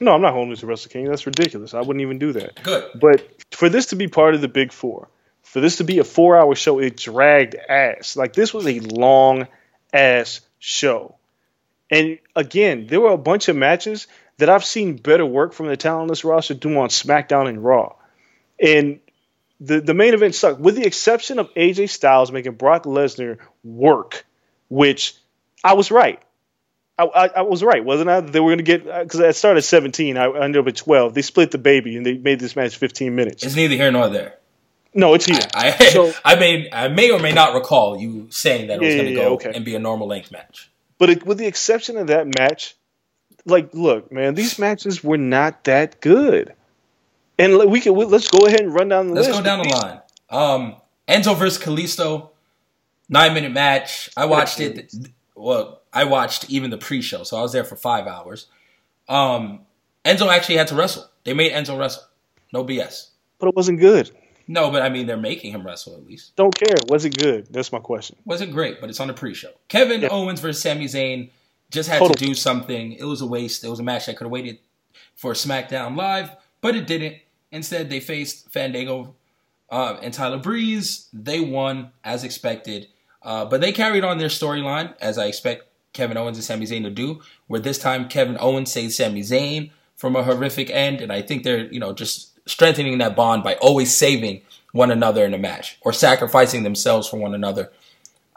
[0.00, 1.04] No, I'm not holding this to Wrestle King.
[1.06, 1.74] That's ridiculous.
[1.74, 2.62] I wouldn't even do that.
[2.62, 2.84] Good.
[3.00, 5.08] But for this to be part of the Big Four,
[5.42, 8.16] For this to be a four hour show, it dragged ass.
[8.16, 9.48] Like this was a long
[9.92, 11.16] ass show.
[11.90, 14.06] And again, there were a bunch of matches
[14.38, 17.62] that I've seen better work from the talent on this roster do on SmackDown and
[17.62, 17.94] Raw.
[18.58, 19.00] And
[19.60, 24.24] the, the main event sucked, with the exception of AJ Styles making Brock Lesnar work,
[24.68, 25.14] which
[25.62, 26.20] I was right.
[26.98, 28.20] I, I, I was right, wasn't I?
[28.20, 30.16] They were going to get uh, because I started at 17.
[30.16, 31.14] I ended up at 12.
[31.14, 33.44] They split the baby and they made this match 15 minutes.
[33.44, 34.38] It's neither here nor there.
[34.94, 35.40] No, it's here.
[35.54, 38.94] I So- I may I may or may not recall you saying that it was
[38.94, 39.52] Yeah, going to yeah, go okay.
[39.54, 40.70] and be a normal length match.
[40.98, 42.76] But it, with the exception of that match,
[43.44, 46.54] like, look, man, these matches were not that good.
[47.38, 49.30] And we can we, let's go ahead and run down the list.
[49.30, 50.00] Let's go down the line.
[50.30, 50.76] Um,
[51.08, 52.28] Enzo versus Kalisto,
[53.08, 54.10] nine minute match.
[54.16, 54.94] I watched it.
[55.34, 58.46] Well, I watched even the pre show, so I was there for five hours.
[59.08, 59.60] Um,
[60.04, 61.06] Enzo actually had to wrestle.
[61.24, 62.04] They made Enzo wrestle.
[62.52, 63.08] No BS.
[63.38, 64.10] but it wasn't good.
[64.48, 66.36] No, but I mean they're making him wrestle at least.
[66.36, 66.74] Don't care.
[66.88, 67.46] Was it good?
[67.50, 68.16] That's my question.
[68.24, 69.50] Was it great, but it's on the pre-show.
[69.68, 70.08] Kevin Yeah.
[70.08, 71.30] Owens versus Sami Zayn
[71.70, 72.92] just had to do something.
[72.92, 73.64] It was a waste.
[73.64, 74.58] It was a match that could have waited
[75.14, 76.30] for SmackDown Live,
[76.60, 77.16] but it didn't.
[77.50, 79.14] Instead, they faced Fandango
[79.70, 81.08] uh, and Tyler Breeze.
[81.12, 82.88] They won as expected,
[83.22, 86.82] uh, but they carried on their storyline as I expect Kevin Owens and Sami Zayn
[86.84, 87.20] to do.
[87.46, 91.42] Where this time Kevin Owens saved Sami Zayn from a horrific end, and I think
[91.44, 95.78] they're you know just strengthening that bond by always saving one another in a match
[95.82, 97.70] or sacrificing themselves for one another.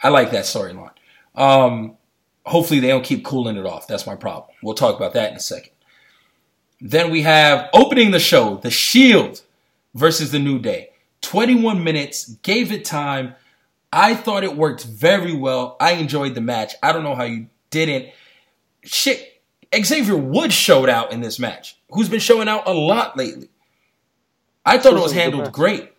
[0.02, 0.92] I like that storyline.
[1.34, 1.98] Um,
[2.46, 3.88] hopefully they don't keep cooling it off.
[3.88, 4.56] That's my problem.
[4.62, 5.72] We'll talk about that in a second.
[6.82, 9.42] Then we have opening the show, The Shield
[9.94, 10.90] versus The New Day.
[11.22, 13.34] 21 minutes, gave it time.
[13.92, 15.78] I thought it worked very well.
[15.80, 16.76] I enjoyed the match.
[16.84, 18.12] I don't know how you didn't.
[18.84, 19.42] Shit,
[19.74, 23.50] Xavier Woods showed out in this match, who's been showing out a lot lately.
[24.66, 25.92] I thought it was Wasn't a good handled great.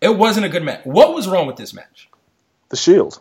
[0.00, 0.84] It wasn't a good match.
[0.84, 2.08] What was wrong with this match?
[2.70, 3.20] The Shield.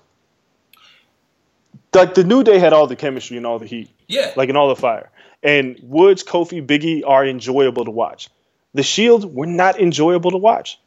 [1.93, 4.31] Like the New Day had all the chemistry and all the heat, Yeah.
[4.35, 5.09] like and all the fire.
[5.43, 8.29] And Woods, Kofi, Biggie are enjoyable to watch.
[8.73, 10.79] The Shield were not enjoyable to watch.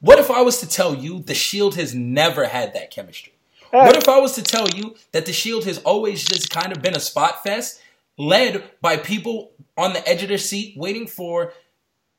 [0.00, 3.32] What if I was to tell you the Shield has never had that chemistry?
[3.72, 6.72] Uh, What if I was to tell you that the Shield has always just kind
[6.72, 7.80] of been a spot fest
[8.18, 11.52] led by people on the edge of their seat waiting for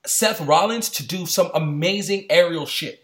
[0.05, 2.99] Seth Rollins to do some amazing aerial shit?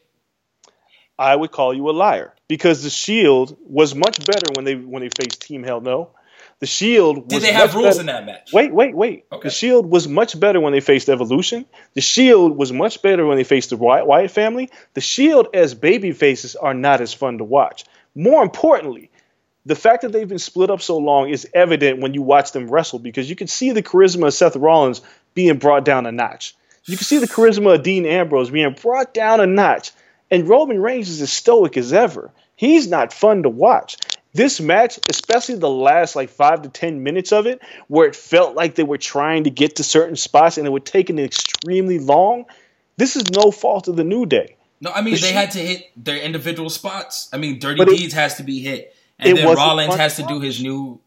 [1.18, 5.02] I would call you a liar because the Shield was much better when they when
[5.02, 6.12] they faced Team Hell No.
[6.60, 8.52] The Shield was Did they have rules better- in that match?
[8.52, 9.26] Wait, wait, wait.
[9.32, 9.48] Okay.
[9.48, 11.66] The Shield was much better when they faced Evolution.
[11.94, 14.70] The Shield was much better when they faced the Wyatt, Wyatt family.
[14.94, 17.86] The Shield as baby faces are not as fun to watch.
[18.14, 19.10] More importantly,
[19.66, 22.70] the fact that they've been split up so long is evident when you watch them
[22.70, 25.02] wrestle because you can see the charisma of Seth Rollins
[25.34, 26.56] being brought down a notch.
[26.90, 29.92] You can see the charisma of Dean Ambrose being brought down a notch.
[30.32, 32.32] And Roman Reigns is as stoic as ever.
[32.56, 33.98] He's not fun to watch.
[34.34, 38.56] This match, especially the last like five to ten minutes of it, where it felt
[38.56, 42.00] like they were trying to get to certain spots and it would take an extremely
[42.00, 42.46] long.
[42.98, 44.56] This is no fault of the New Day.
[44.82, 47.30] No, I mean The they had to hit their individual spots.
[47.32, 50.40] I mean, Dirty it- Deeds has to be hit, and then Rollins has to do
[50.40, 51.00] his new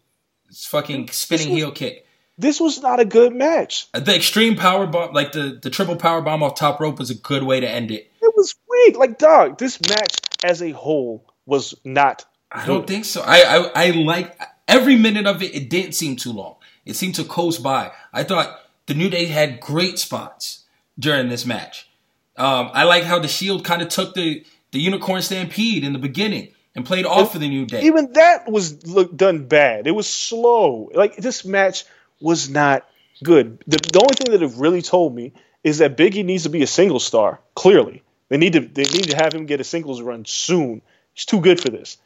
[0.53, 2.07] fucking spinning was- heel kick.
[2.43, 3.87] This was not a good match.
[3.93, 7.15] The extreme power bomb, like the the triple power bomb off top rope, was a
[7.15, 8.11] good way to end it.
[8.21, 8.99] It was weak.
[8.99, 12.25] Like, dog, this match as a whole was not.
[12.51, 13.23] I don't think so.
[13.25, 14.37] I, I I like
[14.67, 15.55] every minute of it.
[15.55, 16.57] It didn't seem too long.
[16.85, 17.93] It seemed to coast by.
[18.13, 20.65] I thought the New Day had great spots
[20.99, 21.89] during this match.
[22.37, 26.01] Um, I like how the Shield kind of took the the Unicorn Stampede in the
[26.01, 27.83] beginning and played off for the New Day.
[27.83, 29.87] Even that was look, done bad.
[29.87, 30.91] It was slow.
[30.93, 31.85] Like this match
[32.23, 32.87] was not
[33.23, 33.63] good.
[33.67, 35.33] The, the only thing that it really told me
[35.65, 37.41] is that Biggie needs to be a single star.
[37.55, 40.83] Clearly, they need to they need to have him get a singles run soon.
[41.15, 41.99] He's too good for this.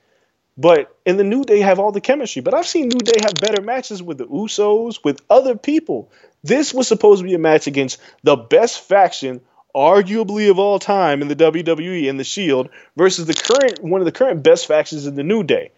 [0.59, 2.41] But in the New Day have all the chemistry.
[2.43, 6.11] But I've seen New Day have better matches with the Usos, with other people.
[6.43, 9.43] This was supposed to be a match against the best faction,
[9.75, 14.07] arguably of all time in the WWE and the Shield, versus the current one of
[14.07, 15.73] the current best factions in the New Day.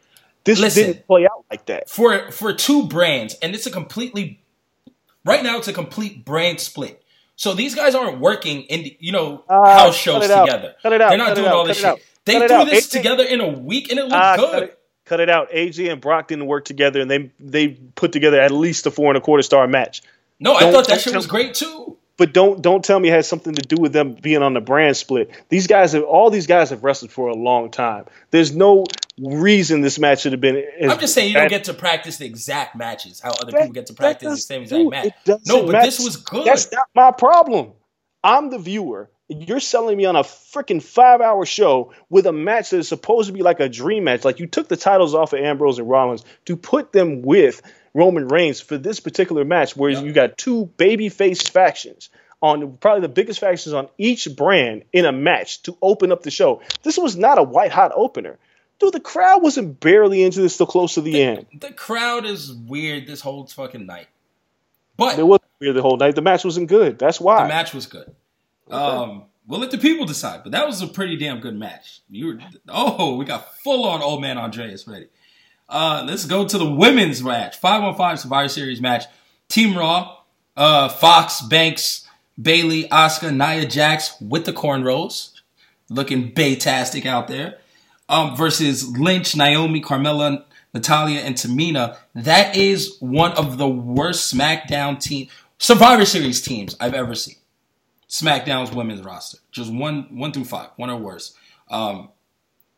[0.49, 0.83] This Listen.
[0.93, 1.89] didn't play out like that.
[1.91, 4.41] for for two brands, and it's a completely
[5.25, 5.59] right now.
[5.59, 7.03] It's a complete brand split.
[7.37, 10.47] So these guys aren't working in the, you know Ah, house shows it out.
[10.47, 10.75] together.
[10.83, 11.11] Cut it out.
[11.11, 11.55] They're not Cut doing out.
[11.55, 12.05] all this it shit.
[12.25, 14.51] They Cut threw this AJ together in a week and it looked Ah, good.
[14.51, 15.51] cut it, cut it out.
[15.53, 19.09] AJ and Brock didn't work together, and they they put together at least a four
[19.09, 20.03] and a quarter star match.
[20.41, 21.97] No, I Don't- thought that shit was great too.
[22.19, 24.61] But don't don't tell me it has something to do with them being on the
[24.61, 25.31] brand split.
[25.49, 28.05] These guys have all these guys have wrestled for a long time.
[28.33, 28.85] There's no
[29.19, 30.63] reason this match should have been.
[30.81, 33.61] as- I'm just saying you don't get to practice the exact matches how other that-
[33.61, 35.13] people get to practice the same exact dude, match.
[35.47, 35.87] No, but matter.
[35.87, 36.45] this was good.
[36.45, 37.73] That's not my problem.
[38.23, 39.09] I'm the viewer.
[39.29, 43.27] you're selling me on a freaking five hour show with a match that is supposed
[43.29, 44.25] to be like a dream match.
[44.25, 47.61] Like you took the titles off of Ambrose and Rollins to put them with
[47.95, 52.11] Roman Reigns for this particular match, whereas you got two babyface factions
[52.41, 56.31] on probably the biggest factions on each brand in a match to open up the
[56.31, 56.63] show.
[56.83, 58.39] This was not a white hot opener.
[58.79, 61.47] Dude, the crowd wasn't barely into this till close to the, the end.
[61.61, 64.07] The crowd is weird this whole fucking night.
[64.97, 66.15] But it was weird the whole night.
[66.15, 66.99] The match wasn't good.
[66.99, 67.43] That's why.
[67.43, 68.15] The match was good.
[68.71, 72.03] Um, we'll let the people decide, but that was a pretty damn good match.
[72.09, 75.09] You were, oh, we got full on old man Andreas ready.
[75.69, 77.57] Uh, let's go to the women's match.
[77.59, 79.05] 5 on 5 Survivor Series match.
[79.49, 80.19] Team Raw,
[80.57, 82.07] uh, Fox, Banks,
[82.41, 85.33] Bayley, Asuka, Nia Jax with the cornrows.
[85.91, 87.59] Looking baytastic out there.
[88.09, 91.99] Um, versus Lynch, Naomi, Carmella, Natalya, and Tamina.
[92.15, 97.37] That is one of the worst SmackDown team, Survivor Series teams I've ever seen.
[98.09, 99.39] SmackDown's women's roster.
[99.51, 101.35] Just one one through five, one or worse.
[101.71, 102.11] Um,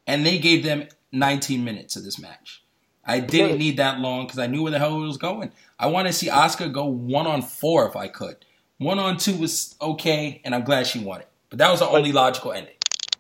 [0.07, 2.60] and they gave them 19 minutes of this match.
[3.05, 5.53] I didn't need that long because I knew where the hell it was going.
[5.79, 8.45] I want to see Asuka go one on four if I could.
[8.79, 11.29] One on two was okay, and I'm glad she won it.
[11.49, 12.75] But that was the only logical ending.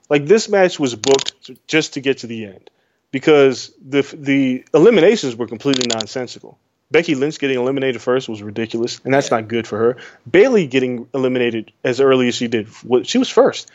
[0.09, 2.71] Like this match was booked just to get to the end
[3.11, 6.59] because the the eliminations were completely nonsensical.
[6.91, 9.37] Becky Lynch getting eliminated first was ridiculous, and that's yeah.
[9.37, 9.97] not good for her.
[10.29, 12.69] Bayley getting eliminated as early as she did,
[13.05, 13.71] she was first.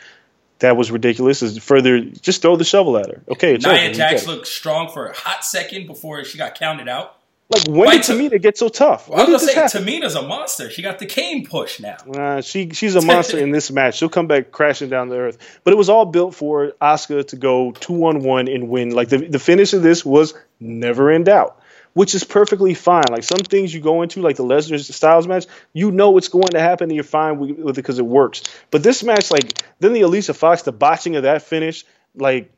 [0.60, 1.42] That was ridiculous.
[1.42, 3.22] Is further, just throw the shovel at her.
[3.28, 7.16] Okay, it's Nia Jax looked strong for a hot second before she got counted out.
[7.48, 9.08] Like when did Tamina get so tough?
[9.08, 10.68] Well, I was gonna say Tamina's a monster.
[10.68, 11.96] She got the cane push now.
[11.96, 13.98] Uh, she she's a monster in this match.
[13.98, 15.60] She'll come back crashing down the earth.
[15.62, 18.90] But it was all built for Asuka to go two on one and win.
[18.90, 21.60] Like the the finish of this was never in doubt
[21.96, 23.06] which is perfectly fine.
[23.10, 26.50] Like some things you go into, like the Lesnar Styles match, you know what's going
[26.50, 28.42] to happen and you're fine with, with it because it works.
[28.70, 32.52] But this match, like then the Alicia Fox, the botching of that finish, like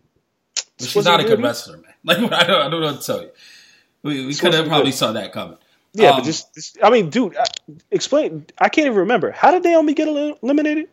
[0.81, 1.85] she's not a good wrestler, man.
[2.05, 3.31] Like I don't, I don't know what to tell you.
[4.03, 4.97] We, we could have probably good.
[4.97, 5.59] saw that coming.
[5.93, 7.37] Yeah, um, but just, just, I mean, dude,
[7.93, 8.45] explain.
[8.59, 9.31] I can't even remember.
[9.31, 10.89] How did Naomi get eliminated?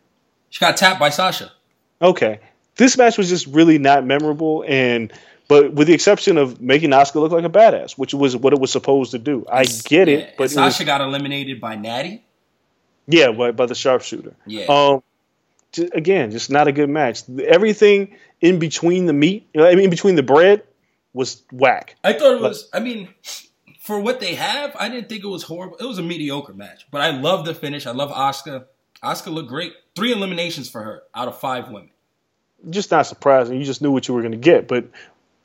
[0.51, 1.51] She got tapped by Sasha.
[1.99, 2.41] Okay,
[2.75, 5.11] this match was just really not memorable and
[5.47, 8.59] but with the exception of making Asuka look like a badass, which was what it
[8.59, 9.45] was supposed to do.
[9.51, 12.23] I get it, but Sasha was, got eliminated by Natty.
[13.07, 14.35] Yeah, by, by the sharpshooter.
[14.45, 14.65] Yeah.
[14.65, 15.03] Um,
[15.71, 17.23] just, again, just not a good match.
[17.29, 20.63] Everything in between the meat, I mean, in between the bread,
[21.13, 21.95] was whack.
[22.03, 22.69] I thought it was.
[22.73, 23.09] I mean,
[23.81, 25.77] for what they have, I didn't think it was horrible.
[25.77, 27.85] It was a mediocre match, but I love the finish.
[27.85, 28.65] I love Asuka.
[29.03, 29.73] Asuka looked great.
[29.95, 31.91] Three eliminations for her out of five women.
[32.69, 33.57] Just not surprising.
[33.57, 34.67] You just knew what you were going to get.
[34.67, 34.85] But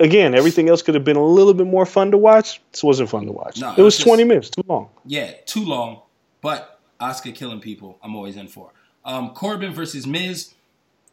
[0.00, 2.60] again, everything else could have been a little bit more fun to watch.
[2.72, 3.60] This wasn't fun to watch.
[3.60, 4.88] No, it, was, just, 20 minutes, too long.
[5.04, 6.02] Yeah, too long.
[6.40, 8.72] But Asuka killing people, I'm always in for.
[9.04, 10.54] Um, Corbin versus Miz,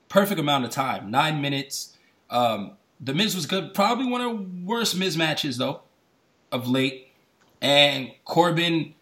[0.10, 1.96] perfect amount of time, nine minutes.
[2.30, 5.82] Um, the Miz was good, probably one of the worst Miz matches though,
[6.52, 7.10] of late.
[7.62, 8.94] And Corbin,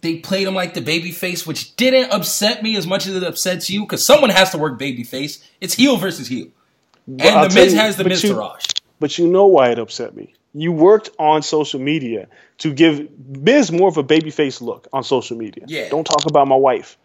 [0.00, 3.22] they played him like the baby face, which didn't upset me as much as it
[3.22, 5.46] upsets you, because someone has to work baby face.
[5.60, 6.48] It's heel versus heel.
[7.06, 10.34] And well, the Miz you, has the Miztourage but you know why it upset me.
[10.52, 12.28] You worked on social media
[12.58, 15.64] to give Miz more of a babyface look on social media.
[15.66, 15.88] Yeah.
[15.88, 16.96] Don't talk about my wife.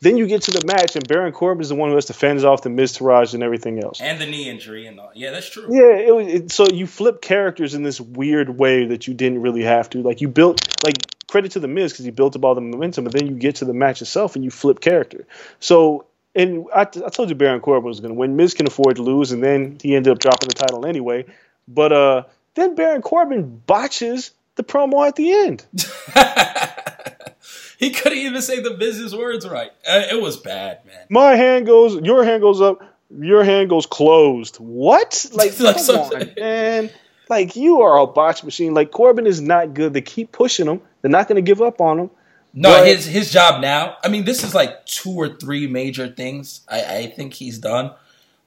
[0.00, 2.12] Then you get to the match, and Baron Corbin is the one who has to
[2.12, 4.00] fend off the Miztourage and everything else.
[4.00, 5.12] And the knee injury and all.
[5.14, 5.68] Yeah, that's true.
[5.70, 9.42] Yeah, it was, it, so you flip characters in this weird way that you didn't
[9.42, 10.02] really have to.
[10.02, 10.96] Like you built, like
[11.28, 13.56] credit to the Miz because he built up all the momentum, but then you get
[13.56, 15.24] to the match itself and you flip character.
[15.60, 18.36] So and I, I told you Baron Corbin was going to win.
[18.36, 21.26] Miz can afford to lose, and then he ended up dropping the title anyway.
[21.68, 22.22] But uh,
[22.54, 25.64] then Baron Corbin botches the promo at the end.
[27.78, 29.70] he couldn't even say the business words right.
[29.86, 31.06] Uh, it was bad, man.
[31.08, 32.82] My hand goes, your hand goes up,
[33.18, 34.56] your hand goes closed.
[34.56, 35.26] What?
[35.32, 36.90] Like, like come on, man.
[37.28, 38.74] Like you are a botch machine.
[38.74, 39.94] Like Corbin is not good.
[39.94, 40.82] They keep pushing him.
[41.00, 42.10] They're not going to give up on him.
[42.54, 43.96] No, but, his his job now.
[44.04, 47.92] I mean, this is like two or three major things I, I think he's done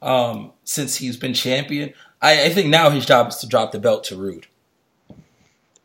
[0.02, 1.94] um, since he's been champion.
[2.22, 4.48] I, I, think now his job is to drop the belt to Roode.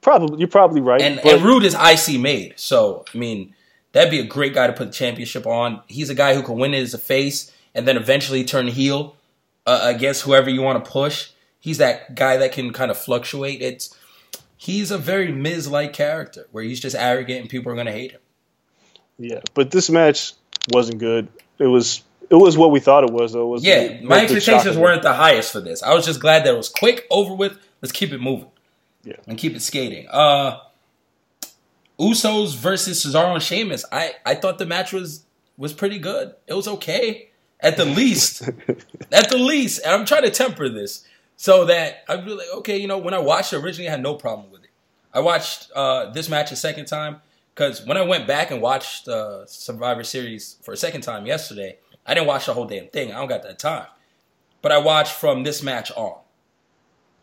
[0.00, 1.00] Probably, you're probably right.
[1.00, 1.34] And, but...
[1.34, 3.54] and Roode is IC made, so I mean,
[3.92, 5.82] that'd be a great guy to put the championship on.
[5.86, 9.16] He's a guy who can win it as a face and then eventually turn heel
[9.66, 11.30] uh, against whoever you want to push.
[11.58, 13.60] He's that guy that can kind of fluctuate.
[13.60, 13.96] It's
[14.60, 17.92] he's a very Miz like character where he's just arrogant and people are going to
[17.92, 18.20] hate him.
[19.18, 20.34] Yeah, but this match
[20.70, 21.28] wasn't good.
[21.58, 23.42] It was it was what we thought it was though.
[23.42, 25.82] It was yeah, my expectations weren't the highest for this.
[25.82, 27.58] I was just glad that it was quick, over with.
[27.80, 28.50] Let's keep it moving.
[29.02, 30.06] Yeah, and keep it skating.
[30.10, 30.60] Uh,
[31.98, 33.84] Usos versus Cesaro and Sheamus.
[33.90, 35.24] I I thought the match was
[35.56, 36.34] was pretty good.
[36.46, 37.30] It was okay.
[37.60, 38.42] at the least,
[39.12, 39.80] at the least.
[39.84, 41.04] And I'm trying to temper this
[41.40, 42.76] so that I'm like, okay.
[42.76, 44.68] You know, when I watched it originally, I had no problem with it.
[45.10, 47.22] I watched uh, this match a second time
[47.54, 51.78] because when I went back and watched uh, Survivor Series for a second time yesterday,
[52.04, 53.10] I didn't watch the whole damn thing.
[53.10, 53.86] I don't got that time,
[54.60, 56.20] but I watched from this match on.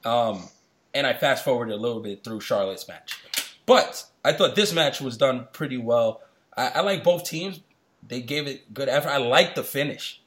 [0.03, 0.49] Um,
[0.95, 3.19] and I fast forwarded a little bit through Charlotte's match,
[3.67, 6.21] but I thought this match was done pretty well.
[6.57, 7.59] I, I like both teams;
[8.01, 9.09] they gave it good effort.
[9.09, 10.23] I like the finish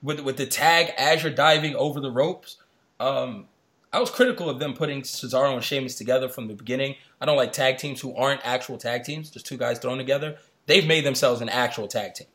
[0.00, 2.56] with with the tag Azure diving over the ropes.
[3.00, 3.46] Um,
[3.92, 6.94] I was critical of them putting Cesaro and Sheamus together from the beginning.
[7.20, 10.36] I don't like tag teams who aren't actual tag teams, just two guys thrown together.
[10.66, 12.28] They've made themselves an actual tag team.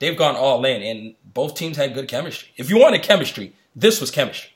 [0.00, 2.50] They've gone all in, and both teams had good chemistry.
[2.56, 4.50] If you wanted chemistry, this was chemistry.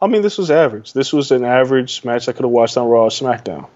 [0.00, 0.92] I mean, this was average.
[0.92, 3.68] This was an average match I could have watched on Raw or SmackDown.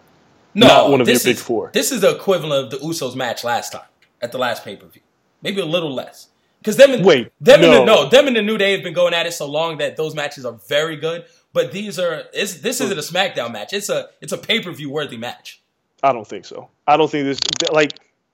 [0.55, 1.71] No, Not one of this your big four.
[1.73, 3.83] This is the equivalent of the Usos match last time
[4.21, 5.03] at the last pay per view,
[5.43, 6.29] maybe a little less.
[6.66, 7.84] Because them, and, Wait, them and the, no.
[7.84, 10.16] no, them and the New Day have been going at it so long that those
[10.16, 11.24] matches are very good.
[11.52, 13.72] But these are this isn't a SmackDown match.
[13.72, 15.62] It's a it's a pay per view worthy match.
[16.02, 16.68] I don't think so.
[16.84, 17.38] I don't think this
[17.70, 17.93] like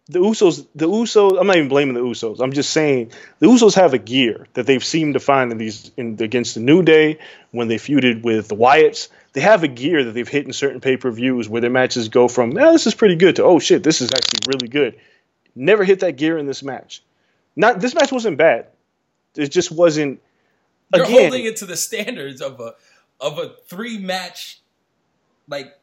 [0.09, 0.66] the Usos.
[0.74, 1.38] The Usos.
[1.38, 2.40] I'm not even blaming the Usos.
[2.40, 5.90] I'm just saying the Usos have a gear that they've seemed to find in these
[5.98, 7.18] in against the New Day
[7.50, 9.10] when they feuded with the Wyatts.
[9.34, 12.09] They have a gear that they've hit in certain pay per views where their matches
[12.09, 14.98] go from "yeah, this is pretty good" to "oh shit, this is actually really good."
[15.54, 17.02] Never hit that gear in this match.
[17.57, 18.66] Not this match wasn't bad.
[19.37, 20.20] It just wasn't.
[20.95, 22.74] You're again, holding it to the standards of a
[23.20, 24.61] of a three match,
[25.49, 25.79] like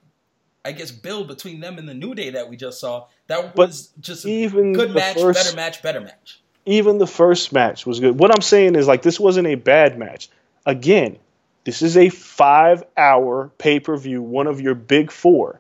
[0.63, 3.07] I guess build between them and the New Day that we just saw.
[3.27, 6.41] That was just a even good match, first- better match, better match.
[6.65, 8.19] even the first match was good.
[8.19, 10.29] What I'm saying is like this wasn't a bad match.
[10.65, 11.17] Again,
[11.63, 15.59] this is a five hour pay per view, one of your big four.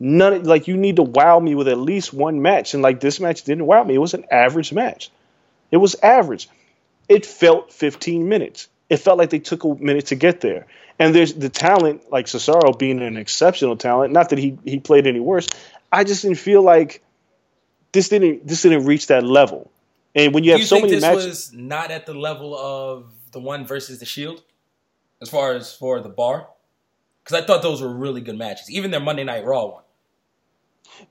[0.00, 3.20] None like you need to wow me with at least one match, and like this
[3.20, 3.94] match didn't wow me.
[3.94, 5.10] It was an average match.
[5.70, 6.48] It was average.
[7.08, 8.68] It felt 15 minutes.
[8.88, 10.66] It felt like they took a minute to get there.
[10.98, 14.12] And there's the talent, like Cesaro being an exceptional talent.
[14.12, 15.46] Not that he he played any worse.
[15.92, 17.02] I just didn't feel like
[17.92, 19.70] this didn't this didn't reach that level.
[20.14, 22.56] And when you have you so think many this matches, was not at the level
[22.56, 24.42] of the one versus the Shield,
[25.20, 26.48] as far as for the bar?
[27.22, 29.82] Because I thought those were really good matches, even their Monday Night Raw one.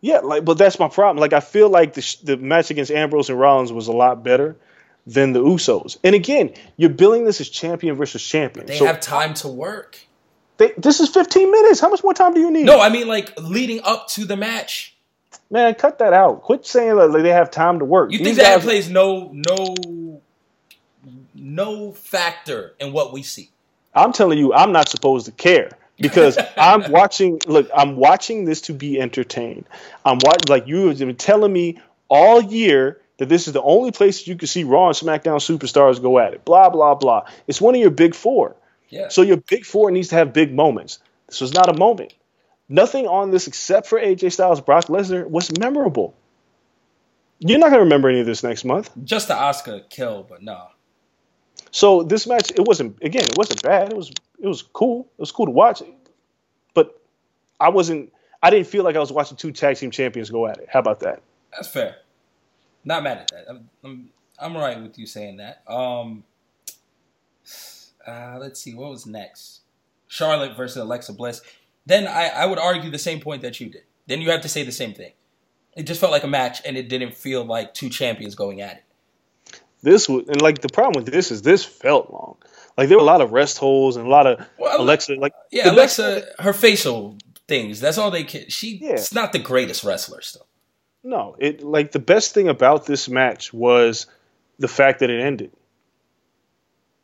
[0.02, 1.18] Yeah, like, but that's my problem.
[1.22, 4.24] Like, I feel like the sh- the match against Ambrose and Rollins was a lot
[4.24, 4.56] better
[5.06, 5.98] than the Usos.
[6.04, 8.66] And again, you're billing this as champion versus champion.
[8.66, 9.98] They so have time to work.
[10.58, 11.80] they, this is 15 minutes.
[11.80, 12.66] How much more time do you need?
[12.66, 14.96] No, I mean like leading up to the match.
[15.50, 16.42] man, cut that out.
[16.42, 18.12] Quit saying that like, they have time to work.
[18.12, 20.22] You These think that guys- plays no no
[21.34, 23.50] no factor in what we see?
[23.94, 25.70] I'm telling you, I'm not supposed to care
[26.00, 27.40] because I'm watching.
[27.48, 29.66] Look, I'm watching this to be entertained.
[30.06, 31.80] I'm watching like you have been telling me
[32.10, 36.02] all year that this is the only place you can see Raw and SmackDown superstars
[36.02, 36.46] go at it.
[36.46, 37.26] Blah blah blah.
[37.48, 38.56] It's one of your big four.
[38.90, 39.10] Yeah.
[39.10, 41.00] So your big four needs to have big moments.
[41.28, 42.14] This was not a moment.
[42.70, 46.14] Nothing on this except for AJ Styles, Brock Lesnar was memorable.
[47.40, 48.90] You're not gonna remember any of this next month.
[49.04, 50.68] just the Asuka kill, but no.
[51.72, 53.92] So this match, it wasn't again, it wasn't bad.
[53.92, 55.08] It was it was cool.
[55.18, 55.82] It was cool to watch.
[56.74, 57.00] But
[57.60, 58.12] I wasn't
[58.42, 60.68] I didn't feel like I was watching two tag team champions go at it.
[60.72, 61.22] How about that?
[61.52, 61.98] That's fair.
[62.86, 63.46] Not mad at that.
[63.50, 64.10] I'm I'm,
[64.40, 65.64] I'm right with you saying that.
[65.68, 66.24] Um,
[68.08, 69.62] uh, let's see what was next.
[70.08, 71.42] Charlotte versus Alexa Bliss.
[71.86, 73.84] Then I, I would argue the same point that you did.
[74.08, 75.12] Then you have to say the same thing.
[75.76, 78.78] It just felt like a match, and it didn't feel like two champions going at
[78.78, 78.84] it.
[79.82, 82.38] This was and like the problem with this is this felt long.
[82.78, 85.34] Like there were a lot of rest holes and a lot of Well, Alexa like
[85.52, 87.18] Yeah, the best- Alexa, her facial
[87.48, 87.80] things.
[87.80, 88.50] That's all they can.
[88.50, 88.98] She's Yeah.
[89.14, 90.46] not the greatest wrestler still.
[91.04, 94.08] no, it like the best thing about this match was
[94.60, 95.52] the fact that it ended.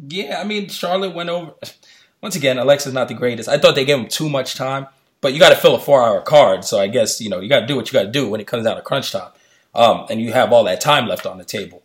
[0.07, 1.53] Yeah, I mean, Charlotte went over.
[2.21, 3.49] Once again, Alexa's not the greatest.
[3.49, 4.87] I thought they gave him too much time,
[5.21, 7.61] but you got to fill a four-hour card, so I guess you know you got
[7.61, 9.31] to do what you got to do when it comes down to crunch time,
[9.75, 11.81] um, and you have all that time left on the table.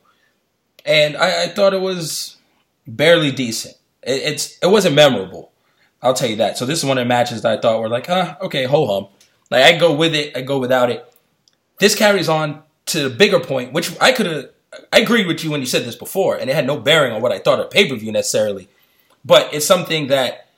[0.89, 2.39] And I, I thought it was
[2.87, 3.77] barely decent.
[4.03, 5.53] It, it's it wasn't memorable.
[6.03, 6.57] I'll tell you that.
[6.57, 8.87] So this is one of the matches that I thought were like, ah, okay, ho
[8.87, 9.09] hum.
[9.51, 11.05] Like I go with it, I go without it.
[11.79, 14.51] This carries on to the bigger point, which I could have.
[14.93, 17.21] I agreed with you when you said this before, and it had no bearing on
[17.21, 18.69] what I thought of pay per view necessarily,
[19.25, 20.49] but it's something that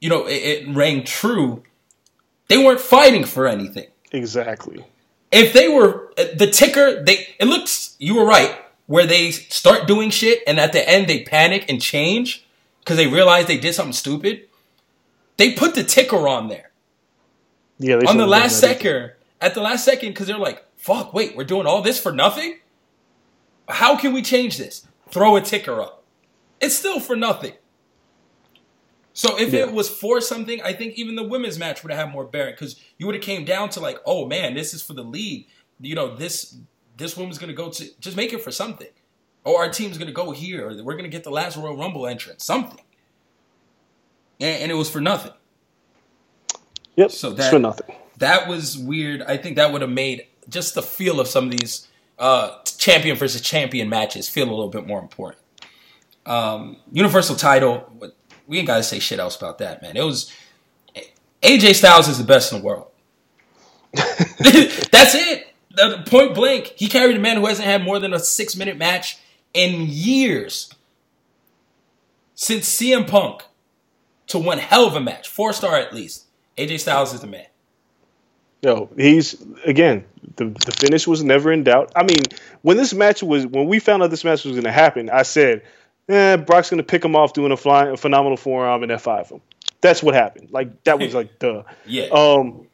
[0.00, 1.62] you know it, it rang true.
[2.48, 3.88] They weren't fighting for anything.
[4.12, 4.84] Exactly.
[5.30, 7.96] If they were the ticker, they it looks.
[7.98, 8.61] You were right
[8.92, 12.44] where they start doing shit, and at the end they panic and change
[12.80, 14.42] because they realize they did something stupid.
[15.38, 16.72] They put the ticker on there
[17.78, 21.34] Yeah, they on the last second, at the last second, because they're like, "Fuck, wait,
[21.34, 22.58] we're doing all this for nothing."
[23.66, 24.86] How can we change this?
[25.10, 26.04] throw a ticker up.
[26.60, 27.52] It's still for nothing.
[29.14, 29.60] So if Yeah.
[29.60, 32.54] it was for something, I think even the women's match would have had more bearing
[32.54, 35.46] because you would have came down to like, oh man, this is for the league.
[35.80, 36.56] You know, this
[37.02, 38.88] this woman's gonna go to just make it for something,
[39.44, 42.44] or our team's gonna go here, or we're gonna get the last Royal Rumble entrance,
[42.44, 42.80] something.
[44.40, 45.32] And, and it was for nothing.
[46.96, 47.10] Yep.
[47.10, 47.94] So it's that- for nothing.
[48.18, 49.22] That was weird.
[49.22, 51.88] I think that would have made just the feel of some of these
[52.20, 55.42] uh, champion versus champion matches feel a little bit more important.
[56.24, 57.90] Um, Universal title,
[58.46, 59.96] we ain't got to say shit else about that, man.
[59.96, 60.32] It was
[61.42, 62.86] AJ Styles is the best in the world.
[63.94, 65.51] That's it.
[65.74, 66.74] The- Point blank.
[66.76, 69.18] He carried a man who hasn't had more than a six minute match
[69.54, 70.72] in years.
[72.34, 73.42] Since CM Punk
[74.28, 76.24] to one hell of a match, four star at least.
[76.56, 77.46] AJ Styles is the man.
[78.62, 80.04] Yo, he's again.
[80.36, 81.92] The the finish was never in doubt.
[81.96, 82.22] I mean,
[82.62, 85.22] when this match was when we found out this match was going to happen, I
[85.22, 85.62] said,
[86.08, 89.30] "Eh, Brock's going to pick him off doing a flying a phenomenal forearm and F5
[89.30, 89.40] him."
[89.80, 90.50] That's what happened.
[90.52, 91.64] Like that was like duh.
[91.86, 92.04] Yeah.
[92.04, 92.68] Um,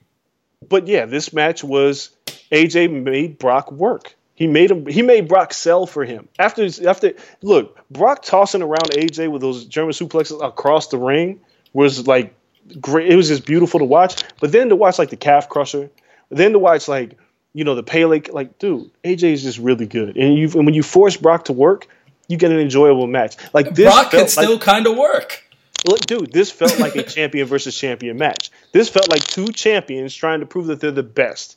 [0.67, 2.11] but yeah, this match was
[2.51, 4.15] AJ made Brock work.
[4.35, 4.87] He made him.
[4.87, 6.29] He made Brock sell for him.
[6.39, 11.41] After after look, Brock tossing around AJ with those German suplexes across the ring
[11.73, 12.35] was like
[12.81, 13.11] great.
[13.11, 14.23] It was just beautiful to watch.
[14.41, 15.91] But then to watch like the calf crusher,
[16.31, 17.19] then to watch like
[17.53, 20.17] you know the Pele, like dude, AJ is just really good.
[20.17, 21.89] And you and when you force Brock to work,
[22.29, 23.37] you get an enjoyable match.
[23.53, 25.48] Like this Brock can still like, kind of work.
[25.87, 28.51] Look, dude, this felt like a champion versus champion match.
[28.73, 31.57] This felt like two champions trying to prove that they're the best,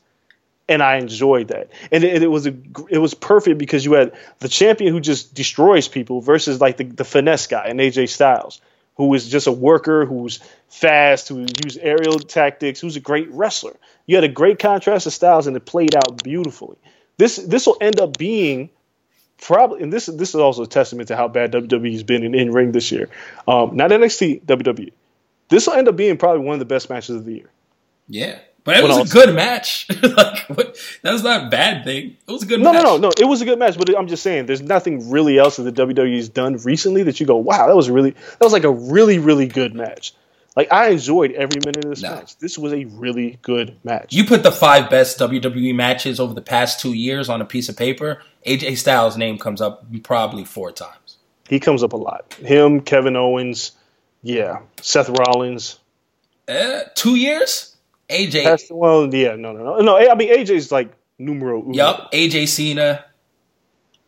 [0.69, 1.69] and I enjoyed that.
[1.91, 2.53] And it, it was a,
[2.89, 6.84] it was perfect because you had the champion who just destroys people versus like the,
[6.84, 8.61] the finesse guy and AJ Styles,
[8.95, 10.39] who is just a worker, who's
[10.69, 13.76] fast, who uses aerial tactics, who's a great wrestler.
[14.06, 16.77] You had a great contrast of styles, and it played out beautifully.
[17.18, 18.69] This this will end up being
[19.42, 22.52] probably, and this this is also a testament to how bad WWE's been in, in
[22.52, 23.10] ring this year.
[23.48, 24.92] Um, not NXT, WWE.
[25.50, 27.50] This will end up being probably one of the best matches of the year.
[28.08, 28.40] Yeah.
[28.64, 29.88] But it was a good match.
[30.04, 32.16] like what, that was not a bad thing.
[32.28, 32.84] It was a good No, match.
[32.84, 33.12] no, no, no.
[33.20, 35.72] It was a good match, but I'm just saying, there's nothing really else that the
[35.72, 39.18] WWE's done recently that you go, wow, that was really, that was like a really,
[39.18, 40.14] really good match.
[40.56, 42.38] Like I enjoyed every minute of this match.
[42.38, 44.14] This was a really good match.
[44.14, 47.69] You put the five best WWE matches over the past two years on a piece
[47.69, 48.22] of paper.
[48.45, 51.18] AJ Styles' name comes up probably four times.
[51.49, 52.34] he comes up a lot.
[52.36, 53.72] Him, Kevin Owens,
[54.23, 55.80] yeah, Seth Rollins.
[56.48, 57.78] Uh, two years?
[58.10, 58.44] AJ.
[58.44, 59.98] That's, well, yeah, no, no, no, no.
[59.98, 61.73] I mean, AJ's like numero uno.
[61.73, 62.11] Yup.
[62.11, 63.06] AJ Cena.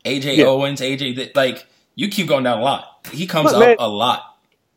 [0.03, 0.45] AJ Yeah.
[0.45, 0.82] Owens.
[0.82, 1.34] AJ.
[1.36, 1.65] Like,
[1.95, 3.07] you keep going down a lot.
[3.14, 4.33] He comes But, up man- a lot.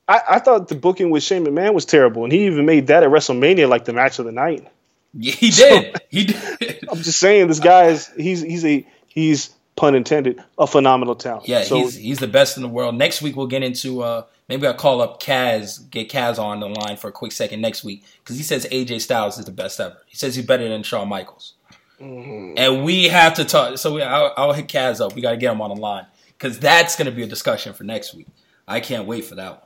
[0.09, 3.03] I, I thought the booking with Shane McMahon was terrible, and he even made that
[3.03, 4.66] at WrestleMania like the match of the night.
[5.15, 5.97] Yeah, he did.
[6.11, 6.87] he did.
[6.91, 11.49] I'm just saying, this guy is he's he's a he's pun intended a phenomenal talent.
[11.49, 12.95] Yeah, so he's he's the best in the world.
[12.97, 16.69] Next week we'll get into uh maybe I'll call up Kaz, get Kaz on the
[16.69, 19.81] line for a quick second next week because he says AJ Styles is the best
[19.81, 19.97] ever.
[20.07, 21.55] He says he's better than Shawn Michaels,
[22.01, 22.55] Mm-hmm.
[22.59, 23.78] and we have to talk.
[23.78, 25.15] So we, I'll, I'll hit Kaz up.
[25.15, 26.05] We got to get him on the line
[26.37, 28.27] because that's going to be a discussion for next week.
[28.69, 29.61] I can't wait for that one.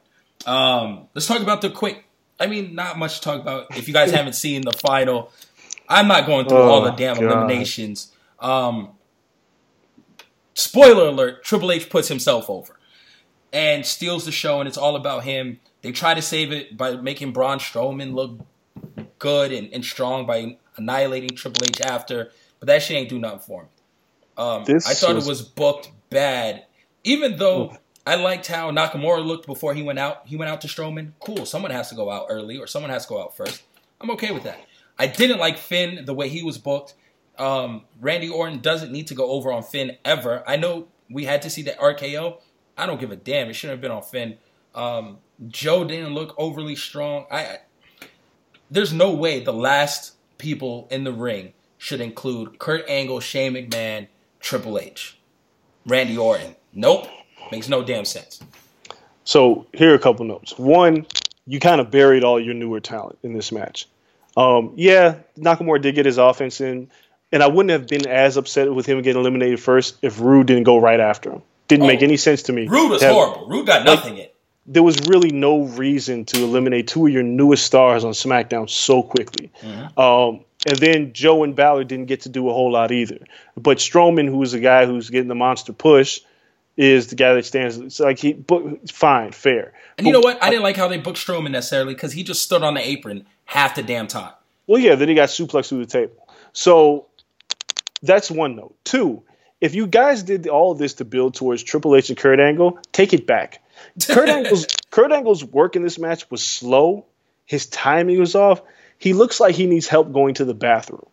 [0.47, 2.05] Um, let's talk about the quick.
[2.39, 3.77] I mean, not much to talk about.
[3.77, 5.31] If you guys haven't seen the final,
[5.89, 7.25] I'm not going through all the Oh, damn God.
[7.25, 8.13] eliminations.
[8.39, 8.91] Um,
[10.55, 12.77] spoiler alert: Triple H puts himself over
[13.53, 15.61] and steals the show, and it's all about him.
[15.83, 18.39] They try to save it by making Braun Strowman look
[19.19, 23.41] good and, and strong by annihilating Triple H after, but that shit ain't do nothing
[23.41, 23.69] for me.
[24.39, 26.65] Um, I thought was- it was booked bad,
[27.05, 30.23] even though I liked how Nakamura looked before he went out.
[30.27, 31.13] He went out to Strowman.
[31.21, 31.45] Cool.
[31.47, 33.63] Someone has to go out early, or someone has to go out first.
[34.01, 34.59] I'm okay with that.
[34.99, 36.95] I didn't like Finn the way he was booked.
[37.39, 40.43] Um, Randy Orton doesn't need to go over on Finn ever.
[40.47, 42.39] I know we had to see the RKO.
[42.77, 43.49] I don't give a damn.
[43.49, 44.39] It shouldn't have been on Finn.
[44.75, 45.19] Um,
[45.49, 47.27] Joe didn't look overly strong.
[47.31, 47.59] I, I
[48.71, 54.07] there's no way the last people in the ring should include Kurt Angle, Shane McMahon,
[54.39, 55.19] Triple H,
[55.87, 56.57] Randy Orton.
[56.73, 57.09] Nope,
[57.51, 58.41] makes no damn sense.
[59.25, 60.59] So here are a couple notes.
[60.59, 61.07] One,
[61.47, 63.87] you kind of buried all your newer talent in this match.
[64.37, 66.89] Um, yeah, Nakamura did get his offense in,
[67.33, 70.65] and I wouldn't have been as upset with him getting eliminated first if Roode didn't
[70.65, 71.43] go right after him.
[71.69, 72.05] Didn't make Oh.
[72.05, 72.67] any sense to me.
[72.67, 73.47] Roode was have- horrible.
[73.49, 74.27] Roode got nothing in.
[74.67, 79.03] There was really no reason to eliminate two of your newest stars on SmackDown so
[79.03, 79.51] quickly.
[79.97, 83.19] Um, and then Joe and Balor didn't get to do a whole lot either.
[83.57, 86.21] But Strowman, who's the guy who's getting the monster push,
[86.81, 87.77] is the guy that stands.
[87.77, 89.75] It's like he, but fine, fair.
[89.99, 90.43] And you know what?
[90.43, 93.27] I didn't like how they booked Strowman necessarily because he just stood on the apron
[93.45, 94.33] half the damn time.
[94.67, 96.27] Well, yeah, then he got suplexed through the table.
[96.55, 97.07] So
[98.03, 98.75] that's one note.
[98.83, 99.23] Two,
[99.61, 102.79] if you guys did all of this to build towards Triple H and Kurt Angle,
[102.93, 103.63] take it back.
[104.07, 107.05] Kurt Angle's Kurt Angle's work in this match was slow.
[107.45, 108.63] His timing was off.
[108.97, 111.07] He looks like he needs help going to the bathroom.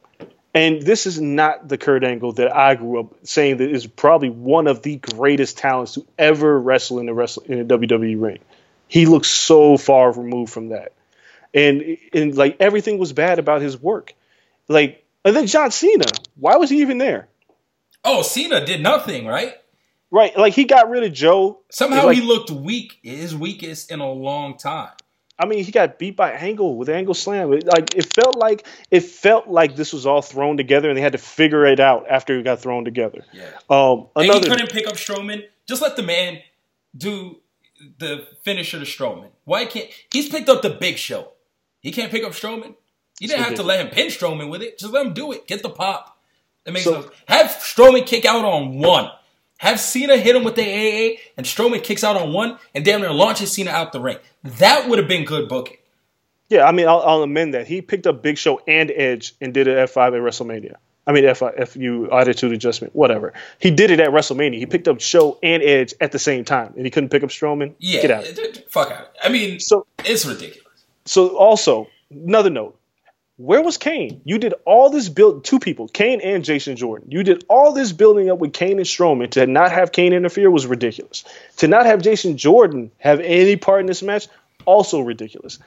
[0.57, 4.31] And this is not the Kurt Angle that I grew up saying that is probably
[4.31, 8.39] one of the greatest talents to ever wrestle in the wrestle in a WWE ring.
[8.87, 10.93] He looks so far removed from that.
[11.53, 14.15] And and like everything was bad about his work.
[14.67, 16.05] Like and then John Cena,
[16.35, 17.27] why was he even there?
[18.03, 19.53] Oh, Cena did nothing, right?
[20.09, 21.59] Right, like he got rid of Joe.
[21.69, 24.93] Somehow like, he looked weak, his weakest in a long time.
[25.39, 27.53] I mean, he got beat by Angle with Angle Slam.
[27.53, 31.01] It, like it felt like it felt like this was all thrown together, and they
[31.01, 33.23] had to figure it out after it got thrown together.
[33.33, 33.43] Yeah.
[33.69, 35.43] Um, And another he couldn't pick up Strowman.
[35.67, 36.39] Just let the man
[36.97, 37.39] do
[37.99, 39.29] the finisher to Strowman.
[39.43, 41.33] Why can't he's picked up the big show?
[41.81, 42.75] He can't pick up Strowman.
[43.19, 44.77] You didn't have to let him pin Strowman with it.
[44.79, 45.47] Just let him do it.
[45.47, 46.19] Get the pop.
[46.65, 49.11] It makes So- no have Strowman kick out on one.
[49.57, 53.01] Have Cena hit him with the AA and Strowman kicks out on one and damn
[53.01, 54.17] near launches Cena out the ring.
[54.43, 55.77] That would have been good booking.
[56.49, 57.67] Yeah, I mean, I'll, I'll amend that.
[57.67, 60.75] He picked up Big Show and Edge and did an F5 at WrestleMania.
[61.05, 61.39] I mean, F
[61.69, 63.33] FU attitude adjustment, whatever.
[63.59, 64.57] He did it at WrestleMania.
[64.57, 67.29] He picked up Show and Edge at the same time, and he couldn't pick up
[67.29, 67.73] Strowman.
[67.79, 68.25] Yeah, Get out.
[68.69, 69.09] fuck out.
[69.23, 70.67] I mean, So, it's ridiculous.
[71.05, 72.76] so also another note.
[73.37, 74.21] Where was Kane?
[74.25, 75.45] You did all this build.
[75.45, 77.11] Two people, Kane and Jason Jordan.
[77.11, 79.29] You did all this building up with Kane and Strowman.
[79.31, 81.23] To not have Kane interfere was ridiculous.
[81.57, 84.27] To not have Jason Jordan have any part in this match,
[84.65, 85.59] also ridiculous.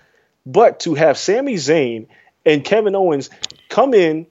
[0.44, 2.08] But to have Sami Zayn
[2.44, 3.30] and Kevin Owens
[3.68, 4.26] come in,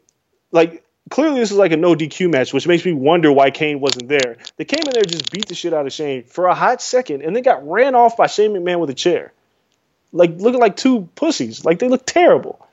[0.52, 3.80] like clearly this is like a no DQ match, which makes me wonder why Kane
[3.80, 4.36] wasn't there.
[4.58, 7.22] They came in there just beat the shit out of Shane for a hot second,
[7.22, 9.32] and then got ran off by Shane McMahon with a chair,
[10.12, 11.64] like looking like two pussies.
[11.64, 12.66] Like they look terrible.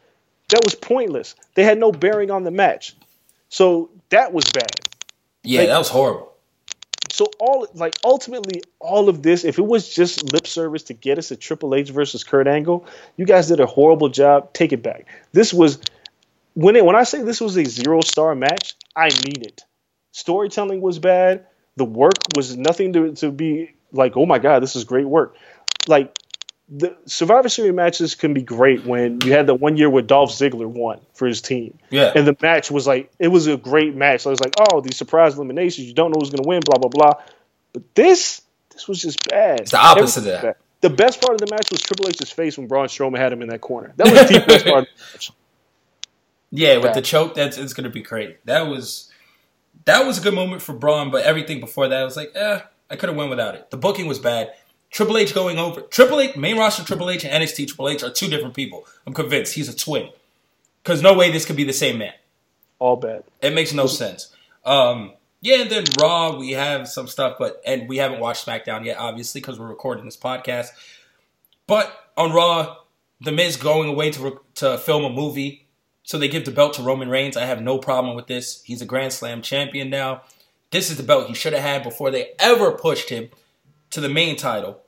[0.48, 1.34] That was pointless.
[1.54, 2.94] They had no bearing on the match,
[3.48, 4.70] so that was bad.
[5.42, 6.32] Yeah, Like- that was horrible.
[7.12, 11.16] So all like ultimately all of this, if it was just lip service to get
[11.16, 12.84] us a Triple H versus Kurt Angle,
[13.16, 14.52] you guys did a horrible job.
[14.52, 15.06] Take it back.
[15.32, 15.78] This was
[16.52, 19.62] when it, when I say this was a zero star match, I mean it.
[20.12, 21.46] Storytelling was bad.
[21.76, 25.36] The work was nothing to to be like, oh my god, this is great work.
[25.88, 26.14] Like
[26.68, 30.30] the Survivor Series matches can be great when you had the one year where Dolph
[30.30, 31.78] Ziggler won for his team.
[31.90, 32.12] Yeah.
[32.14, 34.22] And the match was like, it was a great match.
[34.22, 36.60] So I was like, oh, these surprise eliminations, you don't know who's going to win,
[36.64, 37.22] blah, blah, blah.
[37.72, 39.60] But this, this was just bad.
[39.60, 40.56] It's the opposite Everything of that.
[40.80, 43.42] The best part of the match was Triple H's face when Braun Strowman had him
[43.42, 43.92] in that corner.
[43.96, 45.32] That was the best part of the match.
[46.50, 48.44] Yeah, with the choke, that's it's gonna be great.
[48.46, 49.10] That was
[49.84, 52.60] that was a good moment for Braun, but everything before that I was like, eh,
[52.88, 53.70] I could have went without it.
[53.70, 54.52] The booking was bad.
[54.90, 58.10] Triple H going over Triple H main roster Triple H and NXT Triple H are
[58.10, 58.86] two different people.
[59.06, 60.10] I'm convinced he's a twin.
[60.84, 62.12] Cause no way this could be the same man.
[62.78, 63.24] All bad.
[63.42, 64.34] It makes no sense.
[64.64, 68.84] Um, yeah, and then Raw, we have some stuff, but and we haven't watched SmackDown
[68.84, 70.68] yet, obviously, because we're recording this podcast.
[71.66, 72.76] But on Raw,
[73.20, 75.66] The Miz going away to to film a movie,
[76.02, 77.36] so they give the belt to Roman Reigns.
[77.36, 78.62] I have no problem with this.
[78.62, 80.22] He's a Grand Slam champion now.
[80.70, 83.30] This is the belt he should have had before they ever pushed him
[83.90, 84.80] to the main title.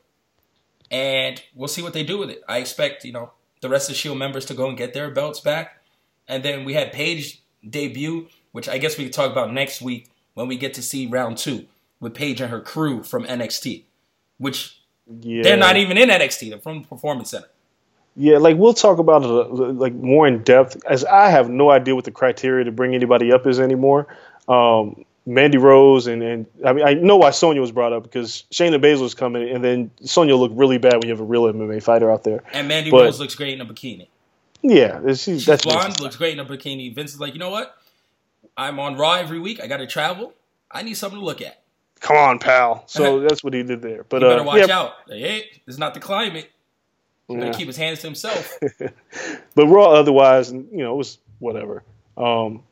[0.90, 2.42] And we'll see what they do with it.
[2.48, 5.10] I expect, you know, the rest of the Shield members to go and get their
[5.10, 5.82] belts back.
[6.26, 10.08] And then we had Paige debut, which I guess we can talk about next week
[10.34, 11.66] when we get to see round two
[12.00, 13.84] with Paige and her crew from NXT,
[14.38, 14.80] which
[15.20, 15.42] Yeah.
[15.42, 16.50] they're not even in NXT.
[16.50, 17.48] They're from the Performance Center.
[18.16, 21.94] Yeah, like we'll talk about it like more in depth, as I have no idea
[21.94, 24.06] what the criteria to bring anybody up is anymore.
[24.48, 28.44] Um, Mandy Rose and, and I mean I know why Sonya was brought up because
[28.50, 31.42] Shayna Baszler was coming, and then Sonya looked really bad when you have a real
[31.44, 32.42] MMA fighter out there.
[32.52, 34.09] And Mandy But- Rose looks great in a bikini.
[34.62, 36.92] Yeah, she's, She's that's blonde, looks great in a bikini.
[36.92, 37.76] Vince is like, you know what?
[38.56, 39.60] I'm on Raw every week.
[39.62, 40.32] I got to travel.
[40.70, 41.60] I need something to look at.
[42.00, 42.82] Come on, pal.
[42.86, 44.05] So that's what he did there.
[44.09, 44.92] But You better uh, watch yeah, out.
[45.09, 46.50] Hey, this is not the climate.
[47.28, 47.44] He's Yeah.
[47.44, 48.59] gonna keep his hands to himself.
[49.55, 51.82] But Raw, otherwise, you know, it was whatever.
[52.16, 52.62] Um,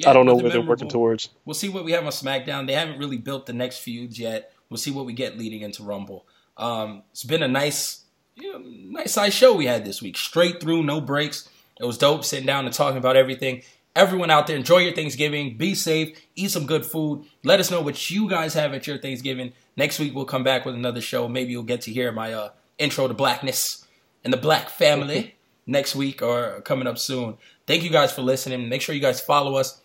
[0.00, 1.28] Yeah, I don't know where what they're working towards.
[1.44, 2.66] We'll see what we have on SmackDown.
[2.66, 4.52] They haven't really built the next feuds yet.
[4.70, 6.26] We'll see what we get leading into Rumble.
[6.56, 8.04] Um, it's been a nice,
[8.34, 8.62] you know,
[8.98, 10.16] nice size show we had this week.
[10.16, 11.48] Straight through, no breaks.
[11.78, 13.62] It was dope sitting down and talking about everything.
[13.94, 15.58] Everyone out there, enjoy your Thanksgiving.
[15.58, 16.18] Be safe.
[16.34, 17.24] Eat some good food.
[17.44, 19.52] Let us know what you guys have at your Thanksgiving.
[19.76, 21.28] Next week we'll come back with another show.
[21.28, 23.86] Maybe you'll get to hear my uh, intro to blackness
[24.24, 25.34] and the black family
[25.66, 27.36] next week or coming up soon.
[27.66, 28.68] Thank you guys for listening.
[28.68, 29.80] Make sure you guys follow us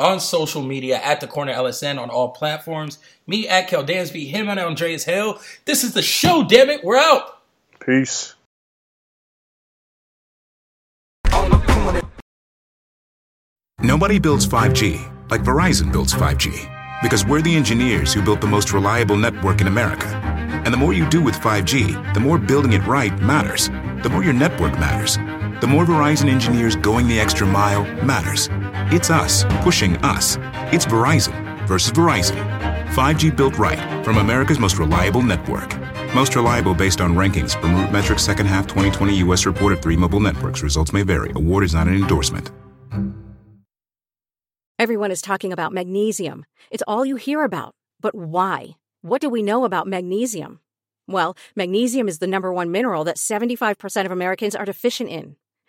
[0.00, 2.98] on social media at the corner LSN on all platforms.
[3.26, 5.40] Me at Kel Dansby, him at Andreas Hale.
[5.66, 6.82] This is the show, damn it.
[6.82, 7.40] We're out.
[7.78, 8.34] Peace.
[13.82, 16.68] Nobody builds 5G like Verizon builds 5G.
[17.02, 20.06] Because we're the engineers who built the most reliable network in America.
[20.64, 23.68] And the more you do with 5G, the more building it right matters.
[24.02, 25.16] The more your network matters.
[25.60, 28.48] The more Verizon engineers going the extra mile matters.
[28.90, 30.38] It's us pushing us.
[30.72, 32.38] It's Verizon versus Verizon.
[32.94, 35.78] 5G built right from America's most reliable network.
[36.14, 39.44] Most reliable based on rankings from RootMetrics second half 2020 U.S.
[39.44, 40.62] report of three mobile networks.
[40.62, 41.30] Results may vary.
[41.34, 42.50] Award is not an endorsement.
[44.78, 46.46] Everyone is talking about magnesium.
[46.70, 47.74] It's all you hear about.
[48.00, 48.76] But why?
[49.02, 50.60] What do we know about magnesium?
[51.06, 55.36] Well, magnesium is the number one mineral that 75% of Americans are deficient in.